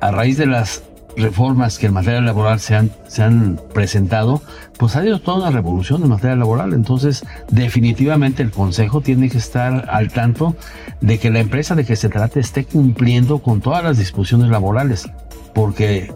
a 0.00 0.10
raíz 0.10 0.36
de 0.36 0.46
las 0.46 0.82
reformas 1.16 1.78
que 1.78 1.86
en 1.86 1.92
materia 1.92 2.20
laboral 2.20 2.60
se 2.60 2.74
han, 2.74 2.90
se 3.06 3.22
han 3.22 3.60
presentado, 3.72 4.42
pues 4.78 4.96
ha 4.96 5.00
habido 5.00 5.20
toda 5.20 5.38
una 5.38 5.50
revolución 5.50 6.02
en 6.02 6.08
materia 6.08 6.36
laboral. 6.36 6.72
Entonces, 6.72 7.24
definitivamente 7.50 8.42
el 8.42 8.50
Consejo 8.50 9.00
tiene 9.00 9.28
que 9.28 9.38
estar 9.38 9.88
al 9.90 10.12
tanto 10.12 10.56
de 11.00 11.18
que 11.18 11.30
la 11.30 11.40
empresa 11.40 11.74
de 11.74 11.84
que 11.84 11.96
se 11.96 12.08
trate 12.08 12.40
esté 12.40 12.64
cumpliendo 12.64 13.38
con 13.38 13.60
todas 13.60 13.84
las 13.84 13.98
disposiciones 13.98 14.48
laborales, 14.50 15.08
porque 15.54 16.12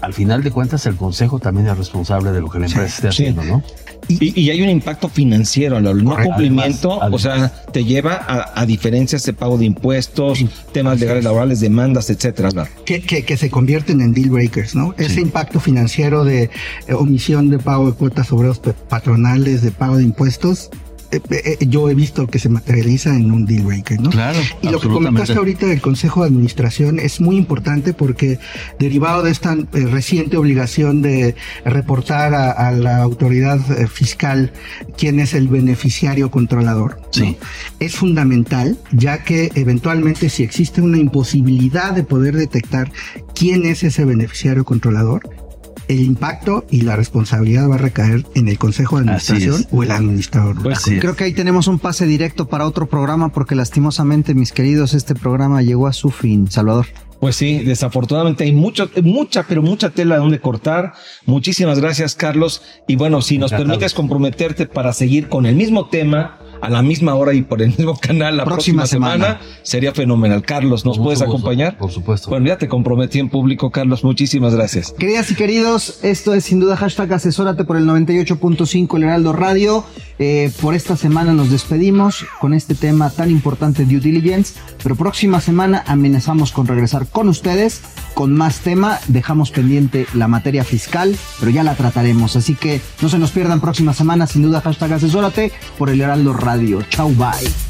al 0.00 0.14
final 0.14 0.42
de 0.42 0.50
cuentas 0.50 0.86
el 0.86 0.96
consejo 0.96 1.38
también 1.38 1.66
es 1.66 1.76
responsable 1.76 2.30
de 2.30 2.40
lo 2.40 2.48
que 2.48 2.60
la 2.60 2.66
empresa 2.66 2.86
esté 2.86 3.08
haciendo, 3.08 3.42
¿no? 3.42 3.62
Y, 4.08 4.40
y 4.40 4.50
hay 4.50 4.62
un 4.62 4.70
impacto 4.70 5.08
financiero, 5.08 5.76
el 5.78 5.84
no 5.84 6.10
Correcto. 6.10 6.30
cumplimiento, 6.30 7.02
Además, 7.02 7.12
o 7.12 7.18
sea, 7.18 7.52
te 7.72 7.84
lleva 7.84 8.14
a, 8.14 8.60
a 8.60 8.66
diferencias 8.66 9.24
de 9.24 9.32
pago 9.34 9.58
de 9.58 9.66
impuestos, 9.66 10.44
temas 10.72 10.98
legales 10.98 11.24
laborales, 11.24 11.60
demandas, 11.60 12.08
etcétera. 12.10 12.50
que, 12.84 13.02
que, 13.02 13.24
que 13.24 13.36
se 13.36 13.50
convierten 13.50 14.00
en 14.00 14.12
deal 14.14 14.30
breakers, 14.30 14.74
¿no? 14.74 14.94
Ese 14.96 15.20
impacto 15.20 15.60
financiero 15.60 16.24
de 16.24 16.44
eh, 16.86 16.94
omisión 16.94 17.50
de 17.50 17.58
pago 17.58 17.90
de 17.90 17.96
cuotas 17.96 18.32
obreros 18.32 18.60
patronales, 18.88 19.62
de 19.62 19.70
pago 19.70 19.98
de 19.98 20.04
impuestos, 20.04 20.70
eh, 21.10 21.20
eh, 21.30 21.66
yo 21.66 21.88
he 21.88 21.94
visto 21.94 22.26
que 22.26 22.38
se 22.38 22.48
materializa 22.48 23.14
en 23.14 23.32
un 23.32 23.46
deal 23.46 23.64
breaker, 23.64 24.00
¿no? 24.00 24.10
Claro, 24.10 24.38
Y 24.62 24.68
lo 24.68 24.78
que 24.78 24.88
comentaste 24.88 25.34
ahorita 25.34 25.66
del 25.66 25.80
Consejo 25.80 26.22
de 26.22 26.28
Administración 26.28 26.98
es 26.98 27.20
muy 27.20 27.36
importante 27.36 27.94
porque 27.94 28.38
derivado 28.78 29.22
de 29.22 29.30
esta 29.30 29.54
eh, 29.54 29.86
reciente 29.86 30.36
obligación 30.36 31.00
de 31.00 31.34
reportar 31.64 32.34
a, 32.34 32.50
a 32.50 32.72
la 32.72 32.98
autoridad 32.98 33.58
eh, 33.70 33.86
fiscal 33.86 34.52
quién 34.96 35.18
es 35.20 35.32
el 35.32 35.48
beneficiario 35.48 36.30
controlador, 36.30 37.00
¿no? 37.18 37.36
es 37.80 37.96
fundamental 37.96 38.78
ya 38.92 39.24
que 39.24 39.50
eventualmente 39.54 40.28
si 40.28 40.42
existe 40.42 40.82
una 40.82 40.98
imposibilidad 40.98 41.92
de 41.92 42.02
poder 42.02 42.36
detectar 42.36 42.90
quién 43.34 43.64
es 43.64 43.82
ese 43.82 44.04
beneficiario 44.04 44.64
controlador, 44.64 45.47
el 45.88 46.00
impacto 46.00 46.64
y 46.70 46.82
la 46.82 46.96
responsabilidad 46.96 47.68
va 47.68 47.76
a 47.76 47.78
recaer 47.78 48.24
en 48.34 48.48
el 48.48 48.58
Consejo 48.58 48.96
de 48.96 49.02
Administración 49.02 49.66
o 49.72 49.82
el 49.82 49.90
administrador. 49.90 50.62
Pues 50.62 50.84
Creo 50.84 51.16
que 51.16 51.24
ahí 51.24 51.32
tenemos 51.32 51.66
un 51.66 51.78
pase 51.78 52.06
directo 52.06 52.46
para 52.48 52.66
otro 52.66 52.86
programa 52.86 53.30
porque 53.30 53.54
lastimosamente, 53.54 54.34
mis 54.34 54.52
queridos, 54.52 54.94
este 54.94 55.14
programa 55.14 55.62
llegó 55.62 55.86
a 55.86 55.92
su 55.92 56.10
fin. 56.10 56.50
Salvador. 56.50 56.86
Pues 57.20 57.34
sí, 57.34 57.58
desafortunadamente 57.64 58.44
hay 58.44 58.52
mucho, 58.52 58.88
mucha, 59.02 59.42
pero 59.42 59.60
mucha 59.60 59.90
tela 59.90 60.18
donde 60.18 60.40
cortar. 60.40 60.92
Muchísimas 61.26 61.80
gracias, 61.80 62.14
Carlos. 62.14 62.62
Y 62.86 62.94
bueno, 62.94 63.22
si 63.22 63.38
nos 63.38 63.50
Encantado. 63.50 63.70
permites 63.70 63.94
comprometerte 63.94 64.66
para 64.66 64.92
seguir 64.92 65.28
con 65.28 65.44
el 65.44 65.56
mismo 65.56 65.88
tema, 65.88 66.38
a 66.60 66.70
la 66.70 66.82
misma 66.82 67.14
hora 67.14 67.34
y 67.34 67.42
por 67.42 67.62
el 67.62 67.68
mismo 67.68 67.96
canal 67.98 68.36
la 68.36 68.44
Próxima 68.44 68.82
próxima, 68.82 68.86
semana, 68.86 69.24
semana. 69.38 69.40
sería 69.62 69.92
fenomenal. 69.92 70.42
Carlos, 70.42 70.84
¿nos 70.84 70.98
puedes 70.98 71.20
gusto, 71.20 71.30
acompañar? 71.32 71.78
Por 71.78 71.90
supuesto. 71.90 72.30
Bueno, 72.30 72.46
ya 72.46 72.58
te 72.58 72.68
comprometí 72.68 73.18
en 73.18 73.28
público, 73.28 73.70
Carlos. 73.70 74.04
Muchísimas 74.04 74.54
gracias. 74.54 74.92
Queridas 74.98 75.30
y 75.30 75.34
queridos, 75.34 76.00
esto 76.02 76.34
es 76.34 76.44
sin 76.44 76.60
duda 76.60 76.76
hashtag 76.76 77.12
asesórate 77.12 77.64
por 77.64 77.76
el 77.76 77.84
98.5 77.86 78.96
El 78.96 79.04
Heraldo 79.04 79.32
Radio. 79.32 79.84
Eh, 80.20 80.50
por 80.60 80.74
esta 80.74 80.96
semana 80.96 81.32
nos 81.32 81.50
despedimos 81.50 82.26
con 82.40 82.52
este 82.52 82.74
tema 82.74 83.08
tan 83.10 83.30
importante 83.30 83.84
due 83.84 84.00
diligence, 84.00 84.54
pero 84.82 84.96
próxima 84.96 85.40
semana 85.40 85.84
amenazamos 85.86 86.50
con 86.50 86.66
regresar 86.66 87.06
con 87.06 87.28
ustedes 87.28 87.82
con 88.14 88.32
más 88.34 88.60
tema. 88.60 88.98
Dejamos 89.06 89.52
pendiente 89.52 90.06
la 90.14 90.26
materia 90.26 90.64
fiscal, 90.64 91.16
pero 91.38 91.52
ya 91.52 91.62
la 91.62 91.76
trataremos. 91.76 92.34
Así 92.34 92.56
que 92.56 92.80
no 93.00 93.08
se 93.08 93.18
nos 93.20 93.30
pierdan 93.30 93.60
próxima 93.60 93.94
semana, 93.94 94.26
sin 94.26 94.42
duda 94.42 94.60
hashtag 94.60 94.94
asesórate 94.94 95.52
por 95.78 95.88
El 95.88 96.00
Heraldo 96.00 96.32
Radio. 96.32 96.47
Chau, 96.90 97.10
bye. 97.10 97.67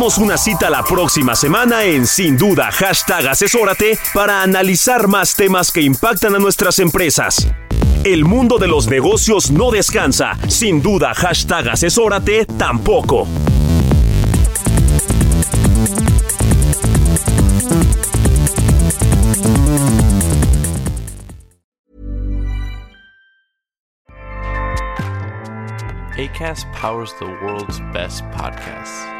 Una 0.00 0.38
cita 0.38 0.70
la 0.70 0.82
próxima 0.82 1.36
semana 1.36 1.84
en 1.84 2.06
Sin 2.06 2.38
Duda 2.38 2.72
hashtag 2.72 3.28
Asesórate 3.28 3.98
para 4.14 4.42
analizar 4.42 5.08
más 5.08 5.34
temas 5.34 5.70
que 5.70 5.82
impactan 5.82 6.34
a 6.34 6.38
nuestras 6.38 6.78
empresas. 6.78 7.46
El 8.02 8.24
mundo 8.24 8.56
de 8.56 8.66
los 8.66 8.88
negocios 8.88 9.50
no 9.50 9.70
descansa. 9.70 10.38
Sin 10.48 10.80
duda 10.80 11.12
hashtag 11.12 11.68
Asesórate 11.68 12.46
tampoco. 12.46 13.26
ACAST 26.16 26.66
powers 26.72 27.12
the 27.18 27.26
world's 27.26 27.80
best 27.92 28.24
podcasts. 28.30 29.19